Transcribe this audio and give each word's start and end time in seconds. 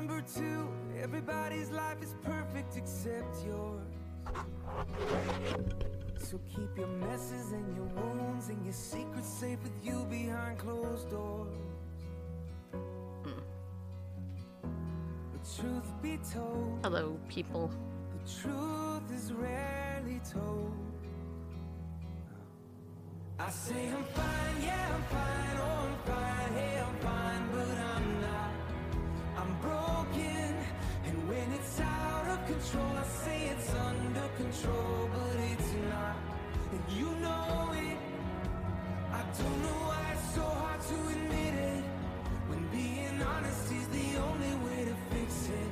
Number 0.00 0.24
two, 0.34 0.66
everybody's 1.02 1.70
life 1.70 2.02
is 2.02 2.14
perfect 2.24 2.74
except 2.74 3.44
yours. 3.44 3.82
So 6.16 6.40
keep 6.48 6.74
your 6.74 6.86
messes 6.86 7.52
and 7.52 7.76
your 7.76 7.84
wounds 7.84 8.48
and 8.48 8.64
your 8.64 8.72
secrets 8.72 9.28
safe 9.28 9.58
with 9.62 9.74
you 9.84 10.06
behind 10.08 10.56
closed 10.58 11.10
doors. 11.10 11.52
But 12.72 12.80
truth 15.54 15.92
be 16.02 16.18
told, 16.32 16.78
Hello, 16.82 17.18
people. 17.28 17.70
the 18.14 18.20
truth 18.40 19.12
is 19.14 19.34
rarely 19.34 20.18
told. 20.32 20.72
I 23.38 23.50
say 23.50 23.88
I'm 23.88 24.04
fine, 24.04 24.62
yeah, 24.62 24.94
I'm 24.94 25.02
fine, 25.16 25.56
oh, 25.58 25.88
I'm 25.88 25.98
fine, 26.10 26.52
hey, 26.54 26.82
I'm 26.86 26.96
fine, 27.00 27.48
but 27.52 27.78
I'm 27.94 28.20
not. 28.22 28.59
I'm 29.40 29.54
broken, 29.62 30.54
and 31.06 31.28
when 31.28 31.52
it's 31.52 31.80
out 31.80 32.26
of 32.28 32.46
control, 32.46 32.92
I 32.94 33.04
say 33.24 33.38
it's 33.52 33.74
under 33.74 34.28
control, 34.36 35.08
but 35.14 35.36
it's 35.52 35.72
not. 35.88 36.16
And 36.72 36.82
you 36.98 37.08
know 37.24 37.72
it. 37.72 37.98
I 39.10 39.22
don't 39.38 39.62
know 39.62 39.78
why 39.88 40.12
it's 40.14 40.34
so 40.34 40.42
hard 40.42 40.80
to 40.90 40.96
admit 41.14 41.54
it. 41.54 41.84
When 42.48 42.62
being 42.68 43.22
honest 43.22 43.72
is 43.72 43.88
the 43.88 44.08
only 44.28 44.54
way 44.66 44.84
to 44.90 44.96
fix 45.14 45.48
it. 45.48 45.70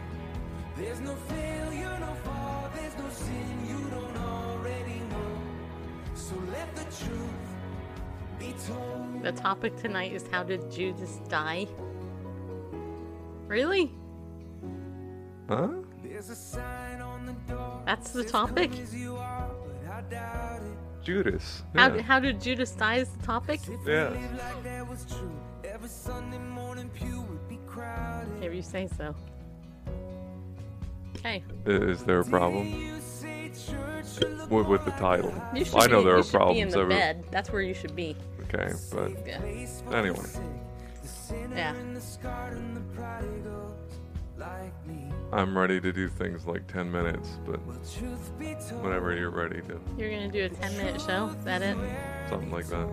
There's 0.78 1.00
no 1.00 1.14
failure, 1.14 1.94
no 2.00 2.14
fall, 2.24 2.70
there's 2.74 2.96
no 2.96 3.10
sin 3.10 3.66
you 3.68 3.80
don't 3.90 4.16
already 4.16 5.00
know. 5.12 5.32
So 6.14 6.34
let 6.52 6.74
the 6.74 6.84
truth 6.84 7.44
be 8.38 8.54
told. 8.66 9.22
The 9.22 9.32
topic 9.32 9.76
tonight 9.76 10.12
is 10.12 10.24
how 10.30 10.42
did 10.42 10.70
Judas 10.70 11.20
die? 11.28 11.66
Really? 13.48 13.90
Huh? 15.48 15.68
There's 16.02 16.28
a 16.30 16.36
sign 16.36 17.00
on 17.00 17.26
the 17.26 17.32
door. 17.52 17.82
That's 17.86 18.10
the 18.10 18.22
topic? 18.24 18.70
"Come 18.72 18.80
as 18.82 18.94
you 18.94 19.16
are," 19.16 19.50
but 19.84 19.90
I 19.92 20.00
doubt 20.02 20.60
it. 20.62 21.04
Judas. 21.04 21.62
How, 21.74 21.94
Yeah. 21.94 22.02
how 22.02 22.20
did 22.20 22.40
Judas 22.40 22.72
die 22.72 22.96
is 22.96 23.08
the 23.08 23.22
topic? 23.24 23.60
If 23.66 23.68
Yeah. 23.86 24.10
we 24.10 24.16
live 24.18 24.32
like 24.34 24.62
that 24.64 24.86
was 24.88 25.06
true, 25.06 25.32
every 25.64 25.88
Sunday 25.88 26.38
morning 26.38 26.90
pew 26.90 27.22
would 27.22 27.48
be 27.48 27.58
crowded. 27.66 28.42
If 28.44 28.52
you 28.54 28.60
say 28.62 28.86
so. 28.88 29.14
Okay. 31.16 31.42
Is 31.66 32.04
there 32.04 32.20
a 32.20 32.24
problem 32.24 32.66
You 32.68 33.00
say 33.00 33.50
church 33.50 34.06
should 34.18 34.36
look 34.38 34.50
with, 34.50 34.66
with 34.68 34.84
the 34.84 34.90
title? 34.92 35.32
You 35.54 35.64
should 35.64 35.76
I 35.82 35.86
know 35.86 35.98
be, 36.00 36.04
there 36.04 36.14
you 36.14 36.20
are 36.20 36.22
should 36.22 36.32
be 36.32 36.60
in 36.60 36.70
problems. 36.70 36.74
the 36.74 36.80
every- 36.80 36.94
bed. 36.94 37.24
That's 37.30 37.50
where 37.50 37.62
you 37.62 37.74
should 37.74 37.96
be. 37.96 38.16
Okay, 38.42 38.72
but 38.92 39.26
Yeah. 39.26 39.40
Anyway. 39.92 40.18
The 41.08 41.14
sick, 41.14 41.42
the 41.42 41.44
sinner 41.48 41.56
Yeah. 41.56 41.74
and 41.74 41.96
the 41.96 42.00
scarred 42.00 42.56
and 42.56 42.76
the 42.76 42.80
prodigals 42.94 43.92
like 44.36 44.86
me. 44.86 45.10
I'm 45.32 45.56
ready 45.56 45.80
to 45.80 45.92
do 45.92 46.08
things 46.08 46.46
like 46.46 46.66
10 46.66 46.90
minutes, 46.90 47.38
but 47.46 47.64
Well, 47.66 47.76
truth 47.98 48.32
be 48.38 48.54
told, 48.68 48.82
whenever 48.84 49.14
you're 49.14 49.30
ready 49.30 49.60
to, 49.62 49.80
You're 49.96 50.10
gonna 50.10 50.30
do 50.30 50.44
a 50.44 50.48
10 50.48 50.76
minute 50.76 51.00
show? 51.00 51.26
Is 51.38 51.44
that 51.44 51.62
it? 51.62 51.76
something 52.28 52.50
like 52.50 52.66
that. 52.68 52.86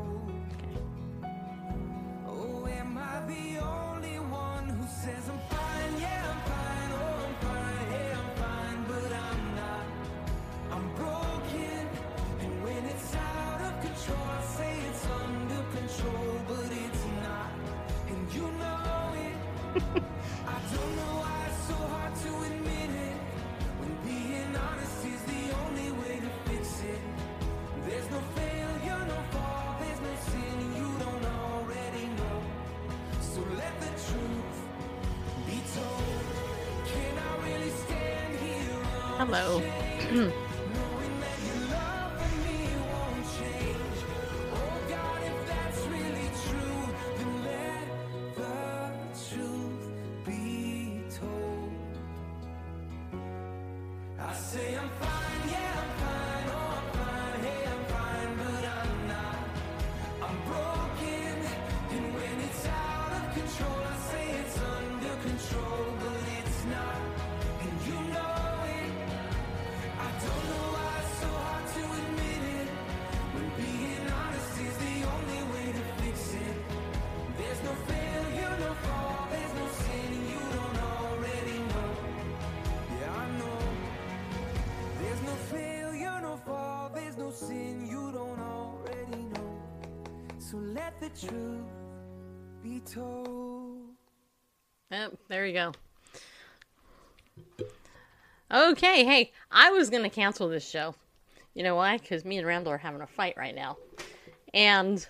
Truth 91.28 91.63
be 92.63 92.80
told. 92.81 93.80
Yep, 94.91 95.18
there 95.28 95.46
you 95.46 95.53
go. 95.53 95.72
Okay, 98.52 99.03
hey, 99.03 99.31
I 99.52 99.72
was 99.72 99.90
gonna 99.90 100.09
cancel 100.09 100.47
this 100.50 100.68
show. 100.68 100.96
You 101.53 101.64
know 101.64 101.75
why? 101.75 101.97
Because 101.97 102.25
me 102.25 102.38
and 102.38 102.46
Randall 102.46 102.74
are 102.74 102.78
having 102.78 103.02
a 103.02 103.08
fight 103.08 103.35
right 103.38 103.56
now. 103.56 103.78
And 104.53 105.06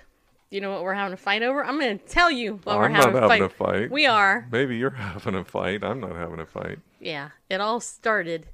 you 0.51 0.61
know 0.61 0.71
what 0.71 0.83
we're 0.83 0.93
having 0.93 1.13
a 1.13 1.17
fight 1.17 1.43
over? 1.43 1.63
I'm 1.65 1.79
gonna 1.79 1.97
tell 1.97 2.31
you 2.31 2.59
what 2.63 2.77
we're 2.77 2.85
I'm 2.85 2.93
not 2.93 3.05
having, 3.05 3.21
having 3.21 3.41
a 3.41 3.45
a 3.45 3.49
fight. 3.49 3.67
fight. 3.81 3.91
We 3.91 4.05
are. 4.05 4.47
Maybe 4.51 4.77
you're 4.77 4.89
having 4.91 5.35
a 5.35 5.43
fight. 5.43 5.83
I'm 5.83 5.99
not 5.99 6.15
having 6.15 6.39
a 6.39 6.45
fight. 6.45 6.79
Yeah. 6.99 7.29
It 7.49 7.59
all 7.61 7.79
started 7.79 8.47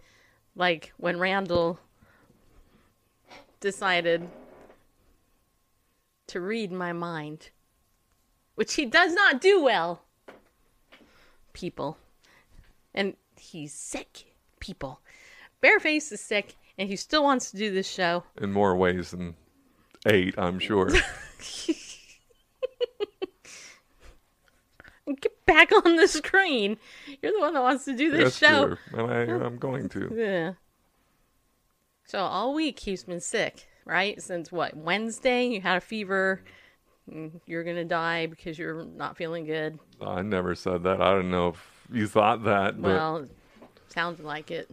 like 0.56 0.94
when 0.98 1.20
Randall 1.20 1.80
decided 3.60 4.28
to 6.32 6.40
read 6.42 6.72
my 6.72 6.94
mind. 6.94 7.50
Which 8.56 8.74
he 8.76 8.86
does 8.86 9.14
not 9.14 9.42
do 9.42 9.62
well. 9.62 10.04
People. 11.54 11.98
And 12.94 13.16
he's 13.38 13.74
sick, 13.74 14.26
people. 14.60 15.02
Bareface 15.64 16.12
is 16.12 16.22
sick, 16.22 16.56
and 16.78 16.90
he 16.90 16.96
still 16.96 17.24
wants 17.24 17.52
to 17.52 17.58
do 17.58 17.72
this 17.72 17.90
show. 17.90 18.24
In 18.42 18.52
more 18.52 18.76
ways 18.76 19.12
than 19.12 19.36
eight, 20.06 20.36
I'm 20.38 20.60
sure. 20.60 20.90
Get 25.20 25.46
back 25.46 25.72
on 25.72 25.98
the 25.98 26.08
screen. 26.08 26.78
You're 27.22 27.34
the 27.34 27.40
one 27.40 27.54
that 27.54 27.62
wants 27.62 27.86
to 27.86 27.96
do 27.96 28.12
this 28.12 28.38
That's 28.40 28.54
show. 28.54 28.68
true. 28.68 28.78
And 28.94 29.12
I, 29.12 29.46
I'm 29.46 29.58
going 29.58 29.90
to. 29.90 30.14
Yeah. 30.16 30.54
So 32.06 32.20
all 32.20 32.54
week 32.54 32.80
he's 32.80 33.04
been 33.04 33.20
sick, 33.20 33.68
right? 33.86 34.22
Since 34.22 34.52
what? 34.52 34.76
Wednesday, 34.76 35.46
you 35.48 35.62
had 35.62 35.78
a 35.78 35.82
fever. 35.82 36.42
mm, 37.12 37.32
You're 37.46 37.64
gonna 37.64 37.86
die 37.86 38.26
because 38.28 38.58
you're 38.60 38.86
not 38.86 39.18
feeling 39.18 39.46
good. 39.46 39.80
I 40.02 40.22
never 40.22 40.56
said 40.56 40.84
that. 40.84 41.02
I 41.02 41.12
don't 41.12 41.32
know 41.32 41.50
if 41.50 41.88
you 41.92 42.08
thought 42.08 42.44
that, 42.46 42.82
but 42.82 42.90
Well, 42.90 43.26
sounds 43.90 44.20
like 44.22 44.52
it. 44.52 44.70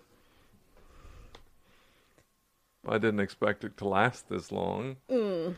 I 2.86 2.96
didn't 2.98 3.20
expect 3.20 3.64
it 3.64 3.76
to 3.78 3.88
last 3.88 4.28
this 4.28 4.50
long. 4.50 4.96
Mm. 5.10 5.54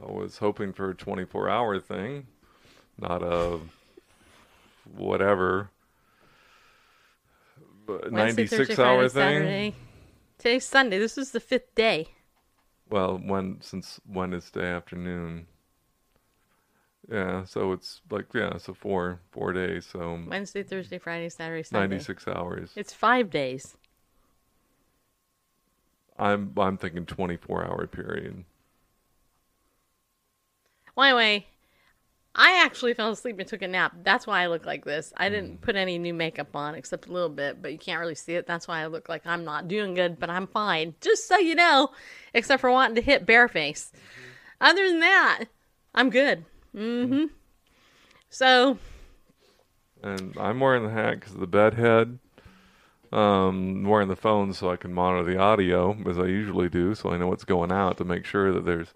I 0.00 0.10
was 0.10 0.38
hoping 0.38 0.72
for 0.72 0.90
a 0.90 0.94
24 0.94 1.50
hour 1.50 1.78
thing, 1.80 2.26
not 2.98 3.22
a 3.22 3.58
whatever. 4.94 5.70
but 7.86 8.10
Wednesday, 8.10 8.42
96 8.44 8.56
Thursday, 8.68 8.82
hour 8.82 9.08
Friday, 9.08 9.08
thing. 9.08 9.12
Saturday. 9.42 9.74
Today's 10.38 10.64
Sunday. 10.64 10.98
This 10.98 11.18
is 11.18 11.30
the 11.32 11.40
fifth 11.40 11.74
day. 11.74 12.08
Well, 12.88 13.18
when 13.18 13.58
since 13.60 14.00
Wednesday 14.08 14.66
afternoon. 14.66 15.46
Yeah, 17.10 17.44
so 17.44 17.72
it's 17.72 18.00
like 18.10 18.26
yeah, 18.34 18.58
so 18.58 18.74
four 18.74 19.20
four 19.30 19.52
days, 19.52 19.86
so 19.86 20.20
Wednesday, 20.28 20.62
Thursday, 20.64 20.98
Friday, 20.98 21.28
Saturday, 21.28 21.62
Sunday. 21.62 21.96
96 21.96 22.26
hours. 22.28 22.70
It's 22.74 22.92
five 22.92 23.30
days. 23.30 23.76
I'm 26.18 26.52
I'm 26.56 26.76
thinking 26.76 27.06
24 27.06 27.64
hour 27.64 27.86
period. 27.86 28.44
Well, 30.96 31.06
anyway, 31.06 31.46
I 32.38 32.62
actually 32.62 32.92
fell 32.92 33.10
asleep 33.10 33.38
and 33.38 33.48
took 33.48 33.62
a 33.62 33.68
nap. 33.68 33.94
That's 34.02 34.26
why 34.26 34.42
I 34.42 34.46
look 34.48 34.66
like 34.66 34.84
this. 34.84 35.10
I 35.16 35.28
Mm. 35.28 35.32
didn't 35.32 35.60
put 35.62 35.74
any 35.74 35.98
new 35.98 36.12
makeup 36.12 36.54
on 36.54 36.74
except 36.74 37.08
a 37.08 37.12
little 37.12 37.30
bit, 37.30 37.62
but 37.62 37.72
you 37.72 37.78
can't 37.78 37.98
really 37.98 38.14
see 38.14 38.34
it. 38.34 38.46
That's 38.46 38.68
why 38.68 38.82
I 38.82 38.86
look 38.86 39.08
like 39.08 39.26
I'm 39.26 39.42
not 39.44 39.68
doing 39.68 39.94
good, 39.94 40.20
but 40.20 40.28
I'm 40.28 40.46
fine. 40.46 40.94
Just 41.00 41.26
so 41.26 41.38
you 41.38 41.54
know, 41.54 41.92
except 42.34 42.60
for 42.60 42.70
wanting 42.70 42.96
to 42.96 43.00
hit 43.00 43.24
bareface. 43.26 43.90
Other 44.60 44.86
than 44.86 45.00
that, 45.00 45.44
I'm 45.94 46.10
good. 46.10 46.44
Mm-hmm. 46.74 47.24
So, 48.28 48.78
And 50.02 50.36
I'm 50.38 50.60
wearing 50.60 50.82
the 50.84 50.90
hat 50.90 51.18
because 51.20 51.32
of 51.34 51.40
the 51.40 51.46
bed 51.46 51.74
head. 51.74 52.18
Um, 53.12 53.84
wearing 53.84 54.08
the 54.08 54.16
phone 54.16 54.52
so 54.52 54.70
I 54.70 54.76
can 54.76 54.92
monitor 54.92 55.24
the 55.24 55.38
audio 55.38 55.96
as 56.06 56.18
I 56.18 56.26
usually 56.26 56.68
do, 56.68 56.94
so 56.94 57.10
I 57.10 57.16
know 57.16 57.28
what's 57.28 57.44
going 57.44 57.72
out 57.72 57.96
to 57.98 58.04
make 58.04 58.26
sure 58.26 58.52
that 58.52 58.66
there's 58.66 58.92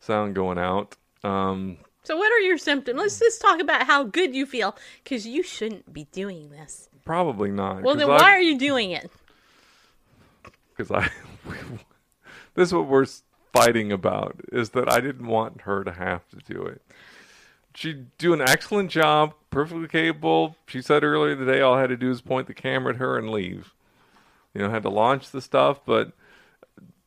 sound 0.00 0.34
going 0.34 0.58
out. 0.58 0.96
Um, 1.24 1.78
so 2.06 2.16
what 2.16 2.30
are 2.32 2.38
your 2.38 2.56
symptoms? 2.56 2.98
Let's 2.98 3.18
just 3.18 3.40
talk 3.40 3.60
about 3.60 3.82
how 3.82 4.04
good 4.04 4.32
you 4.32 4.46
feel, 4.46 4.76
because 5.02 5.26
you 5.26 5.42
shouldn't 5.42 5.92
be 5.92 6.04
doing 6.12 6.50
this. 6.50 6.88
probably 7.04 7.50
not. 7.50 7.82
Well, 7.82 7.96
then 7.96 8.06
why 8.06 8.30
are 8.32 8.40
you 8.40 8.56
doing 8.56 8.92
it? 8.92 9.10
Because 10.76 10.92
I, 10.92 11.10
this 12.54 12.68
is 12.68 12.74
what 12.74 12.86
we're 12.86 13.06
fighting 13.52 13.90
about 13.90 14.40
is 14.52 14.70
that 14.70 14.90
I 14.90 15.00
didn't 15.00 15.26
want 15.26 15.62
her 15.62 15.82
to 15.82 15.90
have 15.90 16.28
to 16.28 16.36
do 16.36 16.62
it. 16.62 16.80
She'd 17.74 18.16
do 18.18 18.32
an 18.32 18.40
excellent 18.40 18.90
job, 18.92 19.34
perfectly 19.50 19.88
capable. 19.88 20.56
She 20.68 20.80
said 20.82 21.02
earlier 21.02 21.34
today, 21.34 21.60
all 21.60 21.74
I 21.74 21.80
had 21.80 21.90
to 21.90 21.96
do 21.96 22.12
is 22.12 22.20
point 22.20 22.46
the 22.46 22.54
camera 22.54 22.94
at 22.94 23.00
her 23.00 23.18
and 23.18 23.30
leave. 23.30 23.74
You 24.54 24.62
know, 24.62 24.70
had 24.70 24.84
to 24.84 24.90
launch 24.90 25.32
the 25.32 25.40
stuff, 25.40 25.80
but 25.84 26.12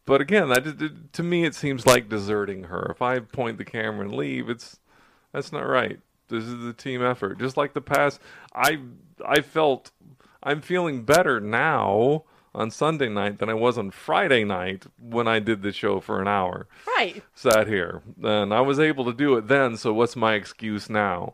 but 0.06 0.20
again, 0.20 0.50
that 0.50 1.14
to 1.14 1.24
me 1.24 1.46
it 1.46 1.56
seems 1.56 1.86
like 1.86 2.10
deserting 2.10 2.66
her. 2.66 2.88
If 2.92 3.02
I 3.02 3.20
point 3.20 3.58
the 3.58 3.66
camera 3.66 4.06
and 4.06 4.14
leave, 4.14 4.50
it's 4.50 4.80
that's 5.32 5.52
not 5.52 5.68
right. 5.68 6.00
This 6.30 6.44
is 6.44 6.66
a 6.66 6.74
team 6.74 7.04
effort. 7.04 7.40
Just 7.40 7.58
like 7.58 7.74
the 7.74 7.82
past, 7.82 8.20
I 8.54 8.80
I 9.26 9.42
felt 9.42 9.92
I'm 10.44 10.62
feeling 10.62 11.04
better 11.04 11.40
now 11.40 12.24
on 12.54 12.72
Sunday 12.72 13.10
night 13.10 13.40
than 13.40 13.50
I 13.50 13.54
was 13.54 13.78
on 13.78 13.92
Friday 13.92 14.44
night 14.44 14.86
when 15.00 15.28
I 15.28 15.40
did 15.40 15.62
the 15.62 15.72
show 15.72 16.00
for 16.00 16.22
an 16.22 16.28
hour. 16.28 16.68
Right. 16.88 17.24
Sat 17.36 17.68
here, 17.68 18.02
and 18.24 18.54
I 18.54 18.62
was 18.62 18.80
able 18.80 19.06
to 19.06 19.14
do 19.14 19.36
it 19.38 19.48
then. 19.48 19.78
So 19.78 19.94
what's 19.94 20.16
my 20.16 20.34
excuse 20.34 20.90
now? 20.90 21.34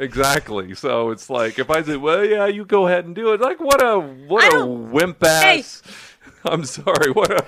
Exactly. 0.00 0.74
So 0.74 1.10
it's 1.10 1.30
like 1.30 1.58
if 1.58 1.70
I 1.70 1.82
say, 1.82 1.96
"Well, 1.96 2.24
yeah, 2.24 2.46
you 2.46 2.64
go 2.64 2.86
ahead 2.88 3.04
and 3.04 3.14
do 3.14 3.32
it," 3.32 3.40
like 3.40 3.60
what 3.60 3.82
a 3.82 4.00
what 4.00 4.52
a 4.52 4.66
wimp 4.66 5.22
ass. 5.22 5.82
I'm 6.44 6.64
sorry. 6.64 7.10
What 7.10 7.30
a 7.30 7.44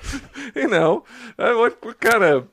you 0.54 0.68
know 0.68 1.04
uh, 1.38 1.54
what 1.54 1.84
what 1.84 2.00
kind 2.00 2.22
of 2.24 2.48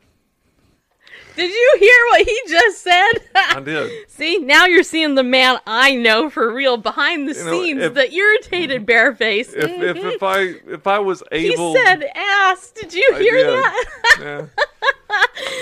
Did 1.36 1.50
you 1.52 1.76
hear 1.80 2.06
what 2.10 2.28
he 2.28 2.42
just 2.48 2.82
said? 2.84 3.12
I 3.36 3.60
did. 3.64 3.92
See, 4.10 4.38
now 4.40 4.66
you're 4.66 4.84
seeing 4.84 5.16
the 5.16 5.24
man 5.24 5.60
I 5.66 5.96
know 5.96 6.30
for 6.30 6.54
real 6.54 6.78
behind 6.78 7.28
the 7.28 7.34
You 7.34 7.46
know, 7.46 7.52
scenes, 7.52 7.82
if- 7.84 7.94
the 7.94 8.12
irritated 8.12 8.86
bareface. 8.86 9.54
If 9.54 9.70
if 9.70 9.98
if 9.98 10.24
I 10.24 10.40
if 10.72 10.86
I 10.88 11.00
was 11.00 11.24
able, 11.32 11.74
he 11.74 11.80
said 11.86 12.04
ass. 12.16 12.72
Did 12.72 12.94
you 12.94 13.12
I 13.16 13.20
hear 13.20 13.38
did. 13.38 13.48
that? 13.54 13.86
Yeah. 14.20 14.46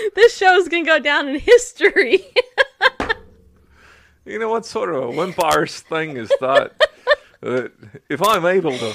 this 0.16 0.36
show's 0.38 0.68
gonna 0.68 0.86
go 0.86 1.00
down 1.00 1.28
in 1.28 1.40
history. 1.40 2.26
You 4.26 4.38
know 4.40 4.50
what 4.50 4.66
sort 4.66 4.94
of 4.94 5.04
a 5.04 5.10
wimp 5.10 5.36
thing 5.36 6.16
is 6.18 6.32
that? 6.42 6.74
that 7.42 7.72
if 8.08 8.22
I'm 8.22 8.46
able 8.46 8.78
to, 8.78 8.94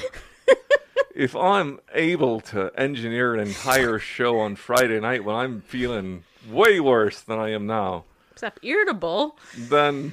if 1.16 1.34
I'm 1.34 1.80
able 1.94 2.40
to 2.42 2.70
engineer 2.78 3.34
an 3.34 3.40
entire 3.40 3.98
show 4.14 4.38
on 4.38 4.54
Friday 4.54 5.00
night 5.00 5.24
when 5.24 5.34
I'm 5.34 5.62
feeling 5.62 6.24
way 6.48 6.78
worse 6.78 7.20
than 7.22 7.38
I 7.38 7.50
am 7.50 7.66
now, 7.66 8.04
Except 8.32 8.62
irritable. 8.62 9.38
then 9.56 10.12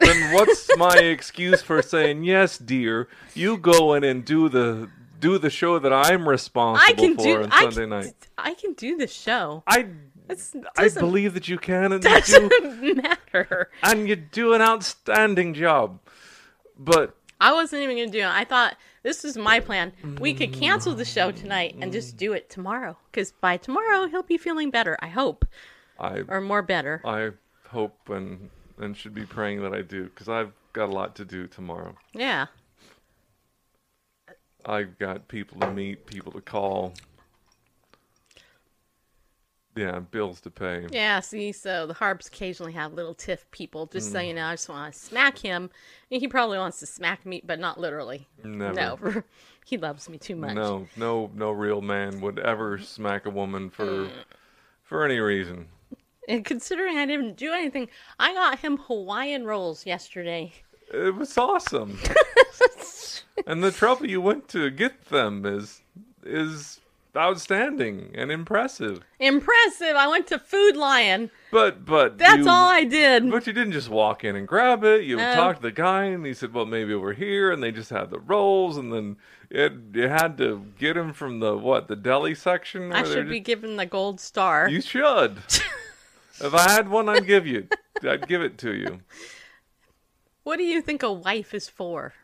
then 0.00 0.34
what's 0.34 0.76
my 0.76 0.96
excuse 0.98 1.62
for 1.62 1.80
saying 1.82 2.24
yes, 2.24 2.58
dear? 2.58 3.08
You 3.34 3.56
go 3.56 3.94
in 3.94 4.04
and 4.04 4.24
do 4.24 4.48
the 4.48 4.90
do 5.18 5.38
the 5.38 5.50
show 5.50 5.78
that 5.78 5.92
I'm 5.92 6.28
responsible 6.28 6.86
I 6.86 6.92
can 6.92 7.16
for 7.16 7.22
do. 7.22 7.42
on 7.44 7.50
I 7.52 7.60
Sunday 7.62 7.80
can, 7.80 7.90
night. 7.90 8.14
I 8.36 8.54
can 8.54 8.74
do 8.74 8.96
the 8.96 9.06
show. 9.06 9.62
I 9.66 9.86
I 10.76 10.88
believe 10.90 11.32
that 11.32 11.48
you 11.48 11.56
can, 11.56 11.92
and 11.92 12.04
you 12.04 12.10
doesn't 12.10 12.96
matter. 13.02 13.70
and 13.82 14.06
you 14.06 14.16
do 14.16 14.52
an 14.52 14.60
outstanding 14.60 15.54
job. 15.54 15.98
But 16.78 17.16
I 17.40 17.52
wasn't 17.54 17.82
even 17.82 17.96
gonna 17.96 18.10
do 18.10 18.20
it. 18.20 18.26
I 18.26 18.44
thought 18.44 18.76
this 19.02 19.24
is 19.24 19.36
my 19.36 19.60
plan. 19.60 19.92
We 20.20 20.34
could 20.34 20.52
cancel 20.52 20.94
the 20.94 21.04
show 21.04 21.30
tonight 21.30 21.76
and 21.80 21.92
just 21.92 22.16
do 22.16 22.32
it 22.32 22.50
tomorrow. 22.50 22.96
Because 23.10 23.32
by 23.32 23.56
tomorrow 23.56 24.06
he'll 24.06 24.22
be 24.22 24.38
feeling 24.38 24.70
better. 24.70 24.96
I 25.00 25.08
hope, 25.08 25.44
I 25.98 26.22
or 26.28 26.40
more 26.40 26.62
better. 26.62 27.00
I 27.04 27.30
hope 27.68 27.96
and 28.08 28.50
and 28.78 28.96
should 28.96 29.14
be 29.14 29.24
praying 29.24 29.62
that 29.62 29.74
I 29.74 29.82
do 29.82 30.04
because 30.04 30.28
I've 30.28 30.52
got 30.72 30.88
a 30.88 30.92
lot 30.92 31.16
to 31.16 31.24
do 31.24 31.46
tomorrow. 31.46 31.94
Yeah. 32.12 32.46
I've 34.66 34.98
got 34.98 35.28
people 35.28 35.60
to 35.60 35.70
meet, 35.70 36.06
people 36.06 36.32
to 36.32 36.40
call. 36.40 36.94
Yeah, 39.78 40.00
bills 40.00 40.40
to 40.42 40.50
pay. 40.50 40.86
Yeah, 40.90 41.20
see, 41.20 41.52
so 41.52 41.86
the 41.86 41.94
harps 41.94 42.26
occasionally 42.28 42.72
have 42.72 42.92
little 42.94 43.14
tiff 43.14 43.48
people, 43.52 43.86
just 43.86 44.08
Mm. 44.08 44.12
so 44.12 44.20
you 44.20 44.34
know. 44.34 44.46
I 44.46 44.52
just 44.54 44.68
want 44.68 44.92
to 44.92 44.98
smack 44.98 45.38
him. 45.38 45.70
He 46.10 46.26
probably 46.26 46.58
wants 46.58 46.80
to 46.80 46.86
smack 46.86 47.24
me, 47.24 47.42
but 47.44 47.58
not 47.58 47.78
literally. 47.78 48.26
Never. 48.42 48.74
No, 48.74 49.22
he 49.66 49.76
loves 49.76 50.08
me 50.08 50.18
too 50.18 50.36
much. 50.36 50.54
No, 50.54 50.88
no, 50.96 51.30
no 51.34 51.50
real 51.52 51.80
man 51.80 52.20
would 52.22 52.38
ever 52.38 52.78
smack 52.78 53.26
a 53.26 53.30
woman 53.30 53.70
for 53.70 53.86
Mm. 53.86 54.10
for 54.82 55.04
any 55.04 55.18
reason. 55.20 55.68
And 56.28 56.44
considering 56.44 56.98
I 56.98 57.06
didn't 57.06 57.36
do 57.36 57.52
anything, 57.52 57.88
I 58.18 58.34
got 58.34 58.58
him 58.58 58.76
Hawaiian 58.78 59.44
rolls 59.46 59.86
yesterday. 59.86 60.52
It 60.92 61.14
was 61.14 61.36
awesome. 61.38 61.98
and 63.46 63.62
the 63.62 63.70
trouble 63.70 64.06
you 64.06 64.20
went 64.20 64.48
to 64.48 64.70
get 64.70 65.06
them 65.06 65.44
is 65.46 65.82
is 66.24 66.80
outstanding 67.18 68.12
and 68.14 68.30
impressive. 68.32 69.00
Impressive! 69.18 69.96
I 69.96 70.06
went 70.08 70.26
to 70.28 70.38
Food 70.38 70.76
Lion. 70.76 71.30
But 71.50 71.84
but 71.84 72.16
That's 72.18 72.38
you- 72.38 72.48
all 72.48 72.68
I 72.70 72.84
did. 72.84 73.30
But 73.30 73.46
you 73.46 73.52
didn't 73.52 73.72
just 73.72 73.88
walk 73.88 74.24
in 74.24 74.36
and 74.36 74.46
grab 74.46 74.84
it. 74.84 75.04
You 75.04 75.16
No. 75.16 75.34
talked 75.34 75.56
to 75.60 75.62
the 75.62 75.72
guy, 75.72 76.04
and 76.04 76.24
he 76.24 76.32
said, 76.34 76.54
"Well, 76.54 76.66
maybe 76.66 76.92
over 76.94 77.12
here." 77.12 77.50
And 77.52 77.62
they 77.62 77.72
just 77.72 77.90
had 77.90 78.10
the 78.10 78.20
rolls, 78.20 78.76
and 78.76 78.92
then 78.92 79.16
it, 79.50 79.72
you 79.94 80.08
had 80.08 80.38
to 80.38 80.64
get 80.78 80.94
them 80.94 81.12
from 81.12 81.40
the 81.40 81.56
what 81.56 81.88
the 81.88 81.96
deli 81.96 82.34
section. 82.34 82.92
I 82.92 83.02
should 83.02 83.28
be 83.28 83.40
just- 83.40 83.46
given 83.46 83.76
the 83.76 83.86
gold 83.86 84.20
star. 84.20 84.68
You 84.68 84.80
should. 84.80 85.38
if 86.40 86.54
I 86.54 86.70
had 86.70 86.88
one, 86.88 87.08
I'd 87.08 87.26
give 87.26 87.46
you. 87.46 87.68
I'd 88.02 88.28
give 88.28 88.42
it 88.42 88.58
to 88.58 88.74
you. 88.74 89.00
What 90.44 90.56
do 90.56 90.62
you 90.64 90.80
think 90.80 91.02
a 91.02 91.12
wife 91.12 91.52
is 91.52 91.68
for? 91.68 92.14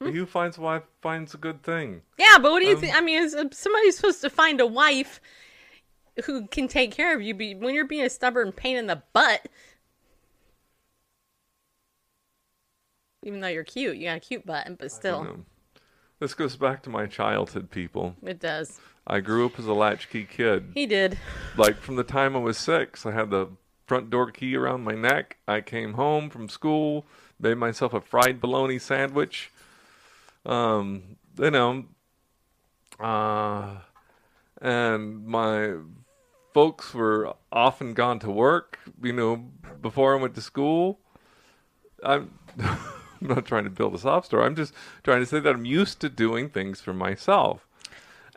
Who 0.00 0.26
finds 0.26 0.58
a 0.58 0.60
wife 0.60 0.82
finds 1.00 1.32
a 1.32 1.38
good 1.38 1.62
thing. 1.62 2.02
Yeah, 2.18 2.36
but 2.40 2.52
what 2.52 2.60
do 2.60 2.66
you 2.66 2.74
Um, 2.74 2.80
think? 2.80 2.94
I 2.94 3.00
mean, 3.00 3.22
is 3.22 3.34
uh, 3.34 3.44
somebody's 3.50 3.96
supposed 3.96 4.20
to 4.20 4.30
find 4.30 4.60
a 4.60 4.66
wife 4.66 5.20
who 6.26 6.46
can 6.48 6.68
take 6.68 6.92
care 6.92 7.14
of 7.16 7.22
you, 7.22 7.34
but 7.34 7.58
when 7.64 7.74
you're 7.74 7.86
being 7.86 8.04
a 8.04 8.10
stubborn 8.10 8.52
pain 8.52 8.76
in 8.76 8.86
the 8.88 9.02
butt, 9.14 9.46
even 13.22 13.40
though 13.40 13.48
you're 13.48 13.64
cute, 13.64 13.96
you 13.96 14.04
got 14.08 14.18
a 14.18 14.20
cute 14.20 14.44
butt, 14.46 14.68
but 14.78 14.92
still. 14.92 15.44
This 16.20 16.34
goes 16.34 16.56
back 16.56 16.82
to 16.84 16.90
my 16.90 17.06
childhood, 17.06 17.70
people. 17.70 18.16
it 18.22 18.38
does. 18.40 18.78
I 19.06 19.20
grew 19.20 19.46
up 19.46 19.58
as 19.58 19.66
a 19.66 19.72
latchkey 19.74 20.24
kid. 20.24 20.72
He 20.74 20.86
did. 20.86 21.18
like 21.56 21.78
from 21.78 21.96
the 21.96 22.04
time 22.04 22.34
I 22.36 22.40
was 22.40 22.58
six, 22.58 23.06
I 23.06 23.12
had 23.12 23.30
the 23.30 23.48
front 23.86 24.10
door 24.10 24.30
key 24.30 24.56
around 24.56 24.82
my 24.84 24.94
neck. 24.94 25.36
I 25.46 25.60
came 25.60 25.94
home 25.94 26.28
from 26.28 26.48
school, 26.48 27.06
made 27.40 27.54
myself 27.58 27.92
a 27.94 28.00
fried 28.00 28.40
bologna 28.40 28.78
sandwich. 28.78 29.50
Um, 30.46 31.16
you 31.38 31.50
know, 31.50 31.84
uh, 33.00 33.76
and 34.62 35.26
my 35.26 35.74
folks 36.54 36.94
were 36.94 37.34
often 37.52 37.92
gone 37.92 38.18
to 38.20 38.30
work. 38.30 38.78
You 39.02 39.12
know, 39.12 39.36
before 39.82 40.16
I 40.16 40.20
went 40.20 40.34
to 40.36 40.42
school. 40.42 41.00
I'm. 42.02 42.38
I'm 43.20 43.28
not 43.28 43.46
trying 43.46 43.64
to 43.64 43.70
build 43.70 43.94
a 43.94 43.98
sob 43.98 44.26
story. 44.26 44.44
I'm 44.44 44.56
just 44.56 44.74
trying 45.02 45.20
to 45.20 45.26
say 45.26 45.40
that 45.40 45.54
I'm 45.54 45.64
used 45.64 46.00
to 46.00 46.08
doing 46.08 46.48
things 46.50 46.80
for 46.80 46.92
myself. 46.92 47.66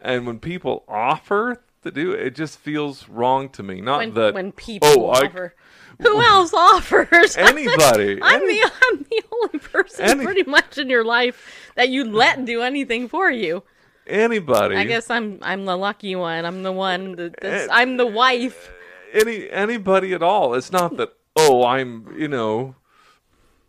And 0.01 0.25
when 0.25 0.39
people 0.39 0.85
offer 0.87 1.61
to 1.83 1.91
do 1.91 2.11
it, 2.11 2.35
just 2.35 2.59
feels 2.59 3.07
wrong 3.09 3.49
to 3.49 3.63
me. 3.63 3.81
Not 3.81 3.99
when, 3.99 4.13
that 4.15 4.33
when 4.33 4.51
people 4.51 4.89
oh, 4.89 5.09
I- 5.09 5.25
offer. 5.25 5.55
Who 6.01 6.21
else 6.21 6.53
offers? 6.53 7.35
Anybody. 7.37 8.19
I'm 8.21 8.41
Any- 8.41 8.61
the 8.61 8.71
I'm 8.91 9.05
the 9.09 9.21
only 9.33 9.59
person 9.59 10.05
Any- 10.05 10.23
pretty 10.25 10.43
much 10.43 10.77
in 10.77 10.89
your 10.89 11.03
life 11.03 11.71
that 11.75 11.89
you 11.89 12.05
let 12.05 12.45
do 12.45 12.61
anything 12.61 13.09
for 13.09 13.29
you. 13.29 13.63
anybody. 14.07 14.77
I 14.77 14.85
guess 14.85 15.09
I'm 15.09 15.39
I'm 15.41 15.65
the 15.65 15.75
lucky 15.75 16.15
one. 16.15 16.45
I'm 16.45 16.63
the 16.63 16.71
one 16.71 17.15
that, 17.17 17.35
that's, 17.41 17.69
Eh. 17.69 17.73
I'm 17.73 17.97
the 17.97 18.07
wife. 18.07 18.71
any 19.11 19.49
anybody 19.49 20.13
at 20.13 20.23
all. 20.23 20.53
It's 20.53 20.71
not 20.71 20.95
that 20.97 21.09
oh 21.35 21.65
I'm 21.65 22.07
you 22.17 22.29
know 22.29 22.75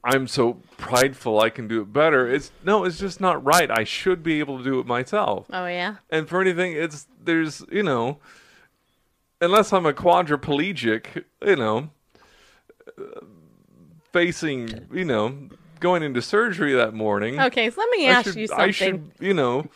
I'm 0.02 0.26
so 0.26 0.54
prideful 0.78 1.40
I 1.40 1.50
can 1.50 1.68
do 1.68 1.82
it 1.82 1.92
better. 1.92 2.26
It's 2.26 2.52
no, 2.64 2.84
it's 2.84 2.98
just 2.98 3.20
not 3.20 3.44
right. 3.44 3.70
I 3.70 3.84
should 3.84 4.22
be 4.22 4.38
able 4.40 4.58
to 4.58 4.64
do 4.64 4.80
it 4.80 4.86
myself. 4.86 5.46
Oh 5.52 5.66
yeah. 5.66 5.96
And 6.08 6.28
for 6.28 6.40
anything, 6.40 6.72
it's 6.72 7.06
there's 7.22 7.62
you 7.70 7.82
know 7.82 8.18
unless 9.40 9.72
I'm 9.72 9.86
a 9.86 9.92
quadriplegic, 9.92 11.24
you 11.44 11.56
know, 11.56 11.90
facing 14.12 14.86
you 14.92 15.04
know 15.04 15.48
going 15.80 16.02
into 16.02 16.22
surgery 16.22 16.74
that 16.74 16.94
morning. 16.94 17.40
Okay, 17.40 17.70
so 17.70 17.80
let 17.80 17.90
me 17.90 18.06
ask 18.06 18.26
should, 18.26 18.36
you 18.36 18.46
something. 18.46 18.68
I 18.68 18.70
should 18.70 19.10
you 19.18 19.34
know, 19.34 19.66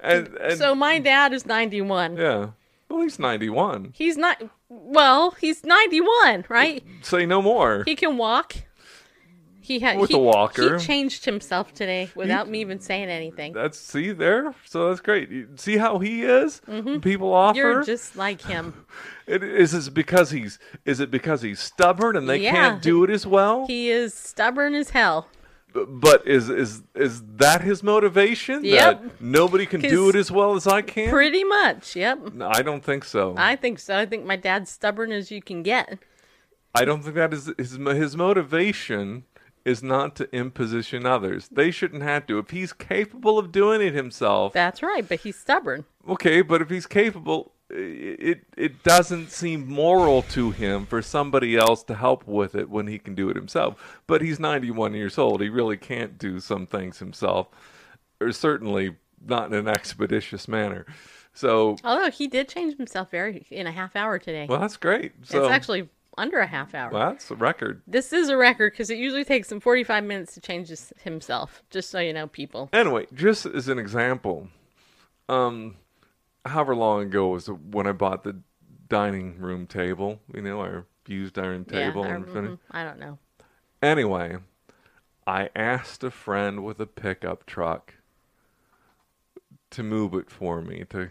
and, 0.00 0.28
and 0.36 0.58
So 0.58 0.74
my 0.74 0.98
dad 0.98 1.32
is 1.32 1.46
91. 1.46 2.16
yeah, 2.16 2.50
well 2.88 3.02
he's 3.02 3.18
91. 3.18 3.92
He's 3.94 4.16
not 4.16 4.42
well, 4.68 5.32
he's 5.32 5.64
91, 5.64 6.46
right? 6.48 6.82
Say 7.02 7.26
no 7.26 7.40
more. 7.40 7.84
He 7.84 7.96
can 7.96 8.16
walk. 8.16 8.56
He 9.64 9.78
had 9.78 9.98
With 9.98 10.10
he, 10.10 10.16
a 10.16 10.18
walker. 10.18 10.76
He 10.78 10.84
changed 10.84 11.24
himself 11.24 11.72
today 11.72 12.10
without 12.14 12.50
me 12.50 12.60
even 12.60 12.80
saying 12.80 13.08
anything. 13.08 13.54
That's 13.54 13.78
see 13.78 14.12
there, 14.12 14.54
so 14.66 14.90
that's 14.90 15.00
great. 15.00 15.30
You 15.30 15.48
see 15.56 15.78
how 15.78 16.00
he 16.00 16.22
is. 16.22 16.60
People 17.00 17.32
offer. 17.32 17.54
Mm-hmm. 17.54 17.56
You're 17.56 17.82
just 17.82 18.14
like 18.14 18.42
him. 18.42 18.84
it, 19.26 19.42
is 19.42 19.72
this 19.72 19.88
because 19.88 20.30
he's? 20.32 20.58
Is 20.84 21.00
it 21.00 21.10
because 21.10 21.40
he's 21.40 21.60
stubborn 21.60 22.14
and 22.14 22.28
they 22.28 22.36
Yeah. 22.40 22.52
can't 22.52 22.82
do 22.82 23.04
it 23.04 23.10
as 23.10 23.26
well? 23.26 23.66
He 23.66 23.88
is 23.88 24.12
stubborn 24.12 24.74
as 24.74 24.90
hell. 24.90 25.28
But 25.72 26.26
is 26.28 26.50
is 26.50 26.82
is 26.94 27.22
that 27.36 27.62
his 27.62 27.82
motivation? 27.82 28.66
Yep. 28.66 29.02
That 29.02 29.20
nobody 29.22 29.64
can 29.64 29.80
do 29.80 30.10
it 30.10 30.14
as 30.14 30.30
well 30.30 30.56
as 30.56 30.66
I 30.66 30.82
can. 30.82 31.08
Pretty 31.08 31.42
much. 31.42 31.96
Yep. 31.96 32.34
No, 32.34 32.50
I 32.52 32.60
don't 32.60 32.84
think 32.84 33.02
so. 33.02 33.34
I 33.38 33.56
think 33.56 33.78
so. 33.78 33.96
I 33.96 34.04
think 34.04 34.26
my 34.26 34.36
dad's 34.36 34.70
stubborn 34.70 35.10
as 35.10 35.30
you 35.30 35.40
can 35.40 35.62
get. 35.62 35.98
I 36.74 36.84
don't 36.84 37.02
think 37.02 37.14
that 37.14 37.32
is 37.32 37.50
his 37.56 37.78
his 37.78 38.14
motivation 38.14 39.24
is 39.64 39.82
not 39.82 40.14
to 40.16 40.34
imposition 40.34 41.06
others. 41.06 41.48
They 41.50 41.70
shouldn't 41.70 42.02
have 42.02 42.26
to. 42.26 42.38
If 42.38 42.50
he's 42.50 42.72
capable 42.72 43.38
of 43.38 43.50
doing 43.52 43.80
it 43.80 43.94
himself, 43.94 44.52
That's 44.52 44.82
right, 44.82 45.08
but 45.08 45.20
he's 45.20 45.36
stubborn. 45.36 45.84
Okay, 46.08 46.42
but 46.42 46.60
if 46.60 46.68
he's 46.70 46.86
capable, 46.86 47.52
it 47.70 48.42
it 48.56 48.82
doesn't 48.82 49.30
seem 49.30 49.66
moral 49.66 50.22
to 50.22 50.50
him 50.50 50.84
for 50.86 51.00
somebody 51.00 51.56
else 51.56 51.82
to 51.84 51.94
help 51.94 52.26
with 52.26 52.54
it 52.54 52.68
when 52.68 52.86
he 52.86 52.98
can 52.98 53.14
do 53.14 53.30
it 53.30 53.36
himself. 53.36 54.02
But 54.06 54.20
he's 54.20 54.38
91 54.38 54.94
years 54.94 55.16
old. 55.18 55.40
He 55.40 55.48
really 55.48 55.78
can't 55.78 56.18
do 56.18 56.40
some 56.40 56.66
things 56.66 56.98
himself, 56.98 57.48
or 58.20 58.32
certainly 58.32 58.96
not 59.26 59.46
in 59.50 59.54
an 59.58 59.68
expeditious 59.68 60.46
manner. 60.46 60.84
So, 61.32 61.76
Although 61.82 62.10
he 62.10 62.28
did 62.28 62.48
change 62.48 62.76
himself 62.76 63.10
very 63.10 63.44
in 63.50 63.66
a 63.66 63.72
half 63.72 63.96
hour 63.96 64.18
today. 64.18 64.46
well, 64.48 64.60
that's 64.60 64.76
great. 64.76 65.12
So, 65.24 65.42
it's 65.42 65.50
actually 65.52 65.88
under 66.16 66.38
a 66.38 66.46
half 66.46 66.74
hour. 66.74 66.90
well, 66.90 67.10
that's 67.10 67.30
a 67.30 67.34
record. 67.36 67.82
This 67.86 68.12
is 68.12 68.28
a 68.28 68.36
record 68.36 68.72
because 68.72 68.90
it 68.90 68.98
usually 68.98 69.24
takes 69.24 69.50
him 69.50 69.60
45 69.60 70.04
minutes 70.04 70.34
to 70.34 70.40
change 70.40 70.68
his, 70.68 70.92
himself. 71.02 71.62
Just 71.70 71.90
so 71.90 71.98
you 71.98 72.12
know, 72.12 72.26
people. 72.26 72.68
Anyway, 72.72 73.06
just 73.14 73.46
as 73.46 73.68
an 73.68 73.78
example, 73.78 74.48
um, 75.28 75.76
however 76.44 76.74
long 76.74 77.02
ago 77.02 77.28
was 77.28 77.46
when 77.46 77.86
I 77.86 77.92
bought 77.92 78.24
the 78.24 78.36
dining 78.88 79.38
room 79.38 79.66
table? 79.66 80.20
You 80.32 80.42
know, 80.42 80.60
our 80.60 80.86
used 81.06 81.38
iron 81.38 81.64
table. 81.64 82.04
yeah, 82.04 82.16
I, 82.16 82.20
mhm, 82.20 82.58
I 82.70 82.84
don't 82.84 82.98
know. 82.98 83.18
Anyway, 83.82 84.36
I 85.26 85.50
asked 85.54 86.04
a 86.04 86.10
friend 86.10 86.64
with 86.64 86.80
a 86.80 86.86
pickup 86.86 87.46
truck 87.46 87.94
to 89.70 89.82
move 89.82 90.14
it 90.14 90.30
for 90.30 90.62
me. 90.62 90.84
To 90.90 91.10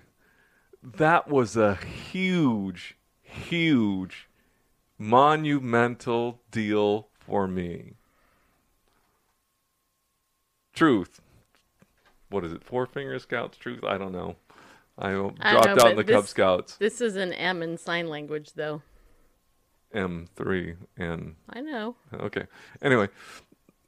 that 0.82 1.28
was 1.28 1.56
a 1.56 1.76
huge, 1.76 2.98
huge, 3.22 4.28
monumental 4.98 6.42
deal 6.52 7.08
for 7.14 7.48
me. 7.48 7.94
Truth. 10.74 11.22
What 12.30 12.44
is 12.44 12.54
it? 12.54 12.64
Four 12.64 12.86
Finger 12.86 13.20
Scouts? 13.20 13.58
Truth? 13.58 13.84
I 13.84 13.98
don't 13.98 14.12
know. 14.12 14.36
I 14.98 15.10
I 15.10 15.52
dropped 15.52 15.68
know, 15.68 15.86
out 15.86 15.92
in 15.92 15.98
the 15.98 16.04
Cub 16.04 16.28
Scouts. 16.28 16.78
This 16.78 17.02
is 17.02 17.16
an 17.16 17.34
M 17.34 17.62
in 17.62 17.78
sign 17.78 18.08
language, 18.10 18.54
though. 18.54 18.82
M3 19.94 20.76
and 20.98 21.36
I 21.50 21.62
know. 21.62 21.96
okay. 22.14 22.46
Anyway, 22.82 23.10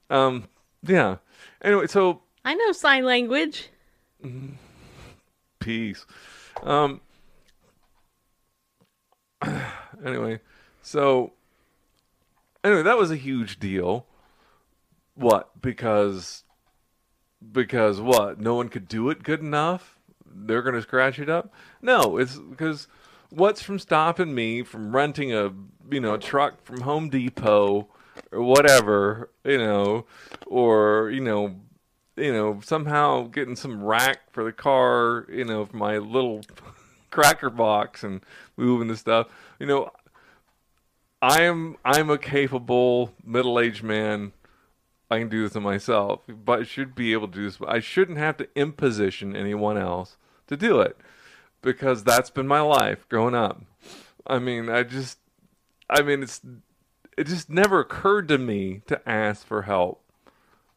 um, 0.09 0.47
yeah. 0.83 1.17
Anyway, 1.63 1.87
so 1.87 2.21
I 2.43 2.53
know 2.53 2.71
sign 2.71 3.05
language. 3.05 3.69
peace. 5.59 6.05
Um. 6.63 7.01
Anyway, 10.05 10.39
so 10.85 11.33
anyway, 12.63 12.83
that 12.83 12.97
was 12.97 13.09
a 13.09 13.15
huge 13.15 13.59
deal. 13.59 14.05
What? 15.15 15.61
Because 15.61 16.43
because 17.51 17.99
what? 17.99 18.39
No 18.39 18.53
one 18.53 18.69
could 18.69 18.87
do 18.87 19.09
it 19.09 19.23
good 19.23 19.39
enough. 19.39 19.97
They're 20.25 20.61
gonna 20.61 20.81
scratch 20.83 21.17
it 21.17 21.29
up. 21.29 21.51
No, 21.81 22.17
it's 22.17 22.37
because 22.37 22.87
what's 23.29 23.61
from 23.61 23.79
stopping 23.79 24.35
me 24.35 24.61
from 24.61 24.95
renting 24.95 25.33
a 25.33 25.51
you 25.89 25.99
know 25.99 26.17
truck 26.17 26.63
from 26.63 26.81
Home 26.81 27.09
Depot 27.09 27.87
or 28.31 28.41
whatever 28.43 29.31
you 29.43 29.57
know, 29.57 30.05
or 30.45 31.09
you 31.09 31.21
know 31.21 31.55
you 32.17 32.31
know, 32.31 32.59
somehow 32.63 33.23
getting 33.27 33.55
some 33.55 33.83
rack 33.83 34.31
for 34.31 34.43
the 34.43 34.51
car, 34.51 35.25
you 35.29 35.43
know, 35.43 35.65
for 35.65 35.75
my 35.75 35.97
little 35.97 36.41
cracker 37.11 37.49
box 37.49 38.03
and 38.03 38.21
moving 38.55 38.87
the 38.87 38.97
stuff. 38.97 39.27
You 39.59 39.65
know, 39.65 39.91
I 41.25 41.41
am 41.41 41.77
I'm 41.83 42.11
a 42.11 42.19
capable 42.19 43.15
middle 43.25 43.59
aged 43.59 43.81
man. 43.81 44.31
I 45.09 45.17
can 45.17 45.27
do 45.27 45.41
this 45.41 45.53
to 45.53 45.59
myself, 45.59 46.21
but 46.27 46.59
I 46.59 46.63
should 46.63 46.93
be 46.93 47.13
able 47.13 47.27
to 47.27 47.33
do 47.33 47.45
this. 47.45 47.57
But 47.57 47.69
I 47.69 47.79
shouldn't 47.79 48.19
have 48.19 48.37
to 48.37 48.47
imposition 48.55 49.35
anyone 49.35 49.75
else 49.75 50.17
to 50.45 50.55
do 50.55 50.81
it 50.81 50.95
because 51.63 52.03
that's 52.03 52.29
been 52.29 52.45
my 52.45 52.61
life 52.61 53.09
growing 53.09 53.33
up. 53.33 53.63
I 54.27 54.37
mean, 54.37 54.69
I 54.69 54.83
just, 54.83 55.17
I 55.89 56.03
mean, 56.03 56.21
it's, 56.21 56.41
it 57.17 57.25
just 57.25 57.49
never 57.49 57.79
occurred 57.79 58.27
to 58.27 58.37
me 58.37 58.83
to 58.85 59.01
ask 59.09 59.47
for 59.47 59.63
help 59.63 60.03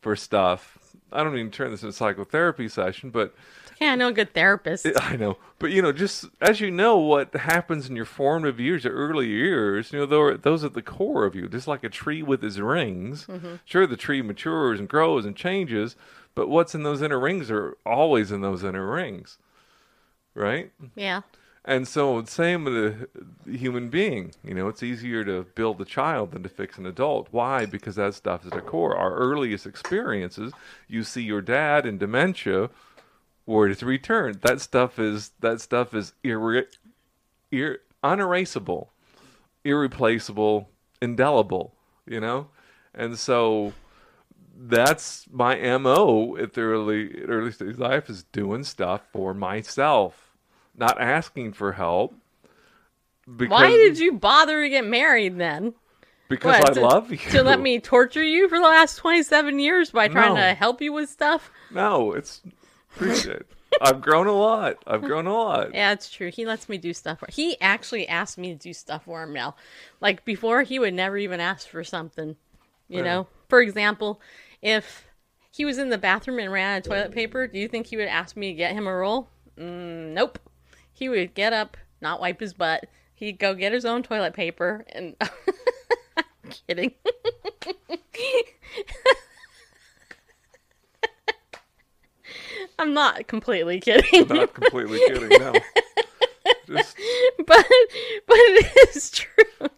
for 0.01 0.17
stuff. 0.17 0.79
I 1.13 1.23
don't 1.23 1.37
even 1.37 1.51
turn 1.51 1.73
this 1.73 1.83
into 1.83 1.91
a 1.91 1.93
psychotherapy 1.93 2.69
session, 2.69 3.11
but 3.11 3.35
Yeah, 3.81 3.93
I 3.93 3.95
know 3.95 4.09
a 4.09 4.13
good 4.13 4.35
therapist. 4.35 4.87
I 5.01 5.17
know. 5.17 5.37
But 5.59 5.71
you 5.71 5.83
know, 5.83 5.93
just 5.93 6.27
as 6.41 6.61
you 6.61 6.71
know, 6.71 6.97
what 6.97 7.35
happens 7.35 7.89
in 7.89 7.97
your 7.97 8.05
formative 8.05 8.61
years, 8.61 8.85
your 8.85 8.95
early 8.95 9.29
years, 9.29 9.93
you 9.93 9.99
know, 10.01 10.07
those 10.07 10.33
are, 10.33 10.37
those 10.37 10.65
are 10.65 10.69
at 10.69 10.75
the 10.75 10.83
core 10.83 11.25
of 11.25 11.35
you. 11.35 11.49
Just 11.49 11.69
like 11.69 11.85
a 11.85 11.89
tree 11.89 12.23
with 12.23 12.43
its 12.45 12.59
rings. 12.59 13.27
Mm-hmm. 13.27 13.57
Sure, 13.65 13.87
the 13.87 13.97
tree 13.97 14.23
matures 14.23 14.79
and 14.81 14.89
grows 14.89 15.25
and 15.25 15.37
changes, 15.37 15.97
but 16.35 16.49
what's 16.49 16.75
in 16.75 16.83
those 16.83 17.03
inner 17.03 17.19
rings 17.19 17.51
are 17.51 17.77
always 17.85 18.31
in 18.31 18.41
those 18.41 18.65
inner 18.65 18.89
rings, 18.91 19.39
right? 20.35 20.71
yeah. 20.95 21.23
And 21.65 21.87
so, 21.87 22.25
same 22.25 22.65
with 22.65 22.75
a 22.75 23.09
human 23.47 23.91
being. 23.91 24.33
You 24.43 24.55
know, 24.55 24.69
it's 24.69 24.83
easier 24.83 25.23
to 25.25 25.43
build 25.55 25.79
a 25.83 25.85
child 25.85 26.31
than 26.31 26.43
to 26.43 26.49
fix 26.49 26.79
an 26.79 26.87
adult. 26.87 27.29
Why? 27.31 27.67
Because 27.67 27.97
that 27.97 28.15
stuff 28.15 28.47
is 28.47 28.53
at 28.53 28.55
the 28.55 28.63
core. 28.63 28.97
Our 28.97 29.15
earliest 29.15 29.67
experiences, 29.67 30.55
you 30.87 31.03
see 31.05 31.23
your 31.23 31.43
dad 31.43 31.85
in 31.85 31.99
dementia, 31.99 32.71
word 33.49 33.71
is 33.71 33.83
returned. 33.83 34.43
That 34.43 34.61
stuff 34.61 34.99
is 34.99 35.33
that 35.41 35.61
stuff 35.61 35.95
is 35.95 36.13
irre- 36.23 36.67
ir- 37.51 37.81
unerasable, 38.05 38.93
irreplaceable, 39.65 40.69
indelible. 41.03 41.75
You 42.07 42.21
know, 42.21 42.49
and 42.95 43.19
so 43.19 43.73
that's 44.57 45.27
my 45.31 45.57
mo 45.79 46.37
at 46.37 46.53
the 46.55 46.61
early 46.61 47.23
early 47.23 47.53
stage 47.53 47.71
of 47.71 47.79
life 47.79 48.09
is 48.09 48.23
doing 48.25 48.65
stuff 48.65 49.03
for 49.13 49.35
myself, 49.35 50.37
not 50.77 51.01
asking 51.01 51.53
for 51.53 51.73
help. 51.73 52.15
Because, 53.37 53.51
Why 53.51 53.69
did 53.71 53.99
you 53.99 54.13
bother 54.13 54.63
to 54.63 54.69
get 54.71 54.87
married 54.87 55.37
then? 55.37 55.75
Because 56.31 56.61
What, 56.61 56.71
I 56.71 56.75
to, 56.75 56.81
love 56.81 57.11
you. 57.11 57.19
To 57.19 57.43
let 57.43 57.61
me 57.61 57.79
torture 57.79 58.23
you 58.23 58.49
for 58.49 58.59
the 58.59 58.65
last 58.65 58.97
27 58.97 59.59
years 59.59 59.91
by 59.91 60.09
trying 60.09 60.35
No. 60.35 60.41
to 60.41 60.55
help 60.55 60.81
you 60.81 60.93
with 60.95 61.11
stuff? 61.11 61.51
No, 61.71 62.13
it's 62.13 62.41
appreciate. 62.95 63.43
I've 63.81 64.01
grown 64.01 64.27
a 64.27 64.33
lot. 64.33 64.79
I've 64.87 65.03
grown 65.03 65.27
a 65.27 65.33
lot. 65.33 65.75
Yeah, 65.75 65.93
it's 65.93 66.11
true. 66.11 66.31
He 66.31 66.47
lets 66.47 66.69
me 66.69 66.79
do 66.79 66.93
stuff. 66.93 67.21
For, 67.21 67.29
he 67.31 67.61
actually 67.61 68.09
asked 68.09 68.39
me 68.39 68.53
to 68.53 68.59
do 68.59 68.73
stuff 68.73 69.05
for 69.05 69.23
him 69.23 69.33
now. 69.33 69.55
Like 70.01 70.25
before, 70.25 70.63
he 70.63 70.79
would 70.79 70.95
never 70.95 71.17
even 71.17 71.41
ask 71.41 71.69
for 71.69 71.85
something. 71.85 72.37
You 72.89 73.03
know, 73.03 73.27
for 73.51 73.61
example, 73.61 74.19
if 74.63 75.07
he 75.51 75.67
was 75.67 75.77
in 75.77 75.91
the 75.91 75.99
bathroom 75.99 76.39
and 76.39 76.51
ran 76.51 76.77
out 76.77 76.79
of 76.79 76.85
toilet 76.85 77.13
paper, 77.13 77.47
do 77.47 77.59
you 77.59 77.69
think 77.69 77.87
he 77.87 77.99
would 77.99 78.09
ask 78.09 78.35
me 78.35 78.53
to 78.53 78.57
get 78.57 78.73
him 78.73 78.87
a 78.87 78.95
roll? 78.95 79.29
Mm, 79.59 80.15
nope. 80.15 80.39
He 80.93 81.09
would 81.09 81.35
get 81.35 81.53
up, 81.53 81.77
not 82.01 82.21
wipe 82.21 82.41
his 82.41 82.55
butt. 82.55 82.87
He'd 83.15 83.39
go 83.39 83.55
get 83.55 83.73
his 83.73 83.85
own 83.85 84.03
toilet 84.03 84.33
paper, 84.33 84.87
and 84.89 85.17
I'm 86.17 86.25
kidding. 86.67 86.93
I'm 92.79 92.95
not 92.95 93.27
completely 93.27 93.81
kidding, 93.81 94.27
Not 94.29 94.55
completely 94.55 94.99
kidding. 95.07 95.29
No. 95.41 95.53
Just 96.67 96.97
but 97.39 97.47
but 97.47 98.37
it 98.37 98.97
is 98.97 99.11
true. 99.11 99.69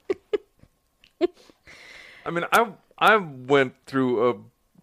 I 2.24 2.30
mean, 2.30 2.44
I 2.52 2.72
I 2.98 3.16
went 3.16 3.74
through 3.86 4.30
a 4.30 4.36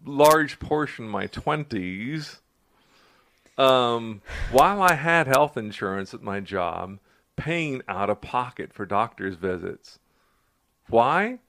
large 0.09 0.59
portion 0.59 1.05
of 1.05 1.11
my 1.11 1.27
twenties. 1.27 2.39
Um, 3.57 4.21
while 4.51 4.81
I 4.83 4.93
had 4.93 5.25
health 5.25 5.57
insurance 5.57 6.13
at 6.13 6.21
my 6.21 6.39
job, 6.39 6.99
paying 7.35 7.81
out 7.87 8.09
of 8.09 8.21
pocket 8.21 8.71
for 8.71 8.85
doctor's 8.85 9.35
visits. 9.35 9.99
Why? 10.89 11.39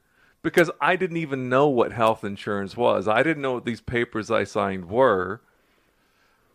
Because 0.42 0.70
I 0.80 0.96
didn't 0.96 1.18
even 1.18 1.48
know 1.48 1.68
what 1.68 1.92
health 1.92 2.24
insurance 2.24 2.76
was. 2.76 3.08
I 3.08 3.22
didn't 3.22 3.42
know 3.42 3.54
what 3.54 3.64
these 3.64 3.80
papers 3.80 4.30
I 4.30 4.44
signed 4.44 4.88
were. 4.88 5.42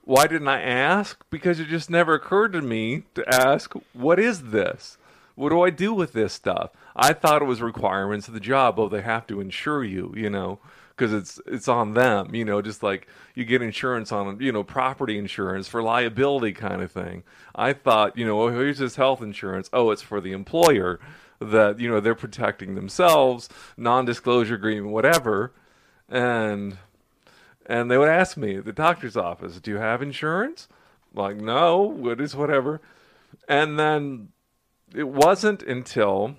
Why 0.05 0.27
didn't 0.27 0.49
I 0.49 0.61
ask? 0.61 1.23
Because 1.29 1.59
it 1.59 1.67
just 1.67 1.89
never 1.89 2.13
occurred 2.13 2.53
to 2.53 2.61
me 2.61 3.03
to 3.15 3.27
ask, 3.27 3.73
what 3.93 4.19
is 4.19 4.43
this? 4.51 4.97
What 5.35 5.49
do 5.49 5.61
I 5.61 5.69
do 5.69 5.93
with 5.93 6.13
this 6.13 6.33
stuff? 6.33 6.71
I 6.95 7.13
thought 7.13 7.41
it 7.41 7.45
was 7.45 7.61
requirements 7.61 8.27
of 8.27 8.33
the 8.33 8.39
job. 8.39 8.77
Oh, 8.77 8.89
they 8.89 9.01
have 9.01 9.25
to 9.27 9.39
insure 9.39 9.83
you, 9.83 10.13
you 10.15 10.29
know, 10.29 10.59
because 10.89 11.11
it's 11.13 11.41
it's 11.47 11.67
on 11.67 11.93
them, 11.95 12.35
you 12.35 12.45
know, 12.45 12.61
just 12.61 12.83
like 12.83 13.07
you 13.33 13.43
get 13.45 13.61
insurance 13.61 14.11
on, 14.11 14.39
you 14.39 14.51
know, 14.51 14.63
property 14.63 15.17
insurance 15.17 15.67
for 15.67 15.81
liability 15.81 16.51
kind 16.51 16.81
of 16.81 16.91
thing. 16.91 17.23
I 17.55 17.73
thought, 17.73 18.17
you 18.17 18.25
know, 18.27 18.41
oh, 18.43 18.49
here's 18.49 18.77
this 18.77 18.97
health 18.97 19.21
insurance. 19.23 19.69
Oh, 19.73 19.89
it's 19.89 20.03
for 20.03 20.21
the 20.21 20.33
employer 20.33 20.99
that, 21.39 21.79
you 21.79 21.89
know, 21.89 21.99
they're 21.99 22.13
protecting 22.13 22.75
themselves, 22.75 23.49
non-disclosure 23.75 24.55
agreement, 24.55 24.93
whatever. 24.93 25.51
And 26.09 26.77
and 27.65 27.89
they 27.89 27.97
would 27.97 28.09
ask 28.09 28.37
me 28.37 28.57
at 28.57 28.65
the 28.65 28.73
doctor's 28.73 29.17
office, 29.17 29.59
"Do 29.59 29.71
you 29.71 29.77
have 29.77 30.01
insurance?" 30.01 30.67
Like, 31.13 31.37
no, 31.37 32.09
it 32.09 32.19
is 32.19 32.35
whatever. 32.35 32.81
And 33.47 33.77
then 33.79 34.29
it 34.95 35.07
wasn't 35.07 35.61
until 35.63 36.35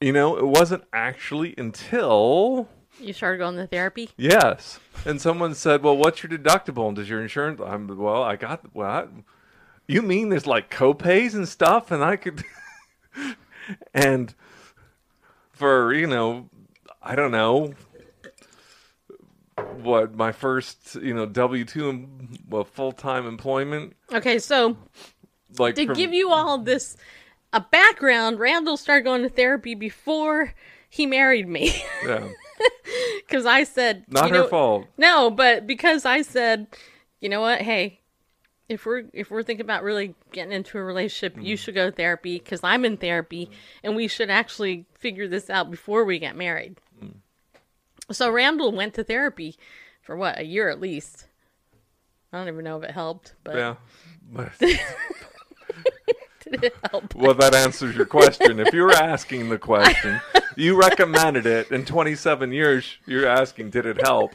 you 0.00 0.12
know, 0.12 0.36
it 0.36 0.46
wasn't 0.46 0.84
actually 0.92 1.54
until 1.56 2.68
You 3.00 3.12
started 3.12 3.38
going 3.38 3.56
to 3.56 3.66
therapy? 3.66 4.10
yes, 4.16 4.78
and 5.04 5.20
someone 5.20 5.54
said, 5.54 5.82
"Well, 5.82 5.96
what's 5.96 6.22
your 6.22 6.30
deductible? 6.30 6.86
And 6.88 6.96
does 6.96 7.08
your 7.08 7.22
insurance?" 7.22 7.60
I'm 7.64 7.88
well, 7.96 8.22
I 8.22 8.36
got 8.36 8.74
well. 8.74 8.90
I, 8.90 9.06
you 9.88 10.02
mean 10.02 10.28
there's 10.28 10.46
like 10.46 10.70
copays 10.70 11.34
and 11.34 11.48
stuff, 11.48 11.90
and 11.90 12.04
I 12.04 12.16
could, 12.16 12.44
and 13.94 14.34
for 15.50 15.94
you 15.94 16.06
know, 16.06 16.50
I 17.02 17.14
don't 17.14 17.30
know 17.30 17.72
what 19.82 20.14
my 20.14 20.32
first 20.32 20.96
you 20.96 21.14
know 21.14 21.26
W 21.26 21.64
two 21.64 22.08
well 22.48 22.64
full 22.64 22.92
time 22.92 23.26
employment 23.26 23.94
Okay, 24.12 24.38
so 24.38 24.76
like 25.58 25.74
to 25.76 25.86
from- 25.86 25.94
give 25.94 26.12
you 26.12 26.30
all 26.30 26.58
this 26.58 26.96
a 27.52 27.60
background, 27.60 28.38
Randall 28.38 28.76
started 28.76 29.04
going 29.04 29.22
to 29.22 29.28
therapy 29.28 29.74
before 29.74 30.52
he 30.90 31.06
married 31.06 31.48
me. 31.48 31.82
yeah, 32.04 32.28
Because 33.26 33.46
I 33.46 33.64
said, 33.64 34.04
not 34.08 34.28
you 34.28 34.34
her 34.34 34.40
know- 34.42 34.48
fault. 34.48 34.86
No, 34.98 35.30
but 35.30 35.66
because 35.66 36.04
I 36.04 36.22
said, 36.22 36.66
you 37.20 37.28
know 37.28 37.40
what? 37.40 37.62
Hey, 37.62 38.00
if 38.68 38.84
we're 38.84 39.04
if 39.12 39.30
we're 39.30 39.42
thinking 39.42 39.64
about 39.64 39.82
really 39.82 40.14
getting 40.32 40.52
into 40.52 40.76
a 40.78 40.82
relationship, 40.82 41.36
you 41.36 41.54
mm-hmm. 41.54 41.62
should 41.62 41.74
go 41.74 41.90
to 41.90 41.96
therapy 41.96 42.38
because 42.38 42.60
I'm 42.62 42.84
in 42.84 42.96
therapy, 42.96 43.50
and 43.82 43.96
we 43.96 44.08
should 44.08 44.28
actually 44.28 44.86
figure 44.98 45.28
this 45.28 45.48
out 45.48 45.70
before 45.70 46.04
we 46.04 46.18
get 46.18 46.36
married. 46.36 46.76
So 48.10 48.30
Randall 48.30 48.72
went 48.72 48.94
to 48.94 49.04
therapy 49.04 49.56
for 50.02 50.16
what 50.16 50.38
a 50.38 50.44
year 50.44 50.68
at 50.68 50.80
least. 50.80 51.26
I 52.32 52.38
don't 52.38 52.48
even 52.48 52.64
know 52.64 52.78
if 52.78 52.84
it 52.84 52.90
helped, 52.92 53.34
but 53.44 53.56
Yeah. 53.56 53.74
Did 56.48 56.62
it 56.62 56.74
help? 56.90 57.12
Well, 57.16 57.34
that 57.34 57.54
answers 57.56 57.96
your 57.96 58.06
question. 58.06 58.60
If 58.60 58.72
you 58.72 58.82
were 58.82 58.92
asking 58.92 59.48
the 59.48 59.58
question, 59.58 60.20
you 60.56 60.78
recommended 60.80 61.44
it. 61.44 61.72
In 61.72 61.84
27 61.84 62.52
years, 62.52 62.98
you're 63.04 63.26
asking, 63.26 63.70
did 63.70 63.84
it 63.84 64.00
help? 64.00 64.32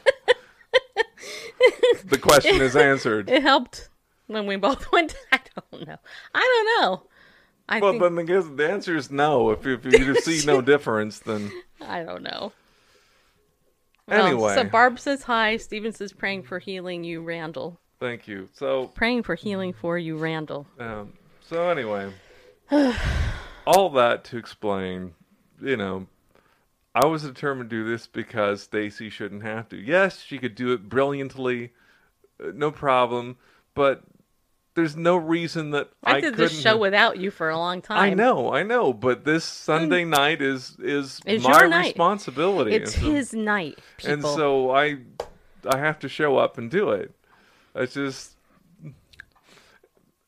The 2.04 2.18
question 2.18 2.60
is 2.60 2.76
answered. 2.76 3.30
It 3.30 3.42
helped 3.42 3.88
when 4.26 4.46
we 4.46 4.56
both 4.56 4.92
went. 4.92 5.10
To, 5.10 5.16
I 5.32 5.40
don't 5.70 5.86
know. 5.86 5.96
I 6.34 6.40
don't 6.40 6.82
know. 6.82 7.02
I 7.68 7.80
Well, 7.80 7.92
think 7.98 8.02
then 8.16 8.26
guess- 8.26 8.44
the 8.56 8.70
answer 8.70 8.94
is 8.96 9.10
no. 9.10 9.50
If, 9.50 9.66
if 9.66 9.84
you 9.86 10.14
see 10.16 10.44
no 10.44 10.60
difference, 10.60 11.18
then 11.20 11.50
I 11.80 12.02
don't 12.02 12.22
know. 12.22 12.52
Anyway. 14.08 14.54
so 14.54 14.64
Barb 14.64 14.98
says 14.98 15.22
hi. 15.22 15.56
Steven 15.56 15.92
says 15.92 16.12
praying 16.12 16.42
for 16.42 16.58
healing 16.58 17.04
you, 17.04 17.22
Randall. 17.22 17.78
Thank 18.00 18.26
you. 18.26 18.48
So, 18.52 18.88
Praying 18.88 19.22
for 19.22 19.36
healing 19.36 19.72
for 19.72 19.96
you, 19.96 20.16
Randall. 20.16 20.66
um, 20.80 21.12
so 21.40 21.68
anyway, 21.68 22.12
all 23.66 23.90
that 23.90 24.24
to 24.24 24.38
explain, 24.38 25.14
you 25.60 25.76
know, 25.76 26.08
I 26.94 27.06
was 27.06 27.22
determined 27.22 27.70
to 27.70 27.76
do 27.76 27.88
this 27.88 28.06
because 28.06 28.62
Stacy 28.62 29.08
shouldn't 29.08 29.44
have 29.44 29.68
to. 29.68 29.76
Yes, 29.76 30.20
she 30.20 30.38
could 30.38 30.54
do 30.54 30.72
it 30.72 30.88
brilliantly, 30.88 31.72
uh, 32.42 32.50
no 32.54 32.70
problem, 32.70 33.36
but 33.74 34.02
there's 34.74 34.96
no 34.96 35.16
reason 35.16 35.70
that 35.70 35.90
I, 36.02 36.12
I, 36.12 36.20
did 36.20 36.34
couldn't 36.34 36.38
this 36.38 36.60
show 36.60 36.70
have- 36.70 36.78
without 36.78 37.18
you 37.18 37.30
for 37.30 37.50
a 37.50 37.58
long 37.58 37.82
time. 37.82 37.98
I 37.98 38.14
know, 38.14 38.52
I 38.52 38.62
know, 38.62 38.92
but 38.92 39.24
this 39.24 39.44
Sunday 39.44 40.04
hmm. 40.04 40.10
night 40.10 40.42
is 40.42 40.76
is 40.78 41.20
It's 41.26 41.44
my 41.44 41.62
responsibility. 41.62 42.74
It's 42.74 42.94
so, 42.94 43.00
his 43.00 43.34
night, 43.34 43.78
people. 43.98 44.12
and 44.12 44.22
so 44.22 44.70
I 44.70 44.98
I 45.68 45.78
have 45.78 45.98
to 46.00 46.08
show 46.08 46.38
up 46.38 46.58
and 46.58 46.70
do 46.70 46.90
it. 46.90 47.12
It's 47.74 47.94
just 47.94 48.36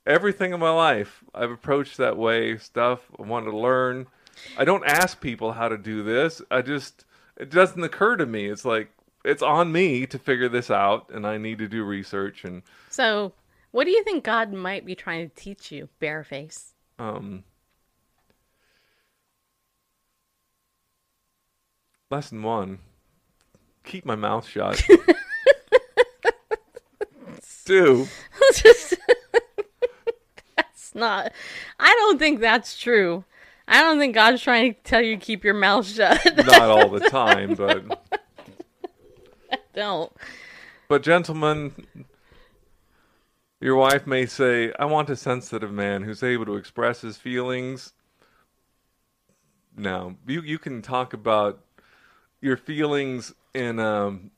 everything 0.06 0.52
in 0.52 0.60
my 0.60 0.70
life 0.70 1.24
I've 1.34 1.50
approached 1.50 1.96
that 1.96 2.16
way. 2.16 2.58
Stuff 2.58 3.00
I 3.18 3.22
want 3.22 3.46
to 3.46 3.56
learn. 3.56 4.06
I 4.58 4.64
don't 4.64 4.84
ask 4.84 5.20
people 5.20 5.52
how 5.52 5.68
to 5.68 5.78
do 5.78 6.02
this. 6.02 6.42
I 6.50 6.62
just 6.62 7.04
it 7.36 7.50
doesn't 7.50 7.82
occur 7.82 8.16
to 8.16 8.26
me. 8.26 8.46
It's 8.46 8.64
like 8.64 8.90
it's 9.24 9.42
on 9.42 9.72
me 9.72 10.06
to 10.06 10.18
figure 10.18 10.50
this 10.50 10.70
out, 10.70 11.08
and 11.10 11.26
I 11.26 11.38
need 11.38 11.58
to 11.58 11.68
do 11.68 11.82
research 11.82 12.44
and 12.44 12.62
so, 12.90 13.32
what 13.74 13.86
do 13.86 13.90
you 13.90 14.04
think 14.04 14.22
God 14.22 14.52
might 14.52 14.86
be 14.86 14.94
trying 14.94 15.28
to 15.28 15.34
teach 15.34 15.72
you, 15.72 15.88
Bareface? 16.00 16.74
um 16.96 17.42
lesson 22.08 22.40
one 22.44 22.78
keep 23.82 24.06
my 24.06 24.14
mouth 24.14 24.46
shut 24.46 24.80
two 27.66 28.06
that's 30.56 30.94
not. 30.94 31.32
I 31.80 31.92
don't 31.92 32.20
think 32.20 32.38
that's 32.38 32.78
true. 32.78 33.24
I 33.66 33.82
don't 33.82 33.98
think 33.98 34.14
God's 34.14 34.40
trying 34.40 34.74
to 34.74 34.80
tell 34.82 35.02
you 35.02 35.16
to 35.16 35.20
keep 35.20 35.42
your 35.42 35.54
mouth 35.54 35.84
shut. 35.84 36.24
not 36.36 36.70
all 36.70 36.88
the 36.88 37.00
time 37.00 37.54
but 37.54 38.04
don't. 39.74 40.12
but 40.86 41.02
gentlemen 41.02 41.72
your 43.64 43.76
wife 43.76 44.06
may 44.06 44.26
say 44.26 44.70
i 44.78 44.84
want 44.84 45.08
a 45.08 45.16
sensitive 45.16 45.72
man 45.72 46.02
who's 46.02 46.22
able 46.22 46.44
to 46.44 46.54
express 46.56 47.00
his 47.00 47.16
feelings 47.16 47.94
no 49.76 50.16
you 50.26 50.42
you 50.42 50.58
can 50.58 50.82
talk 50.82 51.12
about 51.14 51.60
your 52.42 52.56
feelings 52.58 53.32
in 53.54 53.78
um 53.80 54.30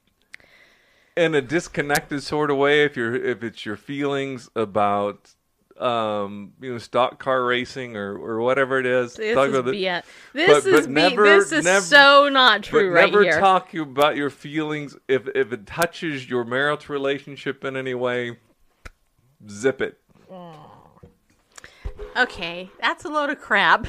in 1.16 1.34
a 1.34 1.42
disconnected 1.42 2.22
sort 2.22 2.50
of 2.50 2.56
way 2.56 2.84
if 2.84 2.96
you're 2.96 3.14
if 3.16 3.42
it's 3.42 3.66
your 3.66 3.76
feelings 3.76 4.48
about 4.54 5.34
um 5.78 6.52
you 6.60 6.72
know 6.72 6.78
stock 6.78 7.18
car 7.18 7.44
racing 7.44 7.96
or 7.96 8.16
or 8.16 8.40
whatever 8.40 8.78
it 8.78 8.86
is 8.86 9.14
This 9.16 9.34
Talk 9.34 9.48
is 9.48 9.54
about 9.54 9.64
the- 9.66 9.72
BS. 9.84 10.04
This 10.32 10.64
but- 10.64 10.72
is 10.72 10.86
but 10.86 10.90
never- 10.90 11.24
this 11.24 11.52
is 11.52 11.64
never- 11.64 11.84
so 11.84 12.28
not 12.30 12.62
true 12.62 12.90
but 12.90 12.94
right 12.94 13.10
never 13.12 13.24
here. 13.24 13.38
talk 13.40 13.74
about 13.74 14.16
your 14.16 14.30
feelings 14.30 14.96
if 15.08 15.26
if 15.34 15.52
it 15.52 15.66
touches 15.66 16.30
your 16.30 16.44
marital 16.44 16.94
relationship 16.94 17.62
in 17.64 17.76
any 17.76 17.92
way 17.92 18.38
zip 19.50 19.80
it 19.80 19.98
Okay, 22.16 22.70
that's 22.80 23.04
a 23.04 23.08
load 23.08 23.30
of 23.30 23.38
crap. 23.40 23.86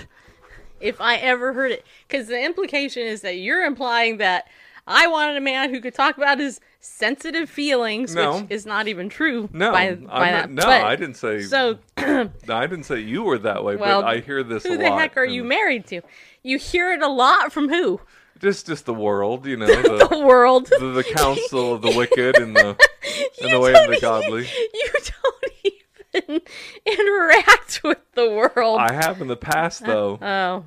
If 0.79 0.99
I 1.01 1.15
ever 1.15 1.53
heard 1.53 1.71
it, 1.71 1.85
because 2.07 2.27
the 2.27 2.39
implication 2.43 3.03
is 3.03 3.21
that 3.21 3.37
you're 3.37 3.63
implying 3.63 4.17
that 4.17 4.47
I 4.85 5.07
wanted 5.07 5.37
a 5.37 5.41
man 5.41 5.69
who 5.73 5.81
could 5.81 5.93
talk 5.93 6.17
about 6.17 6.37
his 6.39 6.59
sensitive 6.79 7.49
feelings, 7.49 8.13
No. 8.13 8.41
which 8.41 8.51
is 8.51 8.65
not 8.65 8.87
even 8.87 9.09
true. 9.09 9.49
no 9.51 9.71
by, 9.71 9.95
by 9.95 9.95
not- 9.95 10.41
that. 10.41 10.49
no 10.51 10.63
But- 10.63 10.83
i 10.83 10.95
didn't 10.95 11.15
say 11.15 11.41
So, 11.41 11.79
no, 11.97 12.29
i 12.49 12.67
didn't 12.67 12.83
say 12.83 12.99
you 12.99 13.23
were 13.23 13.37
that 13.39 13.63
way 13.63 13.75
well, 13.75 14.01
but 14.03 14.07
i 14.07 14.19
hear 14.19 14.43
this 14.43 14.63
who 14.63 14.77
the 14.77 14.91
heck 14.91 15.17
are 15.17 15.23
and 15.23 15.33
you 15.33 15.43
married 15.43 15.87
to? 15.87 16.01
You 16.43 16.57
hear 16.57 16.91
it 16.93 17.01
a 17.01 17.07
lot 17.09 17.51
from 17.51 17.69
who? 17.69 17.99
Just 18.41 18.67
just 18.67 18.85
the 18.85 18.93
world, 18.93 19.45
you 19.45 19.57
know, 19.57 19.65
the 19.67 20.07
the 20.09 20.19
world. 20.25 20.67
the, 20.67 20.91
the 20.93 21.03
counsel 21.03 21.73
of 21.73 21.81
the 21.81 21.95
wicked 21.95 22.35
and 22.37 22.55
the 22.55 22.69
and 23.41 23.53
the 23.53 23.59
way 23.59 23.73
of 23.73 23.89
the 23.89 23.99
godly. 23.99 24.47
You 24.73 24.89
don't 24.93 25.75
even 26.13 26.41
interact 26.85 27.81
with 27.83 27.99
the 28.13 28.29
world. 28.29 28.79
I 28.79 28.93
have 28.93 29.21
in 29.21 29.27
the 29.27 29.37
past 29.37 29.85
though. 29.85 30.17
oh. 30.21 30.65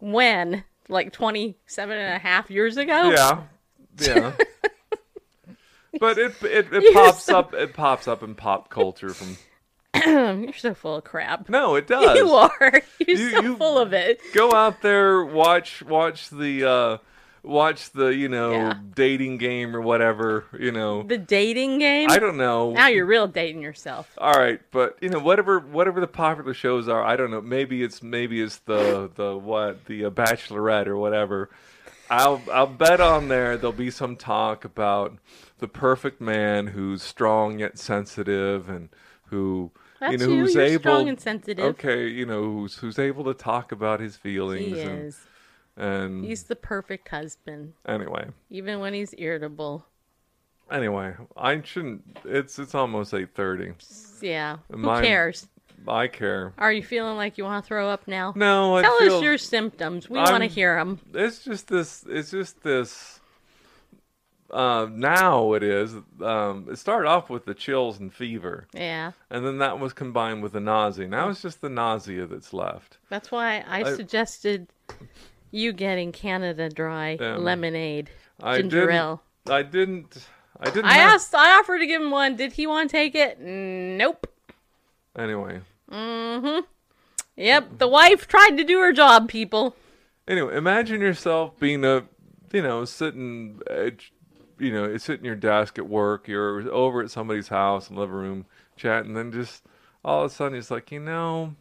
When? 0.00 0.64
Like 0.88 1.12
27 1.12 1.96
and 1.98 2.14
a 2.14 2.18
half 2.18 2.50
years 2.50 2.76
ago? 2.76 3.10
Yeah, 3.10 3.42
yeah. 3.98 4.32
but 5.98 6.18
it 6.18 6.34
it, 6.42 6.72
it 6.72 6.92
pops 6.94 7.24
so- 7.24 7.38
up. 7.38 7.54
It 7.54 7.72
pops 7.74 8.06
up 8.06 8.22
in 8.22 8.34
pop 8.34 8.68
culture 8.68 9.10
from. 9.14 9.38
You're 10.06 10.52
so 10.54 10.74
full 10.74 10.96
of 10.96 11.04
crap. 11.04 11.48
No, 11.48 11.74
it 11.76 11.86
does. 11.88 12.16
You 12.16 12.30
are. 12.30 12.82
You're 12.98 13.16
You- 13.18 13.30
so 13.30 13.42
you- 13.42 13.56
full 13.56 13.78
of 13.78 13.92
it. 13.92 14.20
Go 14.32 14.52
out 14.52 14.82
there, 14.82 15.24
watch 15.24 15.82
watch 15.82 16.30
the 16.30 16.64
uh 16.68 16.98
watch 17.42 17.90
the 17.90 18.06
you 18.06 18.28
know 18.28 18.52
Yeah. 18.52 18.74
dating 18.94 19.36
game 19.38 19.76
or 19.76 19.80
whatever. 19.80 20.44
You 20.58 20.72
know, 20.72 21.02
The 21.02 21.18
dating 21.18 21.78
game? 21.78 22.10
I 22.10 22.18
don't 22.18 22.36
know. 22.38 22.72
Now 22.72 22.88
you're 22.88 23.04
real 23.06 23.26
dating 23.26 23.60
yourself. 23.62 24.10
All 24.18 24.32
right, 24.32 24.60
but 24.70 24.96
you 25.00 25.08
know 25.10 25.18
whatever 25.18 25.58
whatever 25.60 26.00
the 26.00 26.06
popular 26.06 26.54
shows 26.54 26.88
are, 26.88 27.02
I 27.02 27.16
don't 27.16 27.30
know. 27.30 27.40
Maybe 27.42 27.82
it's 27.82 28.02
maybe 28.02 28.40
it's 28.40 28.58
the 28.60 29.10
the 29.14 29.36
what 29.36 29.84
the 29.86 30.06
uh, 30.06 30.10
Bachelorette 30.10 30.86
or 30.86 30.96
whatever. 30.96 31.50
I'll 32.10 32.42
I'll 32.52 32.66
bet 32.66 33.00
on 33.00 33.28
there 33.28 33.56
there'll 33.56 33.72
be 33.72 33.90
some 33.90 34.16
talk 34.16 34.64
about 34.64 35.16
the 35.58 35.68
perfect 35.68 36.20
man 36.20 36.66
who's 36.68 37.02
strong 37.02 37.58
yet 37.60 37.78
sensitive 37.78 38.68
and 38.68 38.90
who 39.28 39.70
That's 40.00 40.12
you 40.12 40.18
know 40.18 40.28
you. 40.34 40.40
who's 40.40 40.54
You're 40.54 40.64
able 40.64 40.80
strong 40.80 41.08
and 41.08 41.20
sensitive. 41.20 41.64
okay 41.64 42.08
you 42.08 42.26
know 42.26 42.42
who's 42.42 42.76
who's 42.76 42.98
able 42.98 43.24
to 43.24 43.34
talk 43.34 43.72
about 43.72 44.00
his 44.00 44.16
feelings 44.16 44.76
He 44.76 44.80
and, 44.80 45.04
is. 45.06 45.20
and 45.76 46.24
He's 46.24 46.44
the 46.44 46.56
perfect 46.56 47.08
husband, 47.08 47.74
anyway 47.86 48.26
even 48.50 48.80
when 48.80 48.92
he's 48.94 49.14
irritable. 49.18 49.86
anyway 50.70 51.14
I 51.36 51.60
shouldn't 51.62 52.18
it's 52.24 52.58
it's 52.58 52.74
almost 52.74 53.14
eight 53.14 53.34
thirty 53.34 53.72
Yeah. 54.20 54.58
Who 54.70 54.78
Mine- 54.78 55.04
cares? 55.04 55.48
I 55.86 56.06
care 56.08 56.54
Are 56.56 56.72
you 56.72 56.82
feeling 56.82 57.16
like 57.16 57.36
you 57.36 57.44
want 57.44 57.62
to 57.62 57.68
throw 57.68 57.88
up 57.90 58.08
now? 58.08 58.32
no 58.36 58.76
I 58.76 58.82
Tell 58.82 58.98
feel, 59.00 59.16
us 59.18 59.22
your 59.22 59.36
symptoms. 59.38 60.08
We 60.08 60.18
want 60.18 60.42
to 60.42 60.46
hear 60.48 60.76
them. 60.76 60.98
it's 61.12 61.44
just 61.44 61.68
this 61.68 62.04
it's 62.08 62.30
just 62.30 62.62
this 62.62 63.20
uh 64.54 64.86
now 64.90 65.52
it 65.54 65.62
is 65.64 65.94
um 66.22 66.66
it 66.70 66.76
started 66.78 67.08
off 67.08 67.28
with 67.28 67.44
the 67.44 67.54
chills 67.54 67.98
and 67.98 68.14
fever 68.14 68.66
Yeah. 68.72 69.12
and 69.30 69.44
then 69.44 69.58
that 69.58 69.78
was 69.80 69.92
combined 69.92 70.42
with 70.42 70.52
the 70.52 70.60
nausea 70.60 71.08
now 71.08 71.28
it's 71.28 71.42
just 71.42 71.60
the 71.60 71.68
nausea 71.68 72.26
that's 72.26 72.52
left 72.52 72.98
That's 73.08 73.30
why 73.32 73.64
I, 73.68 73.82
I- 73.82 73.96
suggested 73.96 74.68
you 75.50 75.72
getting 75.72 76.12
Canada 76.12 76.68
Dry 76.68 77.16
Um, 77.16 77.42
lemonade, 77.44 78.10
i 78.42 78.56
ginger 78.60 78.90
ale. 78.90 79.22
i 79.48 79.62
didn't 79.62 80.26
i 80.60 80.66
didn't 80.70 80.84
I 80.86 80.94
have- 80.94 81.14
asked. 81.14 81.34
I 81.34 81.58
offered 81.58 81.78
to 81.80 81.86
give 81.86 82.00
him 82.00 82.10
one. 82.12 82.36
Did 82.36 82.52
he 82.52 82.66
want 82.66 82.88
to 82.90 82.96
take 82.96 83.14
it? 83.16 83.40
Nope. 83.40 84.26
anyway 85.18 85.60
Mhm. 85.90 86.64
Yep. 87.36 87.78
The 87.78 87.88
wife 87.88 88.26
tried 88.28 88.56
to 88.56 88.64
do 88.64 88.78
her 88.78 88.92
job. 88.92 89.28
People. 89.28 89.74
anyway 90.28 90.56
imagine 90.56 91.00
yourself 91.00 91.58
being 91.58 91.84
a 91.84 92.04
you 92.52 92.62
know 92.62 92.84
sitting 92.84 93.60
you 94.58 94.72
know 94.72 94.84
it's 94.84 95.04
sitting 95.04 95.24
at 95.24 95.26
your 95.26 95.34
desk 95.36 95.78
at 95.78 95.88
work 95.88 96.28
you're 96.28 96.70
over 96.72 97.02
at 97.02 97.10
somebody's 97.10 97.48
house 97.48 97.88
in 97.88 97.94
the 97.94 98.00
living 98.00 98.16
room 98.16 98.46
chatting 98.76 99.08
and 99.08 99.16
then 99.16 99.32
just 99.32 99.62
all 100.04 100.24
of 100.24 100.30
a 100.30 100.34
sudden 100.34 100.58
it's 100.58 100.70
like 100.70 100.90
you 100.92 101.00
know 101.00 101.54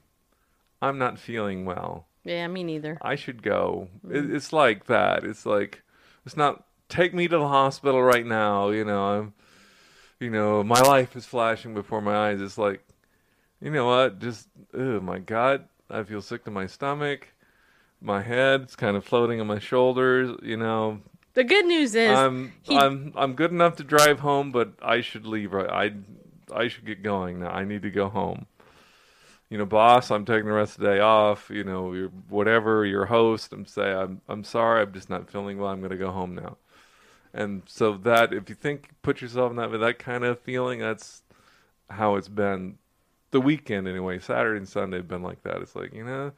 i'm 0.81 0.97
not 0.97 1.17
feeling 1.19 1.65
well 1.65 2.05
Yeah, 2.25 2.47
me 2.47 2.63
neither. 2.63 2.97
I 3.01 3.15
should 3.15 3.43
go. 3.43 3.89
It, 4.09 4.23
mm. 4.23 4.35
it's 4.35 4.53
like 4.53 4.85
that. 4.85 5.23
It's 5.25 5.45
like 5.45 5.83
it's 6.25 6.37
not 6.37 6.63
take 6.89 7.13
me 7.13 7.27
to 7.27 7.37
the 7.37 7.47
hospital 7.47 8.01
right 8.01 8.25
now. 8.25 8.69
You 8.69 8.85
know, 8.85 9.03
I'm, 9.03 9.33
you 10.19 10.29
know, 10.29 10.63
my 10.63 10.79
life 10.79 11.15
is 11.15 11.25
flashing 11.25 11.73
before 11.73 12.01
my 12.01 12.15
eyes. 12.29 12.41
It's 12.41 12.57
like, 12.57 12.81
you 13.61 13.71
know 13.71 13.87
what? 13.87 14.19
Just 14.19 14.47
oh 14.73 14.99
my 15.01 15.19
god, 15.19 15.67
I 15.89 16.03
feel 16.03 16.21
sick 16.21 16.43
to 16.45 16.51
my 16.51 16.67
stomach. 16.67 17.27
My 18.01 18.21
head's 18.21 18.75
kind 18.75 18.97
of 18.97 19.03
floating 19.05 19.39
on 19.41 19.47
my 19.47 19.59
shoulders. 19.59 20.37
You 20.41 20.57
know, 20.57 21.01
The 21.33 21.43
good 21.43 21.65
news 21.65 21.95
is 21.95 22.11
I'm 22.11 22.53
he- 22.61 22.77
I'm 22.77 23.13
I'm 23.15 23.33
good 23.33 23.51
enough 23.51 23.75
to 23.77 23.83
drive 23.83 24.19
home, 24.19 24.51
but 24.51 24.73
I 24.81 25.01
should 25.01 25.25
leave. 25.25 25.53
Right, 25.53 25.69
I 25.69 26.55
I 26.55 26.67
should 26.67 26.85
get 26.85 27.01
going 27.01 27.39
now. 27.39 27.49
I 27.49 27.63
need 27.63 27.81
to 27.83 27.89
go 27.91 28.09
home. 28.09 28.45
You 29.49 29.57
know, 29.57 29.65
boss, 29.65 30.09
I'm 30.09 30.25
taking 30.25 30.45
the 30.47 30.53
rest 30.53 30.75
of 30.75 30.81
the 30.81 30.93
day 30.93 30.99
off. 30.99 31.49
You 31.49 31.63
know, 31.63 31.93
you're, 31.93 32.09
whatever 32.29 32.85
your 32.85 33.05
host, 33.05 33.53
I'm 33.53 33.65
say 33.65 33.91
I'm 33.91 34.21
I'm 34.27 34.43
sorry, 34.43 34.81
I'm 34.83 34.93
just 34.93 35.09
not 35.09 35.29
feeling 35.29 35.57
well. 35.57 35.69
I'm 35.71 35.79
going 35.79 35.91
to 35.91 35.97
go 35.97 36.11
home 36.11 36.35
now. 36.35 36.57
And 37.33 37.63
so 37.65 37.97
that, 37.97 38.31
if 38.31 38.47
you 38.47 38.55
think, 38.55 38.89
put 39.01 39.21
yourself 39.21 39.49
in 39.49 39.57
that 39.57 39.71
that 39.79 39.99
kind 39.99 40.23
of 40.23 40.39
feeling, 40.39 40.79
that's 40.79 41.23
how 41.89 42.15
it's 42.15 42.27
been. 42.27 42.77
The 43.31 43.41
weekend 43.41 43.87
anyway, 43.87 44.19
Saturday 44.19 44.59
and 44.59 44.69
Sunday 44.69 44.97
have 44.97 45.07
been 45.07 45.23
like 45.23 45.41
that. 45.41 45.57
It's 45.57 45.75
like 45.75 45.93
you 45.93 46.03
know, 46.03 46.31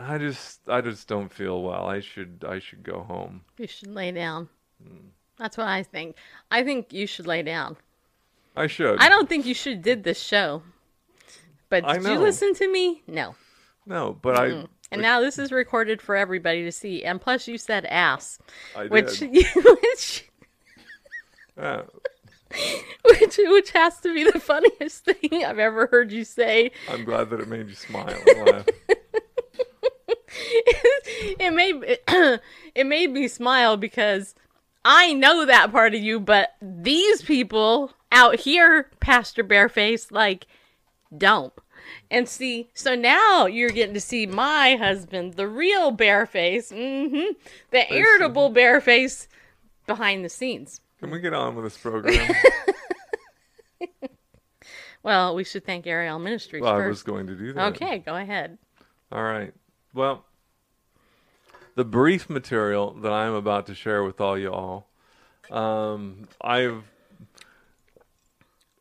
I 0.00 0.18
just 0.18 0.60
I 0.68 0.80
just 0.80 1.08
don't 1.08 1.32
feel 1.32 1.62
well. 1.62 1.86
I 1.86 2.00
should 2.00 2.44
I 2.48 2.58
should 2.58 2.82
go 2.82 3.00
home. 3.00 3.42
you 3.58 3.66
should 3.66 3.90
lay 3.90 4.12
down. 4.12 4.48
Hmm. 4.82 5.08
That's 5.38 5.56
what 5.56 5.68
I 5.68 5.82
think. 5.82 6.16
I 6.50 6.62
think 6.62 6.92
you 6.92 7.06
should 7.06 7.26
lay 7.26 7.42
down. 7.42 7.76
I 8.56 8.66
should. 8.66 9.00
I 9.00 9.08
don't 9.08 9.28
think 9.28 9.46
you 9.46 9.54
should 9.54 9.82
did 9.82 10.04
this 10.04 10.20
show. 10.20 10.62
But 11.68 11.86
did 11.86 12.02
you 12.02 12.18
listen 12.18 12.52
to 12.54 12.70
me? 12.70 13.02
No. 13.06 13.36
No, 13.86 14.18
but 14.20 14.36
I 14.36 14.66
And 14.90 15.00
now 15.00 15.20
this 15.20 15.38
is 15.38 15.52
recorded 15.52 16.02
for 16.02 16.16
everybody 16.16 16.64
to 16.64 16.72
see. 16.72 17.04
And 17.04 17.20
plus, 17.20 17.46
you 17.48 17.58
said 17.58 17.86
ass, 17.86 18.38
I 18.76 18.86
which 18.86 19.20
did. 19.20 19.32
which 19.54 20.30
which 23.04 23.36
which 23.38 23.70
has 23.70 23.98
to 24.00 24.12
be 24.12 24.24
the 24.24 24.40
funniest 24.40 25.04
thing 25.04 25.44
I've 25.44 25.58
ever 25.58 25.86
heard 25.86 26.10
you 26.12 26.24
say. 26.24 26.72
I'm 26.88 27.04
glad 27.04 27.30
that 27.30 27.40
it 27.40 27.48
made 27.48 27.68
you 27.68 27.74
smile 27.74 28.16
and 28.26 28.46
laugh. 28.46 28.66
It 31.38 31.52
made 31.52 31.98
it 32.74 32.86
made 32.86 33.10
me 33.10 33.28
smile 33.28 33.76
because 33.76 34.34
I 34.84 35.12
know 35.12 35.44
that 35.44 35.70
part 35.70 35.94
of 35.94 36.00
you, 36.00 36.18
but 36.18 36.54
these 36.62 37.22
people 37.22 37.92
out 38.10 38.40
here, 38.40 38.90
Pastor 39.00 39.44
Bareface, 39.44 40.10
like 40.10 40.46
don't. 41.16 41.52
And 42.10 42.28
see, 42.28 42.70
so 42.74 42.94
now 42.94 43.46
you're 43.46 43.70
getting 43.70 43.94
to 43.94 44.00
see 44.00 44.26
my 44.26 44.76
husband, 44.76 45.34
the 45.34 45.46
real 45.46 45.94
Bareface, 45.94 46.72
mm-hmm, 46.72 47.32
the 47.70 47.92
irritable 47.92 48.50
Bareface 48.50 49.26
behind 49.86 50.24
the 50.24 50.28
scenes. 50.28 50.80
Can 51.00 51.10
we 51.10 51.20
get 51.20 51.34
on 51.34 51.54
with 51.54 51.64
this 51.64 51.76
program? 51.76 52.34
Well, 55.02 55.34
we 55.34 55.44
should 55.44 55.64
thank 55.64 55.86
Ariel 55.86 56.18
Ministries 56.18 56.62
well, 56.62 56.74
I 56.74 56.86
was 56.86 57.02
going 57.02 57.26
to 57.28 57.34
do 57.34 57.52
that. 57.54 57.72
Okay, 57.72 57.98
go 58.00 58.16
ahead. 58.16 58.58
All 59.10 59.22
right. 59.22 59.52
Well, 59.94 60.24
the 61.80 61.84
brief 61.84 62.28
material 62.28 62.92
that 62.92 63.10
I'm 63.10 63.32
about 63.32 63.64
to 63.68 63.74
share 63.74 64.04
with 64.04 64.20
all 64.20 64.36
you 64.36 64.52
all, 64.52 64.90
um, 65.50 66.28
I've 66.42 66.84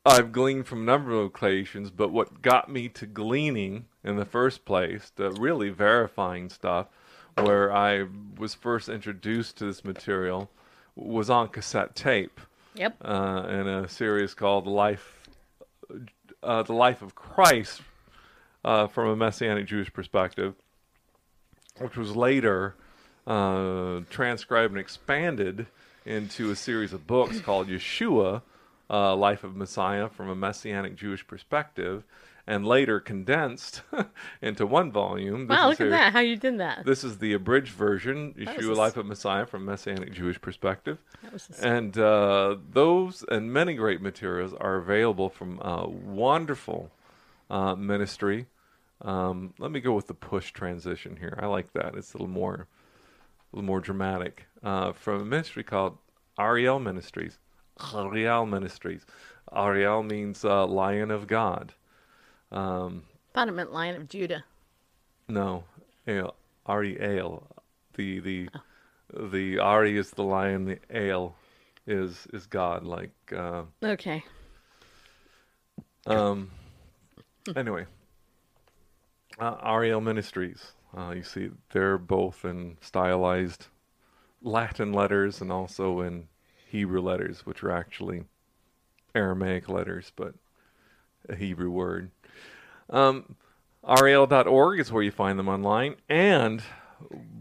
I've 0.06 0.34
gleaned 0.34 0.68
from 0.68 0.82
a 0.82 0.84
number 0.84 1.14
of 1.14 1.28
occasions, 1.28 1.92
but 1.92 2.12
what 2.12 2.42
got 2.42 2.70
me 2.70 2.90
to 2.90 3.06
gleaning 3.06 3.86
in 4.04 4.18
the 4.18 4.26
first 4.26 4.66
place, 4.66 5.12
to 5.12 5.32
really 5.32 5.70
verifying 5.70 6.50
stuff, 6.50 6.88
where 7.38 7.72
I 7.74 8.06
was 8.38 8.54
first 8.54 8.90
introduced 8.90 9.56
to 9.60 9.66
this 9.68 9.86
material, 9.86 10.50
was 10.94 11.30
on 11.30 11.48
cassette 11.48 11.96
tape 11.96 12.42
Yep. 12.74 12.98
uh, 13.02 13.46
in 13.48 13.66
a 13.66 13.88
series 13.88 14.34
called 14.34 14.68
"Life, 14.68 15.24
uh, 16.44 16.64
the 16.64 16.74
Life 16.74 17.02
of 17.02 17.16
Christ," 17.16 17.82
uh, 18.66 18.88
from 18.88 19.08
a 19.08 19.16
Messianic 19.16 19.68
Jewish 19.68 19.94
perspective, 19.94 20.56
which 21.78 21.96
was 21.96 22.14
later 22.18 22.76
uh, 23.30 24.02
transcribed 24.10 24.72
and 24.72 24.80
expanded 24.80 25.68
into 26.06 26.50
a 26.52 26.56
series 26.56 26.92
of 26.94 27.06
books 27.08 27.40
called 27.40 27.68
Yeshua, 27.68 28.42
uh, 28.90 29.16
Life 29.16 29.44
of 29.44 29.56
Messiah 29.56 30.10
from 30.10 30.30
a 30.30 30.36
Messianic 30.36 30.96
Jewish 30.96 31.26
perspective, 31.28 32.04
and 32.48 32.66
later 32.66 33.00
condensed 33.00 33.84
into 34.42 34.66
one 34.66 34.92
volume. 34.92 35.46
This 35.46 35.56
Wow, 35.56 35.70
is 35.70 35.80
look 35.80 35.88
at 35.88 35.92
that. 35.92 36.14
How 36.14 36.20
you 36.22 36.36
did 36.36 36.60
that. 36.60 36.84
This 36.84 37.04
is 37.04 37.20
the 37.20 37.34
abridged 37.34 37.72
version, 37.74 38.34
Yeshua, 38.34 38.72
a 38.72 38.74
Life 38.74 38.98
of 38.98 39.06
Messiah 39.06 39.46
from 39.46 39.68
a 39.68 39.72
Messianic 39.72 40.12
Jewish 40.14 40.42
perspective. 40.42 40.98
That 41.22 41.32
was 41.34 41.48
a 41.62 41.68
And 41.68 41.96
uh, 41.98 42.56
those 42.72 43.24
and 43.30 43.54
many 43.54 43.76
great 43.76 44.02
materials 44.02 44.54
are 44.60 44.78
available 44.78 45.30
from 45.30 45.60
a 45.62 45.88
wonderful 45.88 46.90
uh, 47.52 47.76
ministry. 47.76 48.48
Um, 49.02 49.54
let 49.60 49.70
me 49.70 49.80
go 49.80 49.94
with 49.94 50.08
the 50.08 50.14
push 50.16 50.52
transition 50.52 51.18
here. 51.18 51.38
I 51.40 51.46
like 51.46 51.72
that. 51.74 51.94
It's 51.96 52.14
a 52.14 52.18
little 52.18 52.28
more, 52.34 52.66
little 53.52 53.66
more 53.66 53.80
dramatic. 53.80 54.46
Uh, 54.64 54.92
from 54.94 55.22
a 55.22 55.26
ministry 55.26 55.64
called 55.64 55.98
Ariel 56.38 56.80
Ministries. 56.80 57.38
Ariel 57.96 58.46
Ministries. 58.46 59.06
Ariel 59.56 60.04
means 60.04 60.44
uh, 60.46 60.66
Lion 60.68 61.12
of 61.12 61.28
God. 61.28 61.74
Um, 62.52 63.04
Thought 63.34 63.48
it 63.48 63.54
meant 63.54 63.72
Lion 63.72 63.96
of 63.96 64.10
Judah. 64.10 64.44
no, 65.28 65.64
Ale, 66.08 66.36
Ariel, 66.68 67.48
the 67.96 68.20
the 68.20 68.50
the 69.14 69.60
Ari 69.60 69.98
is 69.98 70.12
the 70.12 70.24
lion, 70.24 70.66
the 70.66 70.80
ale 70.92 71.36
is 71.88 72.28
is 72.34 72.46
God. 72.48 72.84
Like 72.84 73.12
uh, 73.36 73.64
Okay. 73.84 74.24
um. 76.08 76.50
Anyway, 77.56 77.86
uh, 79.40 79.56
Ariel 79.64 80.02
Ministries. 80.02 80.74
Uh, 80.96 81.12
you 81.12 81.24
see, 81.24 81.50
they're 81.72 81.98
both 81.98 82.44
in 82.44 82.78
stylized 82.82 83.68
Latin 84.42 84.92
letters 84.94 85.42
and 85.42 85.52
also 85.52 86.02
in 86.02 86.28
Hebrew 86.68 87.02
letters, 87.02 87.46
which 87.46 87.64
are 87.64 87.72
actually 87.72 88.24
Aramaic 89.14 89.70
letters, 89.70 90.12
but 90.16 90.34
a 91.28 91.36
Hebrew 91.36 91.70
word. 91.70 92.12
Um, 92.90 93.36
Ariel.org 93.88 94.80
is 94.80 94.92
where 94.92 95.04
you 95.04 95.12
find 95.12 95.38
them 95.38 95.48
online, 95.48 95.96
and 96.10 96.62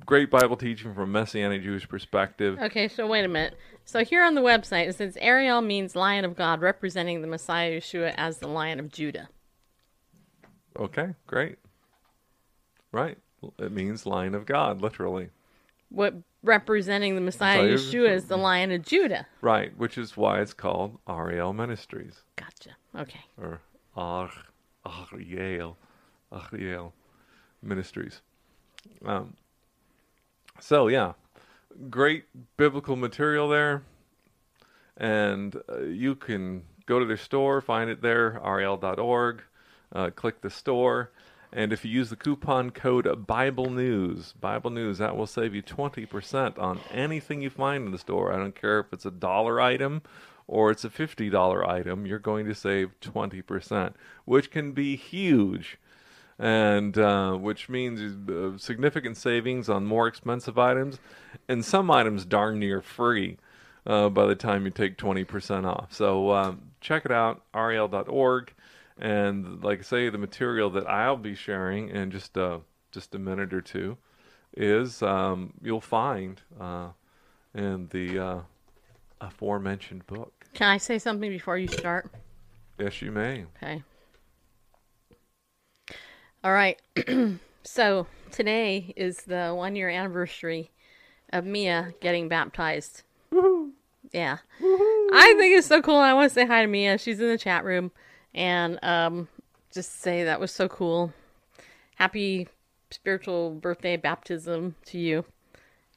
great 0.06 0.30
Bible 0.30 0.56
teaching 0.56 0.94
from 0.94 1.02
a 1.04 1.06
Messianic 1.06 1.62
Jewish 1.62 1.88
perspective. 1.88 2.58
Okay, 2.60 2.88
so 2.88 3.06
wait 3.06 3.24
a 3.24 3.28
minute. 3.28 3.54
So 3.84 4.04
here 4.04 4.24
on 4.24 4.34
the 4.34 4.40
website, 4.40 4.88
it 4.88 4.96
says 4.96 5.18
Ariel 5.20 5.60
means 5.60 5.96
Lion 5.96 6.24
of 6.24 6.36
God, 6.36 6.60
representing 6.60 7.22
the 7.22 7.26
Messiah 7.26 7.78
Yeshua 7.78 8.14
as 8.16 8.38
the 8.38 8.48
Lion 8.48 8.78
of 8.78 8.92
Judah. 8.92 9.28
Okay, 10.78 11.14
great. 11.26 11.58
Right. 12.92 13.18
It 13.58 13.72
means 13.72 14.06
Lion 14.06 14.34
of 14.34 14.46
God, 14.46 14.80
literally. 14.80 15.30
What 15.90 16.14
representing 16.42 17.14
the 17.14 17.20
Messiah 17.20 17.62
Messiah- 17.62 18.00
Yeshua 18.02 18.10
is 18.10 18.24
the 18.26 18.36
Lion 18.36 18.70
of 18.72 18.82
Judah. 18.82 19.26
Right, 19.40 19.76
which 19.76 19.96
is 19.96 20.16
why 20.16 20.40
it's 20.40 20.52
called 20.54 20.98
Ariel 21.08 21.52
Ministries. 21.52 22.22
Gotcha. 22.36 22.76
Okay. 22.96 23.20
or 23.40 23.60
Ar, 23.96 24.30
Ariel, 25.12 25.76
Ariel 26.52 26.94
Ministries. 27.62 28.22
Um, 29.04 29.34
so 30.60 30.88
yeah, 30.88 31.12
great 31.90 32.24
biblical 32.56 32.96
material 32.96 33.48
there, 33.48 33.82
and 34.96 35.56
uh, 35.68 35.80
you 35.82 36.14
can 36.14 36.64
go 36.86 36.98
to 36.98 37.04
their 37.04 37.16
store, 37.16 37.60
find 37.60 37.90
it 37.90 38.02
there, 38.02 38.40
Ariel.org, 38.44 39.42
uh, 39.92 40.10
click 40.10 40.40
the 40.40 40.50
store, 40.50 41.10
and 41.52 41.72
if 41.72 41.84
you 41.84 41.90
use 41.90 42.10
the 42.10 42.16
coupon 42.16 42.70
code 42.70 43.26
Bible 43.26 43.70
News, 43.70 44.34
Bible 44.40 44.70
News, 44.70 44.98
that 44.98 45.16
will 45.16 45.26
save 45.26 45.54
you 45.54 45.62
twenty 45.62 46.06
percent 46.06 46.58
on 46.58 46.80
anything 46.90 47.42
you 47.42 47.50
find 47.50 47.86
in 47.86 47.92
the 47.92 47.98
store. 47.98 48.32
I 48.32 48.36
don't 48.36 48.54
care 48.54 48.80
if 48.80 48.92
it's 48.92 49.06
a 49.06 49.10
dollar 49.10 49.60
item 49.60 50.02
or 50.48 50.70
it's 50.70 50.84
a 50.84 50.88
$50 50.88 51.68
item, 51.68 52.06
you're 52.06 52.18
going 52.18 52.46
to 52.46 52.54
save 52.54 52.98
20%, 53.00 53.92
which 54.24 54.50
can 54.50 54.72
be 54.72 54.96
huge. 54.96 55.78
And 56.40 56.96
uh, 56.96 57.32
which 57.32 57.68
means 57.68 58.30
uh, 58.30 58.56
significant 58.58 59.16
savings 59.16 59.68
on 59.68 59.84
more 59.84 60.06
expensive 60.06 60.56
items, 60.56 61.00
and 61.48 61.64
some 61.64 61.90
items 61.90 62.24
darn 62.24 62.60
near 62.60 62.80
free 62.80 63.38
uh, 63.84 64.08
by 64.08 64.24
the 64.26 64.36
time 64.36 64.64
you 64.64 64.70
take 64.70 64.96
20% 64.96 65.66
off. 65.66 65.92
So 65.92 66.30
um, 66.30 66.60
check 66.80 67.04
it 67.04 67.10
out, 67.10 67.42
Ariel.org. 67.52 68.54
And 68.98 69.62
like 69.62 69.80
I 69.80 69.82
say, 69.82 70.10
the 70.10 70.18
material 70.18 70.70
that 70.70 70.88
I'll 70.88 71.16
be 71.16 71.34
sharing 71.34 71.88
in 71.88 72.10
just 72.10 72.36
uh, 72.36 72.58
just 72.90 73.14
a 73.14 73.18
minute 73.18 73.54
or 73.54 73.60
two 73.60 73.96
is 74.56 75.02
um, 75.02 75.52
you'll 75.62 75.80
find 75.80 76.40
uh, 76.60 76.88
in 77.54 77.88
the 77.90 78.18
uh, 78.18 78.40
aforementioned 79.20 80.06
book. 80.06 80.46
Can 80.54 80.68
I 80.68 80.78
say 80.78 80.98
something 80.98 81.30
before 81.30 81.58
you 81.58 81.68
start? 81.68 82.10
Yes, 82.78 83.00
you 83.02 83.12
may. 83.12 83.44
Okay. 83.56 83.82
All 86.42 86.52
right. 86.52 86.80
so 87.64 88.06
today 88.30 88.92
is 88.96 89.22
the 89.22 89.52
one 89.54 89.76
year 89.76 89.88
anniversary 89.88 90.70
of 91.32 91.44
Mia 91.44 91.94
getting 92.00 92.28
baptized. 92.28 93.02
Yeah. 94.12 94.38
I 94.60 95.34
think 95.36 95.56
it's 95.56 95.66
so 95.66 95.82
cool. 95.82 95.96
I 95.96 96.14
want 96.14 96.30
to 96.30 96.34
say 96.34 96.46
hi 96.46 96.62
to 96.62 96.68
Mia. 96.68 96.98
She's 96.98 97.20
in 97.20 97.28
the 97.28 97.38
chat 97.38 97.64
room. 97.64 97.90
And 98.34 98.78
um, 98.82 99.28
just 99.72 100.00
say 100.00 100.24
that 100.24 100.40
was 100.40 100.52
so 100.52 100.68
cool. 100.68 101.12
Happy 101.96 102.48
spiritual 102.90 103.50
birthday 103.50 103.96
baptism 103.96 104.74
to 104.86 104.98
you. 104.98 105.24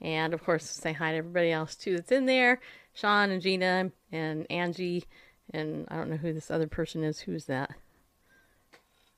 And 0.02 0.34
of 0.34 0.44
course, 0.44 0.66
say 0.66 0.94
hi 0.94 1.12
to 1.12 1.18
everybody 1.18 1.52
else 1.52 1.76
too 1.76 1.96
that's 1.96 2.12
in 2.12 2.26
there 2.26 2.60
Sean 2.94 3.30
and 3.30 3.42
Gina 3.42 3.92
and 4.12 4.46
Angie. 4.50 5.06
And 5.54 5.86
I 5.90 5.96
don't 5.96 6.10
know 6.10 6.18
who 6.18 6.34
this 6.34 6.52
other 6.52 6.68
person 6.68 7.04
is. 7.04 7.20
Who's 7.20 7.46
that? 7.46 7.72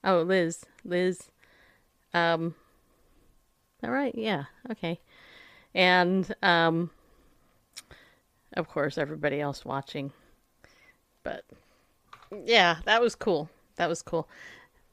Oh, 0.04 0.22
Liz. 0.22 0.66
Liz. 0.84 1.30
Um, 2.14 2.56
all 3.84 3.92
right. 3.92 4.14
Yeah. 4.16 4.46
Okay. 4.72 5.00
And, 5.74 6.34
um, 6.42 6.92
of 8.54 8.68
course, 8.68 8.98
everybody 8.98 9.40
else 9.42 9.66
watching. 9.66 10.12
But 11.24 11.44
yeah, 12.46 12.78
that 12.86 13.02
was 13.02 13.16
cool. 13.16 13.50
That 13.76 13.90
was 13.90 14.02
cool. 14.02 14.28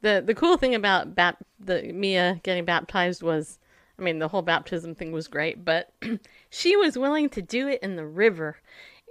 the 0.00 0.22
The 0.24 0.34
cool 0.34 0.56
thing 0.56 0.74
about 0.74 1.14
bap- 1.14 1.44
the 1.58 1.82
Mia 1.92 2.40
getting 2.42 2.64
baptized 2.64 3.22
was, 3.22 3.58
I 3.98 4.02
mean, 4.02 4.18
the 4.18 4.28
whole 4.28 4.42
baptism 4.42 4.94
thing 4.94 5.12
was 5.12 5.28
great, 5.28 5.64
but 5.64 5.92
she 6.50 6.76
was 6.76 6.98
willing 6.98 7.28
to 7.30 7.42
do 7.42 7.68
it 7.68 7.82
in 7.82 7.96
the 7.96 8.06
river, 8.06 8.58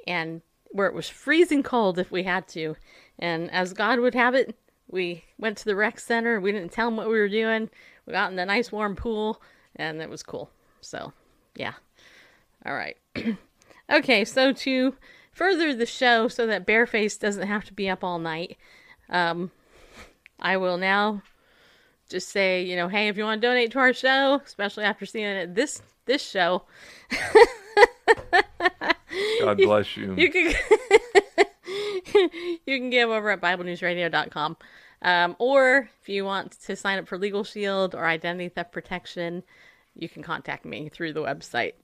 and 0.07 0.41
where 0.71 0.87
it 0.87 0.93
was 0.93 1.09
freezing 1.09 1.63
cold 1.63 1.99
if 1.99 2.11
we 2.11 2.23
had 2.23 2.47
to. 2.49 2.75
And 3.17 3.51
as 3.51 3.73
God 3.73 3.99
would 3.99 4.15
have 4.15 4.35
it, 4.35 4.55
we 4.87 5.23
went 5.37 5.57
to 5.59 5.65
the 5.65 5.75
rec 5.75 5.99
center. 5.99 6.39
We 6.39 6.51
didn't 6.51 6.71
tell 6.71 6.87
them 6.87 6.97
what 6.97 7.09
we 7.09 7.19
were 7.19 7.29
doing. 7.29 7.69
We 8.05 8.13
got 8.13 8.31
in 8.31 8.35
the 8.35 8.45
nice 8.45 8.71
warm 8.71 8.95
pool, 8.95 9.41
and 9.75 10.01
it 10.01 10.09
was 10.09 10.23
cool. 10.23 10.49
So, 10.81 11.13
yeah. 11.55 11.73
All 12.65 12.73
right. 12.73 12.97
okay, 13.91 14.25
so 14.25 14.51
to 14.51 14.95
further 15.39 15.73
the 15.73 15.85
show 15.85 16.27
so 16.27 16.45
that 16.45 16.67
Bareface 16.67 17.17
doesn't 17.17 17.47
have 17.47 17.63
to 17.63 17.73
be 17.73 17.89
up 17.89 18.03
all 18.03 18.19
night, 18.19 18.57
um, 19.09 19.51
I 20.37 20.57
will 20.57 20.77
now 20.77 21.23
just 22.09 22.27
say, 22.27 22.61
you 22.61 22.75
know, 22.75 22.89
hey, 22.89 23.07
if 23.07 23.15
you 23.15 23.23
want 23.23 23.41
to 23.41 23.47
donate 23.47 23.71
to 23.71 23.79
our 23.79 23.93
show, 23.93 24.41
especially 24.45 24.83
after 24.83 25.05
seeing 25.05 25.25
it 25.25 25.55
this 25.55 25.81
this 26.05 26.21
show, 26.21 26.63
God 29.39 29.57
bless 29.57 29.95
you. 29.95 30.13
you 30.17 30.29
can 30.29 30.53
you 32.65 32.77
can 32.77 32.89
give 32.89 33.09
over 33.09 33.29
at 33.31 33.39
BibleNewsRadio.com. 33.39 34.57
Um, 35.01 35.37
or 35.39 35.89
if 36.01 36.09
you 36.09 36.25
want 36.25 36.59
to 36.63 36.75
sign 36.75 36.99
up 36.99 37.07
for 37.07 37.17
Legal 37.17 37.45
Shield 37.45 37.95
or 37.95 38.05
Identity 38.05 38.49
Theft 38.49 38.73
Protection, 38.73 39.43
you 39.95 40.09
can 40.09 40.21
contact 40.21 40.65
me 40.65 40.89
through 40.89 41.13
the 41.13 41.21
website 41.21 41.75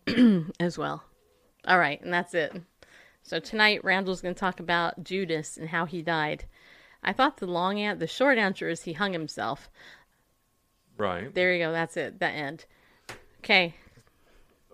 as 0.60 0.78
well. 0.78 1.06
All 1.66 1.80
right, 1.80 2.02
and 2.02 2.14
that's 2.14 2.34
it. 2.34 2.54
So 3.26 3.40
tonight, 3.40 3.84
Randall's 3.84 4.22
going 4.22 4.36
to 4.36 4.40
talk 4.40 4.60
about 4.60 5.04
Judas 5.04 5.58
and 5.58 5.70
how 5.70 5.86
he 5.86 6.04
died. 6.04 6.46
I 7.04 7.12
thought 7.12 7.38
the 7.38 7.48
long 7.48 7.80
an- 7.80 7.98
the 7.98 8.06
short 8.06 8.38
answer 8.38 8.70
is 8.70 8.84
he 8.84 8.94
hung 8.94 9.14
himself. 9.14 9.68
right. 10.96 11.34
There 11.34 11.52
you 11.52 11.66
go. 11.66 11.72
That's 11.72 11.98
it. 11.98 12.20
The 12.20 12.28
end. 12.28 12.66
Okay. 13.40 13.74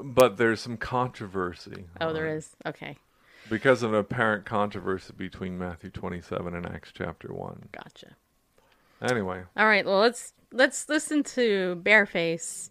But 0.01 0.35
there's 0.35 0.59
some 0.59 0.75
controversy. 0.75 1.85
Oh, 2.01 2.11
there 2.11 2.35
is. 2.35 2.49
Okay. 2.65 2.97
Because 3.49 3.83
of 3.83 3.93
an 3.93 3.99
apparent 3.99 4.45
controversy 4.45 5.13
between 5.15 5.57
Matthew 5.57 5.89
27 5.89 6.53
and 6.53 6.65
Acts 6.65 6.91
chapter 6.93 7.33
1. 7.33 7.69
Gotcha. 7.71 8.15
Anyway, 9.01 9.43
All 9.55 9.65
right. 9.65 9.85
Well, 9.85 9.99
let's 9.99 10.33
let's 10.51 10.87
listen 10.89 11.23
to 11.23 11.81
Bareface, 11.83 12.69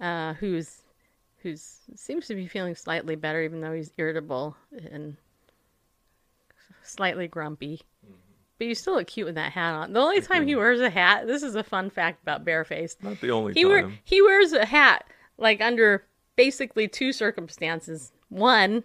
uh, 0.00 0.34
who's 0.34 0.82
who's 1.42 1.78
seems 1.94 2.26
to 2.26 2.34
be 2.34 2.46
feeling 2.46 2.74
slightly 2.74 3.16
better, 3.16 3.42
even 3.42 3.60
though 3.60 3.72
he's 3.72 3.92
irritable 3.96 4.56
and 4.90 5.16
slightly 6.82 7.28
grumpy. 7.28 7.80
Mm-hmm. 8.04 8.14
But 8.58 8.66
you 8.66 8.74
still 8.74 8.94
look 8.94 9.06
cute 9.06 9.26
with 9.26 9.36
that 9.36 9.52
hat 9.52 9.74
on. 9.74 9.92
The 9.92 10.00
only 10.00 10.20
time 10.20 10.46
he 10.46 10.56
wears 10.56 10.80
a 10.80 10.90
hat, 10.90 11.26
this 11.26 11.42
is 11.44 11.54
a 11.54 11.62
fun 11.62 11.90
fact 11.90 12.22
about 12.22 12.44
Bareface. 12.44 12.96
not 13.02 13.20
the 13.20 13.30
only 13.30 13.52
He 13.52 13.62
time. 13.62 13.70
wear, 13.70 13.92
he 14.02 14.20
wears 14.20 14.52
a 14.52 14.64
hat 14.66 15.04
like 15.36 15.60
under 15.60 16.04
basically 16.34 16.88
two 16.88 17.12
circumstances. 17.12 18.12
One, 18.30 18.82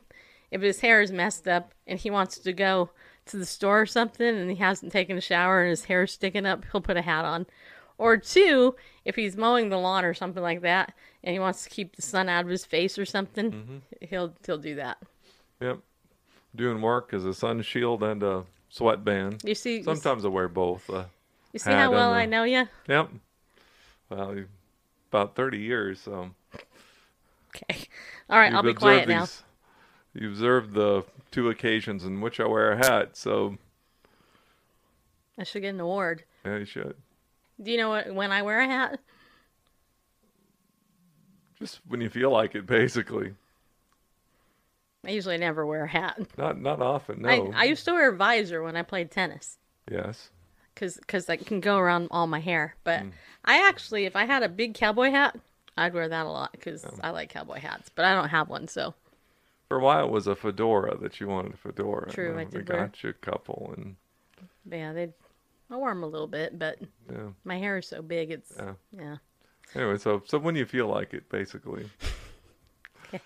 if 0.51 0.61
his 0.61 0.81
hair 0.81 1.01
is 1.01 1.11
messed 1.11 1.47
up 1.47 1.73
and 1.87 1.97
he 1.97 2.11
wants 2.11 2.37
to 2.37 2.53
go 2.53 2.91
to 3.25 3.37
the 3.37 3.45
store 3.45 3.81
or 3.81 3.85
something 3.87 4.27
and 4.27 4.51
he 4.51 4.57
hasn't 4.57 4.91
taken 4.91 5.17
a 5.17 5.21
shower 5.21 5.61
and 5.61 5.69
his 5.71 5.85
hair's 5.85 6.11
sticking 6.13 6.45
up, 6.45 6.65
he'll 6.71 6.81
put 6.81 6.97
a 6.97 7.01
hat 7.01 7.25
on. 7.25 7.47
Or 7.97 8.17
two, 8.17 8.75
if 9.05 9.15
he's 9.15 9.37
mowing 9.37 9.69
the 9.69 9.77
lawn 9.77 10.03
or 10.03 10.13
something 10.13 10.41
like 10.43 10.61
that 10.61 10.93
and 11.23 11.33
he 11.33 11.39
wants 11.39 11.63
to 11.63 11.69
keep 11.69 11.95
the 11.95 12.01
sun 12.01 12.27
out 12.29 12.43
of 12.43 12.49
his 12.49 12.65
face 12.65 12.97
or 12.97 13.05
something, 13.05 13.51
Mm-hmm. 13.51 13.77
he'll 14.09 14.33
he'll 14.45 14.57
do 14.57 14.75
that. 14.75 14.97
Yep. 15.61 15.79
Doing 16.55 16.81
work 16.81 17.13
as 17.13 17.25
a 17.25 17.33
sun 17.33 17.61
shield 17.61 18.03
and 18.03 18.21
a 18.23 18.43
sweatband. 18.69 19.41
You 19.45 19.55
see 19.55 19.77
you, 19.77 19.83
Sometimes 19.83 20.25
I 20.25 20.27
wear 20.29 20.47
both. 20.47 20.89
Uh, 20.89 21.05
you 21.51 21.59
see 21.59 21.71
how 21.71 21.91
well 21.91 22.11
I 22.13 22.25
know 22.25 22.43
you? 22.43 22.67
yep. 22.87 23.09
Well, 24.09 24.43
about 25.09 25.35
30 25.35 25.59
years, 25.59 25.99
so. 26.01 26.31
Okay. 27.55 27.87
All 28.29 28.37
right, 28.39 28.51
I'll 28.53 28.63
be 28.63 28.73
quiet 28.73 29.03
observed 29.03 29.09
now. 29.09 29.21
these- 29.25 29.43
You 30.13 30.29
observed 30.29 30.73
the 30.73 31.03
two 31.31 31.49
occasions 31.49 32.03
in 32.03 32.19
which 32.21 32.39
I 32.39 32.45
wear 32.47 32.71
a 32.71 32.77
hat, 32.77 33.15
so 33.15 33.57
I 35.37 35.43
should 35.43 35.61
get 35.61 35.69
an 35.73 35.79
award. 35.79 36.23
yeah, 36.45 36.57
you 36.57 36.65
should. 36.65 36.95
Do 37.61 37.71
you 37.71 37.77
know 37.77 37.89
what, 37.89 38.13
when 38.13 38.31
I 38.31 38.41
wear 38.41 38.59
a 38.61 38.67
hat? 38.67 38.99
Just 41.59 41.79
when 41.87 42.01
you 42.01 42.09
feel 42.09 42.31
like 42.31 42.55
it, 42.55 42.65
basically. 42.65 43.33
I 45.05 45.11
usually 45.11 45.37
never 45.37 45.65
wear 45.65 45.83
a 45.83 45.87
hat. 45.87 46.19
Not 46.37 46.59
not 46.59 46.81
often. 46.81 47.21
No. 47.21 47.29
I, 47.53 47.61
I 47.61 47.63
used 47.65 47.85
to 47.85 47.91
wear 47.91 48.09
a 48.09 48.15
visor 48.15 48.63
when 48.63 48.75
I 48.75 48.83
played 48.83 49.11
tennis 49.11 49.57
yes. 49.91 50.29
because 50.73 50.99
cause 51.07 51.25
that 51.25 51.45
can 51.45 51.59
go 51.59 51.77
around 51.77 52.07
all 52.11 52.25
my 52.27 52.39
hair. 52.39 52.75
But 52.83 53.01
Mm. 53.01 53.11
I 53.45 53.67
actually, 53.67 54.05
if 54.05 54.15
I 54.15 54.23
had 54.25 54.43
a 54.43 54.49
big 54.49 54.73
cowboy 54.73 55.11
hat, 55.11 55.37
I'd 55.77 55.93
wear 55.93 56.07
that 56.07 56.25
a 56.25 56.29
lot 56.29 56.53
because 56.53 56.85
I 57.01 57.09
like 57.09 57.29
cowboy 57.29 57.59
hats. 57.59 57.89
But 57.93 58.05
I 58.05 58.13
don't 58.15 58.29
have 58.29 58.47
one, 58.49 58.67
so 58.69 58.93
For 59.67 59.77
a 59.77 59.81
while, 59.83 60.05
it 60.05 60.11
was 60.11 60.27
a 60.27 60.35
fedora 60.35 60.97
that 60.97 61.19
you 61.19 61.27
wanted 61.27 61.53
a 61.53 61.57
fedora. 61.57 62.09
True, 62.09 62.33
I 62.33 62.45
We 62.45 62.51
did 62.51 62.69
wear- 62.69 62.79
got 62.87 63.03
you 63.03 63.09
a 63.09 63.13
couple, 63.13 63.73
and 63.77 63.95
yeah, 64.71 64.93
they. 64.93 65.09
I 65.73 65.75
wear 65.75 65.91
them 65.91 66.03
a 66.03 66.07
little 66.07 66.27
bit, 66.27 66.59
but 66.59 66.77
yeah. 67.11 67.29
my 67.43 67.57
hair 67.57 67.79
is 67.79 67.87
so 67.87 68.03
big. 68.03 68.29
It's 68.29 68.53
Yeah. 68.55 68.73
yeah. 68.95 69.15
Anyway, 69.73 69.97
so 69.97 70.21
so 70.25 70.37
when 70.37 70.55
you 70.55 70.65
feel 70.67 70.87
like 70.87 71.15
it, 71.15 71.27
basically, 71.29 71.89
Okay. 73.13 73.19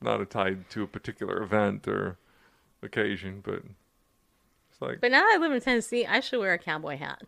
not 0.00 0.30
tied 0.30 0.70
to 0.70 0.84
a 0.84 0.86
particular 0.86 1.42
event 1.42 1.88
or 1.88 2.16
occasion, 2.82 3.40
but 3.44 3.62
it's 4.70 4.80
like 4.80 5.00
But 5.00 5.10
now 5.10 5.22
that 5.22 5.34
I 5.34 5.38
live 5.38 5.50
in 5.50 5.60
Tennessee, 5.60 6.06
I 6.06 6.20
should 6.20 6.38
wear 6.38 6.52
a 6.52 6.58
cowboy 6.58 6.98
hat. 6.98 7.22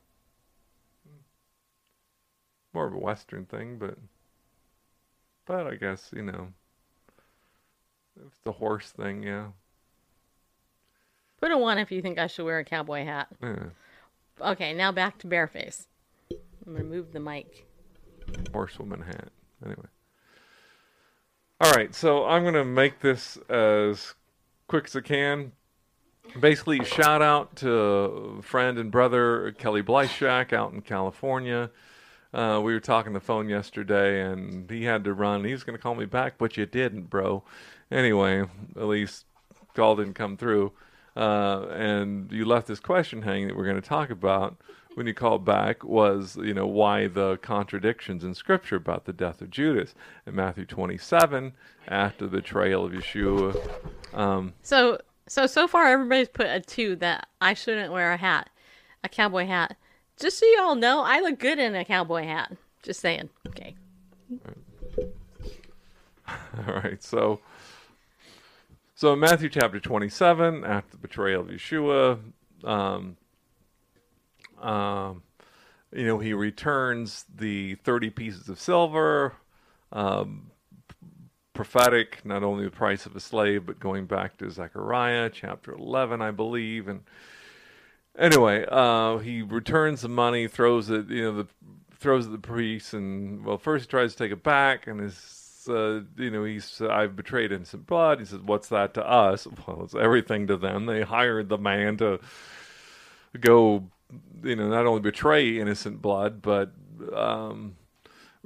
more 2.72 2.87
of 2.87 2.94
a 2.94 2.98
Western 2.98 3.44
thing. 3.46 3.76
But 3.78 3.98
but 5.46 5.66
I 5.66 5.74
guess 5.74 6.11
you 6.14 6.22
know, 6.22 6.52
it's 8.24 8.38
the 8.44 8.52
horse 8.52 8.90
thing. 8.92 9.24
Yeah, 9.24 9.48
Put 11.40 11.50
a 11.50 11.59
one 11.59 11.78
if 11.78 11.90
you 11.90 12.00
think 12.02 12.20
I 12.20 12.28
should 12.28 12.44
wear 12.44 12.61
a 12.61 12.64
cowboy 12.64 13.04
hat. 13.04 13.26
yeah. 13.42 13.70
Okay, 14.40 14.72
now 14.72 14.90
back 14.92 15.18
to 15.18 15.26
bareface. 15.26 15.87
I'm 16.66 16.72
gonna 16.72 16.85
move 16.85 17.12
the 17.12 17.20
mic. 17.20 17.66
horsewoman 18.53 19.03
hat. 19.03 19.29
Anyway. 19.64 19.87
All 21.61 21.72
right, 21.72 21.94
so 21.94 22.24
I'm 22.24 22.42
to 22.55 22.64
make 22.64 23.00
this 23.00 23.37
as 23.50 24.14
quick 24.66 24.87
as 24.87 24.96
I 24.96 25.00
can. 25.00 25.53
Basically, 26.38 26.83
shout 26.85 27.20
out 27.20 27.57
to 27.57 28.40
friend 28.42 28.79
and 28.79 28.90
brother 28.90 29.53
Kelly 29.59 29.83
Blyshak 29.83 30.55
out 30.55 30.72
in 30.72 30.81
California. 30.81 31.70
Uh, 32.33 32.61
we 32.62 32.72
were 32.72 32.81
talking 32.81 33.12
the 33.12 33.20
phone 33.20 33.48
yesterday, 33.48 34.22
and 34.22 34.70
he 34.70 34.85
had 34.85 35.05
to 35.05 35.12
run. 35.12 35.44
He 35.44 35.53
was 35.53 35.64
going 35.64 35.76
to 35.76 35.83
call 35.83 35.96
me 35.96 36.07
back, 36.07 36.38
but 36.38 36.57
you 36.57 36.64
didn't, 36.64 37.11
bro. 37.11 37.42
Anyway, 37.90 38.44
at 38.76 38.87
least 38.87 39.26
call 39.74 39.96
didn't 39.96 40.14
come 40.14 40.37
through. 40.37 40.72
Uh, 41.16 41.66
and 41.70 42.31
you 42.31 42.44
left 42.44 42.66
this 42.66 42.81
question 42.81 43.23
hanging 43.23 43.49
that 43.49 43.57
we're 43.57 43.64
going 43.64 43.81
to 43.81 43.88
talk 43.88 44.11
about 44.11 44.57
when 44.94 45.07
you 45.07 45.14
called 45.14 45.44
back 45.44 45.85
was, 45.85 46.37
you 46.37 46.55
know, 46.55 46.66
why 46.66 47.07
the 47.07 47.37
contradictions 47.38 48.25
in 48.25 48.35
Scripture 48.35 48.77
about 48.77 49.05
the 49.05 49.12
death 49.12 49.40
of 49.40 49.51
Judas. 49.51 49.94
In 50.27 50.35
Matthew 50.35 50.64
27, 50.64 51.53
after 51.88 52.27
the 52.27 52.38
betrayal 52.38 52.85
of 52.85 52.92
Yeshua, 52.92 53.57
um, 54.12 54.55
So 54.62 54.99
so 55.27 55.46
so 55.46 55.68
far 55.68 55.87
everybody's 55.87 56.29
put 56.29 56.46
a 56.46 56.61
two 56.61 56.96
that 56.96 57.29
I 57.40 57.55
shouldn't 57.55 57.92
wear 57.92 58.12
a 58.12 58.16
hat, 58.16 58.51
a 59.05 59.09
cowboy 59.09 59.46
hat. 59.46 59.77
Just 60.16 60.38
so 60.38 60.46
you 60.46 60.59
all 60.61 60.75
know, 60.75 61.03
I 61.03 61.20
look 61.20 61.38
good 61.38 61.59
in 61.59 61.75
a 61.75 61.85
cowboy 61.85 62.25
hat. 62.25 62.53
Just 62.83 63.01
saying. 63.01 63.31
Okay. 63.49 63.77
All 66.29 66.75
right, 66.75 67.03
so 67.03 67.40
so 69.00 69.14
in 69.14 69.18
Matthew 69.18 69.48
chapter 69.48 69.80
27, 69.80 70.62
after 70.62 70.90
the 70.90 70.98
betrayal 70.98 71.40
of 71.40 71.46
Yeshua, 71.46 72.18
um, 72.64 73.16
um, 74.60 75.22
you 75.90 76.04
know, 76.04 76.18
he 76.18 76.34
returns 76.34 77.24
the 77.34 77.76
30 77.76 78.10
pieces 78.10 78.50
of 78.50 78.60
silver, 78.60 79.36
um, 79.90 80.50
prophetic, 81.54 82.22
not 82.26 82.42
only 82.42 82.64
the 82.64 82.70
price 82.70 83.06
of 83.06 83.16
a 83.16 83.20
slave, 83.20 83.64
but 83.64 83.80
going 83.80 84.04
back 84.04 84.36
to 84.36 84.50
Zechariah 84.50 85.30
chapter 85.32 85.72
11, 85.72 86.20
I 86.20 86.30
believe. 86.30 86.86
And 86.86 87.00
anyway, 88.18 88.66
uh, 88.70 89.16
he 89.16 89.40
returns 89.40 90.02
the 90.02 90.10
money, 90.10 90.46
throws 90.46 90.90
it, 90.90 91.08
you 91.08 91.22
know, 91.22 91.32
the 91.32 91.46
throws 91.96 92.26
it 92.26 92.32
the 92.32 92.38
priest, 92.38 92.92
and 92.92 93.46
well, 93.46 93.56
first 93.56 93.86
he 93.86 93.88
tries 93.88 94.12
to 94.12 94.18
take 94.18 94.32
it 94.32 94.42
back, 94.42 94.86
and 94.86 95.00
his, 95.00 95.39
uh, 95.68 96.03
you 96.16 96.31
know, 96.31 96.44
he's, 96.44 96.81
I've 96.81 97.16
betrayed 97.16 97.53
innocent 97.53 97.87
blood. 97.87 98.20
He 98.20 98.25
says, 98.25 98.40
"What's 98.40 98.68
that 98.68 98.94
to 98.94 99.07
us?" 99.09 99.46
Well, 99.66 99.83
it's 99.85 99.94
everything 99.94 100.46
to 100.49 100.57
them. 100.57 100.87
They 100.87 101.03
hired 101.03 101.49
the 101.49 101.59
man 101.59 101.96
to 101.99 102.20
go, 103.38 103.85
you 104.42 104.57
know, 104.57 104.68
not 104.68 104.87
only 104.87 105.01
betray 105.01 105.59
innocent 105.59 106.01
blood, 106.03 106.42
but 106.42 106.73
um, 107.14 107.77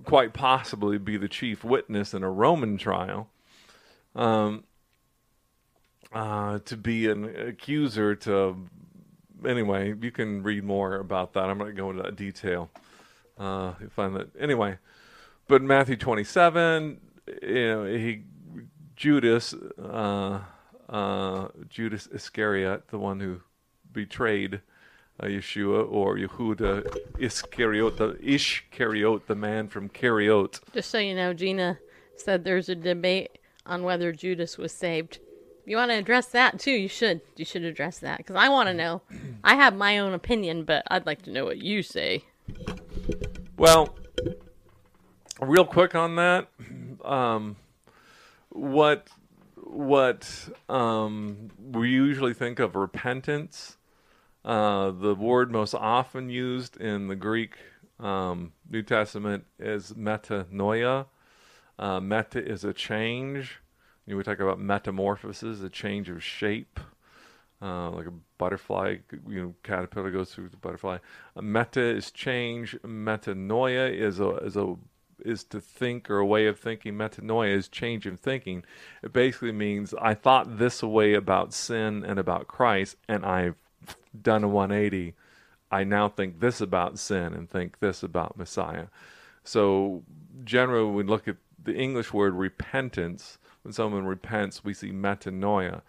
quite 0.05 0.33
possibly 0.33 0.99
be 0.99 1.17
the 1.17 1.29
chief 1.29 1.65
witness 1.65 2.15
in 2.15 2.23
a 2.23 2.31
Roman 2.31 2.77
trial. 2.77 3.29
Um, 4.15 4.65
uh, 6.13 6.61
to 6.65 6.77
be 6.77 7.09
an 7.09 7.25
accuser 7.25 8.15
to 8.15 8.57
anyway, 9.47 9.95
you 10.01 10.11
can 10.11 10.43
read 10.43 10.65
more 10.65 10.97
about 10.97 11.33
that. 11.35 11.45
I'm 11.45 11.59
not 11.59 11.65
going 11.65 11.77
to 11.77 11.83
go 11.83 11.91
into 11.91 12.13
detail. 12.13 12.71
Uh, 13.39 13.75
you 13.81 13.89
find 13.89 14.15
that 14.17 14.29
anyway, 14.39 14.79
but 15.49 15.63
Matthew 15.63 15.97
27, 15.97 17.01
you 17.43 17.67
know, 17.67 17.85
he 17.85 18.23
Judas, 18.97 19.55
uh, 19.55 20.41
uh, 20.89 21.49
Judas 21.69 22.07
Iscariot, 22.13 22.89
the 22.89 22.99
one 22.99 23.21
who 23.21 23.41
betrayed 23.93 24.61
uh, 25.21 25.27
Yeshua, 25.27 25.91
or 25.91 26.17
Yehuda 26.17 26.97
Iscariot, 27.19 27.97
the 27.97 28.17
Ishcariot, 28.23 29.27
the 29.27 29.35
man 29.35 29.69
from 29.69 29.89
Cariot. 29.89 30.61
Just 30.73 30.91
so 30.91 30.99
you 30.99 31.15
know, 31.15 31.33
Gina 31.33 31.79
said 32.17 32.45
there's 32.45 32.69
a 32.69 32.75
debate 32.75 33.39
on 33.67 33.83
whether 33.83 34.13
Judas 34.13 34.59
was 34.59 34.73
saved. 34.73 35.19
If 35.63 35.71
you 35.71 35.77
want 35.77 35.91
to 35.91 35.97
address 35.97 36.27
that 36.27 36.59
too, 36.59 36.73
you 36.73 36.89
should. 36.89 37.23
You 37.37 37.45
should 37.45 37.65
address 37.65 37.99
that 38.01 38.19
because 38.19 38.37
I 38.37 38.49
want 38.49 38.69
to 38.69 38.75
know. 38.75 39.03
I 39.43 39.55
have 39.55 39.75
my 39.75 39.99
own 39.99 40.13
opinion, 40.13 40.65
but 40.65 40.85
I'd 40.91 41.07
like 41.07 41.23
to 41.23 41.31
know 41.31 41.45
what 41.45 41.59
you 41.59 41.83
say. 41.83 42.25
Well, 43.57 43.97
real 45.45 45.65
quick 45.65 45.95
on 45.95 46.17
that, 46.17 46.49
um, 47.05 47.57
what 48.51 49.09
what 49.57 50.49
um, 50.69 51.51
we 51.59 51.91
usually 51.91 52.35
think 52.35 52.59
of 52.59 52.77
repentance, 52.77 53.77
uh, 54.45 54.91
the 54.91 55.15
word 55.15 55.51
most 55.51 55.75
often 55.75 56.29
used 56.29 56.77
in 56.77 57.09
the 57.09 57.17
Greek 57.17 57.57
um, 57.99 58.53
New 58.71 58.83
Testament 58.83 59.45
is 59.59 59.93
metanoia. 59.93 61.07
Uh, 61.79 62.01
meta 62.01 62.45
is 62.45 62.65
a 62.65 62.73
change. 62.73 63.61
You 64.07 64.13
know, 64.13 64.19
we 64.19 64.25
talk 64.25 64.39
about 64.39 64.61
metamorphosis, 64.61 65.63
a 65.63 65.71
change 65.71 66.09
of 66.09 66.23
shape 66.23 66.79
uh, 67.65 67.91
like 67.91 68.07
a 68.07 68.13
butterfly, 68.37 68.97
you 69.27 69.43
know, 69.43 69.55
caterpillar 69.63 70.11
goes 70.11 70.35
through 70.35 70.51
the 70.51 70.57
butterfly. 70.57 70.99
A 71.35 71.43
meta 71.43 71.81
is 71.81 72.11
change. 72.11 72.77
Metanoia 72.85 73.91
is 73.91 74.21
a 74.21 74.37
is 74.39 74.57
a 74.57 74.75
is 75.21 75.45
to 75.45 75.61
think 75.61 76.11
or 76.11 76.19
a 76.19 76.27
way 76.27 76.47
of 76.47 76.59
thinking. 76.59 76.95
Metanoia 76.95 77.55
is 77.55 77.69
change 77.69 78.07
of 78.07 78.21
thinking. 78.21 78.65
It 79.03 79.13
basically 79.13 79.53
means 79.53 79.95
I 80.01 80.15
thought 80.15 80.59
this 80.59 80.83
way 80.83 81.15
about 81.15 81.53
sin 81.53 82.05
and 82.05 82.19
about 82.19 82.49
Christ, 82.49 82.97
and 83.09 83.25
I've 83.25 83.57
done 84.21 84.45
a 84.45 84.49
180. 84.49 85.15
I 85.71 85.85
now 85.85 86.09
think 86.09 86.41
this 86.41 86.61
about 86.61 86.99
sin 86.99 87.35
and 87.35 87.49
think 87.49 87.81
this 87.81 88.03
about 88.03 88.37
Messiah. 88.37 88.87
So 89.43 90.03
generally, 90.45 90.91
we 90.91 91.03
look 91.03 91.29
at 91.29 91.37
the 91.63 91.75
English 91.75 92.13
word 92.13 92.35
repentance, 92.35 93.39
when 93.63 93.73
someone 93.73 94.05
repents, 94.05 94.63
we 94.63 94.75
see 94.75 94.91
metanoia 94.91 95.81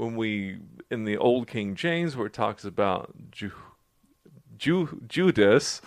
when 0.00 0.16
we 0.16 0.58
in 0.90 1.04
the 1.04 1.18
old 1.18 1.46
King 1.46 1.74
James 1.74 2.16
where 2.16 2.26
it 2.26 2.32
talks 2.32 2.64
about 2.64 3.12
Ju, 3.30 3.52
Ju, 4.56 5.02
Judas, 5.06 5.82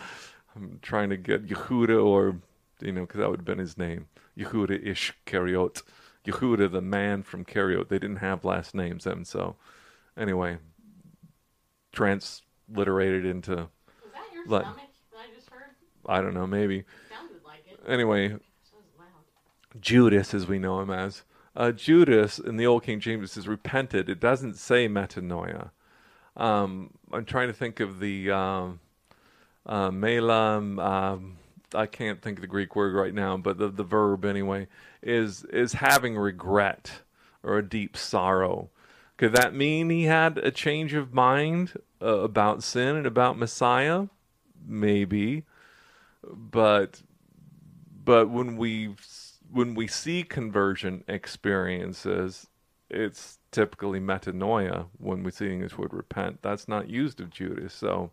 I'm 0.56 0.80
trying 0.82 1.10
to 1.10 1.18
get 1.18 1.48
Yehuda 1.48 2.04
or 2.04 2.38
you 2.84 2.92
know 2.92 3.02
because 3.02 3.20
that 3.20 3.30
would 3.30 3.40
have 3.40 3.46
been 3.46 3.58
his 3.60 3.78
name, 3.78 4.08
Yehuda 4.38 4.86
Ishkariot, 4.86 5.82
Yehuda 6.26 6.72
the 6.72 6.82
man 6.82 7.24
from 7.24 7.44
Kariot. 7.46 7.90
They 7.90 8.00
didn't 8.00 8.18
have 8.18 8.44
last 8.46 8.74
names 8.76 9.04
then, 9.06 9.26
so 9.26 9.56
anyway, 10.18 10.58
transliterated 11.92 13.26
into 13.26 13.56
Was 13.56 13.68
that 14.14 14.34
your 14.34 14.46
Like- 14.48 14.64
stomach 14.64 14.82
that 15.12 15.18
I 15.20 15.36
just 15.36 15.50
heard? 15.50 15.64
I 16.06 16.22
don't 16.22 16.34
know 16.34 16.48
maybe 16.48 16.86
Sounded 17.10 17.44
like 17.46 17.66
it. 17.68 17.80
anyway 17.88 18.30
So 18.30 18.78
loud. 18.98 19.08
Judas, 19.80 20.34
as 20.34 20.48
we 20.48 20.60
know 20.60 20.80
him 20.82 20.90
as. 20.90 21.24
Uh, 21.56 21.72
Judas 21.72 22.40
in 22.40 22.58
the 22.58 22.66
Old 22.66 22.84
King 22.84 23.00
James 23.00 23.32
says 23.32 23.48
repented. 23.48 24.10
It 24.10 24.20
doesn't 24.20 24.56
say 24.56 24.88
metanoia. 24.90 25.70
Um, 26.36 26.96
I'm 27.12 27.26
trying 27.26 27.48
to 27.48 27.54
think 27.54 27.80
of 27.80 28.00
the 28.00 28.32
um, 28.32 28.80
uh, 29.68 29.92
melam. 29.92 30.84
Um, 30.84 31.38
I 31.76 31.86
can't 31.86 32.22
think 32.22 32.38
of 32.38 32.42
the 32.42 32.48
Greek 32.48 32.76
word 32.76 32.94
right 32.94 33.14
now, 33.14 33.38
but 33.38 33.58
the, 33.58 33.70
the 33.70 33.84
verb 33.84 34.26
anyway 34.26 34.68
is 35.02 35.44
is 35.46 35.74
having 35.74 36.18
regret 36.18 37.02
or 37.44 37.58
a 37.58 37.68
deep 37.68 37.98
sorrow. 37.98 38.70
Could 39.18 39.34
that 39.34 39.54
mean 39.54 39.90
he 39.90 40.04
had 40.04 40.38
a 40.38 40.52
change 40.52 40.94
of 40.94 41.14
mind 41.14 41.74
uh, 42.02 42.20
about 42.20 42.64
sin 42.64 42.96
and 42.96 43.06
about 43.06 43.38
Messiah? 43.38 44.08
Maybe, 44.66 45.44
but 46.24 47.02
but 48.04 48.30
when 48.30 48.58
we 48.58 48.96
when 49.52 49.76
we 49.76 49.88
see 49.88 50.24
conversion 50.24 51.04
experiences, 51.08 52.48
it's 52.90 53.38
typically 53.52 54.00
metanoia 54.00 54.88
when 54.98 55.24
we 55.24 55.32
see 55.32 55.46
the 55.46 55.54
English 55.54 55.78
word 55.78 55.94
repent. 55.94 56.42
That's 56.42 56.68
not 56.68 56.90
used 56.90 57.22
of 57.22 57.30
Judas. 57.30 57.74
So 57.74 58.12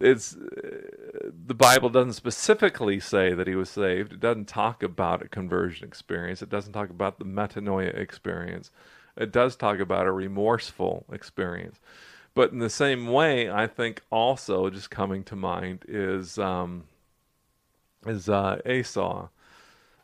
it's 0.00 0.36
uh, 0.36 1.30
the 1.46 1.54
Bible 1.54 1.88
doesn't 1.88 2.14
specifically 2.14 3.00
say 3.00 3.32
that 3.32 3.46
he 3.46 3.54
was 3.54 3.70
saved. 3.70 4.12
It 4.12 4.20
doesn't 4.20 4.48
talk 4.48 4.82
about 4.82 5.22
a 5.22 5.28
conversion 5.28 5.86
experience. 5.86 6.42
It 6.42 6.50
doesn't 6.50 6.72
talk 6.72 6.90
about 6.90 7.18
the 7.18 7.24
metanoia 7.24 7.96
experience. 7.96 8.70
It 9.16 9.30
does 9.30 9.56
talk 9.56 9.78
about 9.78 10.06
a 10.06 10.12
remorseful 10.12 11.04
experience. 11.12 11.78
But 12.34 12.50
in 12.50 12.58
the 12.58 12.70
same 12.70 13.06
way, 13.06 13.48
I 13.48 13.68
think 13.68 14.02
also 14.10 14.68
just 14.68 14.90
coming 14.90 15.22
to 15.24 15.36
mind 15.36 15.84
is 15.86 16.36
um, 16.38 16.84
is 18.04 18.28
uh, 18.28 18.60
Esau, 18.68 19.28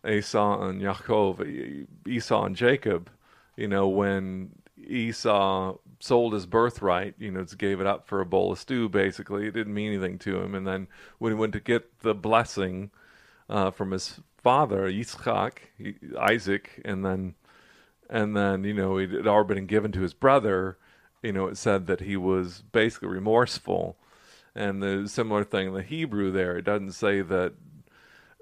Esau 0.09 0.69
and 0.69 0.81
Yaakov, 0.81 1.87
Esau 2.07 2.45
and 2.45 2.55
Jacob. 2.55 3.11
You 3.57 3.67
know 3.67 3.89
when 3.89 4.51
Esau 4.79 5.77
sold 6.01 6.33
his 6.33 6.47
birthright, 6.47 7.15
you 7.19 7.31
know, 7.31 7.43
just 7.43 7.59
gave 7.59 7.81
it 7.81 7.87
up 7.87 8.09
for 8.09 8.21
a 8.21 8.27
bowl 8.27 8.53
of 8.53 8.59
stew. 8.59 8.89
Basically, 8.89 9.47
it 9.47 9.53
didn't 9.53 9.75
mean 9.75 9.93
anything 9.93 10.19
to 10.21 10.41
him. 10.41 10.55
And 10.55 10.67
then 10.67 10.89
when 11.19 11.33
he 11.33 11.39
went 11.39 11.53
to 11.53 11.61
get 11.61 12.01
the 12.01 12.15
blessing 12.15 12.91
uh, 13.49 13.71
from 13.71 13.93
his 13.93 14.21
father, 14.43 14.91
Yitzchak, 14.91 15.59
Isaac, 16.19 16.81
and 16.85 17.05
then 17.05 17.35
and 18.09 18.37
then 18.37 18.65
you 18.65 18.75
know 18.75 18.99
it 18.99 19.11
had 19.11 19.27
already 19.27 19.55
been 19.55 19.67
given 19.67 19.93
to 19.93 20.01
his 20.01 20.15
brother. 20.15 20.79
You 21.23 21.33
know, 21.33 21.47
it 21.47 21.59
said 21.59 21.87
that 21.87 22.01
he 22.01 22.17
was 22.17 22.65
basically 22.73 23.09
remorseful, 23.09 23.97
and 24.55 24.83
the 24.83 25.07
similar 25.07 25.45
thing 25.45 25.69
in 25.69 25.75
the 25.75 25.83
Hebrew 25.83 26.33
there. 26.33 26.57
It 26.57 26.65
doesn't 26.65 26.93
say 26.93 27.21
that 27.21 27.53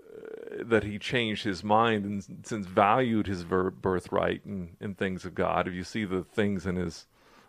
uh, 0.00 0.62
that 0.64 0.84
he 0.84 0.98
changed 0.98 1.44
his 1.44 1.64
mind 1.64 2.04
and 2.04 2.46
since 2.46 2.66
valued 2.66 3.26
his 3.26 3.42
birthright 3.42 4.44
and, 4.44 4.76
and 4.80 4.96
things 4.96 5.24
of 5.24 5.34
God. 5.34 5.66
If 5.66 5.74
you 5.74 5.84
see 5.84 6.04
the 6.04 6.22
things 6.22 6.64
in 6.64 6.76
his 6.76 7.06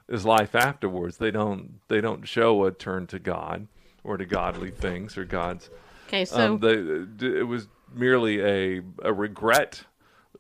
his 0.09 0.25
life 0.25 0.55
afterwards, 0.55 1.17
they 1.17 1.31
don't 1.31 1.79
they 1.87 2.01
don't 2.01 2.27
show 2.27 2.65
a 2.65 2.71
turn 2.71 3.07
to 3.07 3.19
God 3.19 3.67
or 4.03 4.17
to 4.17 4.25
godly 4.25 4.71
things 4.71 5.17
or 5.17 5.25
God's. 5.25 5.69
Okay, 6.07 6.25
so 6.25 6.53
Um, 6.55 6.59
the, 6.59 7.07
it 7.39 7.43
was 7.47 7.67
merely 7.93 8.41
a 8.41 8.81
a 9.03 9.13
regret 9.13 9.83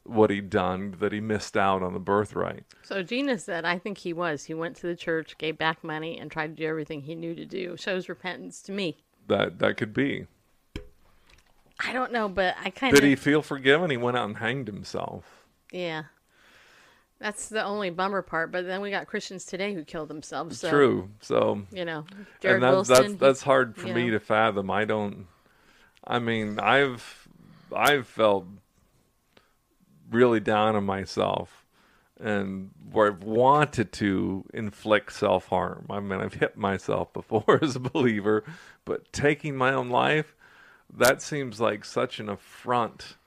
what 0.03 0.31
he'd 0.31 0.49
done 0.49 0.95
that 0.99 1.11
he 1.11 1.19
missed 1.19 1.55
out 1.55 1.83
on 1.83 1.93
the 1.93 1.99
birthright. 1.99 2.63
so 2.81 3.03
Gina 3.03 3.37
said, 3.37 3.63
I 3.65 3.77
think 3.77 3.99
he 3.99 4.11
was. 4.11 4.45
He 4.45 4.55
went 4.55 4.75
to 4.77 4.87
the 4.87 4.95
church, 4.95 5.37
gave 5.37 5.57
back 5.59 5.83
money, 5.83 6.17
and 6.17 6.31
tried 6.31 6.55
to 6.57 6.63
do 6.63 6.67
everything 6.67 7.01
he 7.01 7.13
knew 7.13 7.35
to 7.35 7.45
do. 7.45 7.77
Shows 7.77 8.09
repentance 8.09 8.61
to 8.63 8.71
me. 8.71 8.97
That 9.27 9.59
that 9.59 9.77
could 9.77 9.93
be. 9.93 10.25
I 11.85 11.93
don't 11.93 12.11
know, 12.11 12.27
but 12.27 12.55
I 12.63 12.71
kind 12.71 12.93
of 12.93 12.99
Did 12.99 13.07
he 13.07 13.15
feel 13.15 13.41
forgiven? 13.41 13.89
He 13.91 13.97
went 13.97 14.17
out 14.17 14.27
and 14.27 14.37
hanged 14.37 14.67
himself. 14.67 15.45
yeah. 15.71 16.03
That's 17.19 17.49
the 17.49 17.63
only 17.63 17.89
bummer 17.89 18.21
part. 18.21 18.51
But 18.51 18.65
then 18.65 18.81
we 18.81 18.91
got 18.91 19.07
Christians 19.07 19.45
today 19.45 19.73
who 19.73 19.83
killed 19.83 20.07
themselves. 20.07 20.59
So, 20.59 20.69
True. 20.69 21.09
So 21.21 21.63
You 21.71 21.85
know, 21.85 22.05
Jarrid 22.41 22.55
and 22.55 22.63
that, 22.63 22.71
Wilson. 22.71 22.95
that's 22.95 23.13
that's 23.19 23.41
hard 23.41 23.75
for 23.75 23.87
me 23.87 24.05
know. 24.05 24.11
to 24.11 24.19
fathom. 24.19 24.71
I 24.71 24.85
don't. 24.85 25.27
I 26.05 26.19
mean, 26.19 26.59
I've 26.59 27.27
I've 27.75 28.07
felt 28.07 28.45
really 30.09 30.39
down 30.39 30.75
on 30.75 30.85
myself, 30.85 31.65
and 32.19 32.71
where 32.91 33.07
I've 33.07 33.23
wanted 33.23 33.91
to 33.93 34.45
inflict 34.53 35.11
self 35.13 35.47
harm. 35.47 35.87
I 35.89 35.99
mean, 35.99 36.21
I've 36.21 36.35
hit 36.35 36.57
myself 36.57 37.11
before 37.19 37.59
as 37.61 37.75
a 37.75 37.79
believer, 37.79 38.43
but 38.85 39.11
taking 39.11 39.57
my 39.57 39.73
own 39.73 39.89
life, 39.89 40.35
that 40.91 41.21
seems 41.21 41.59
like 41.59 41.83
such 41.83 42.19
an 42.21 42.29
affront 42.29 43.17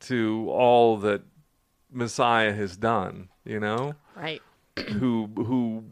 to 0.00 0.48
all 0.50 0.96
that 0.98 1.22
Messiah 1.96 2.52
has 2.52 2.76
done. 2.76 3.28
You 3.44 3.60
know 3.60 3.94
right. 4.14 4.42
who 4.88 5.30
who 5.34 5.84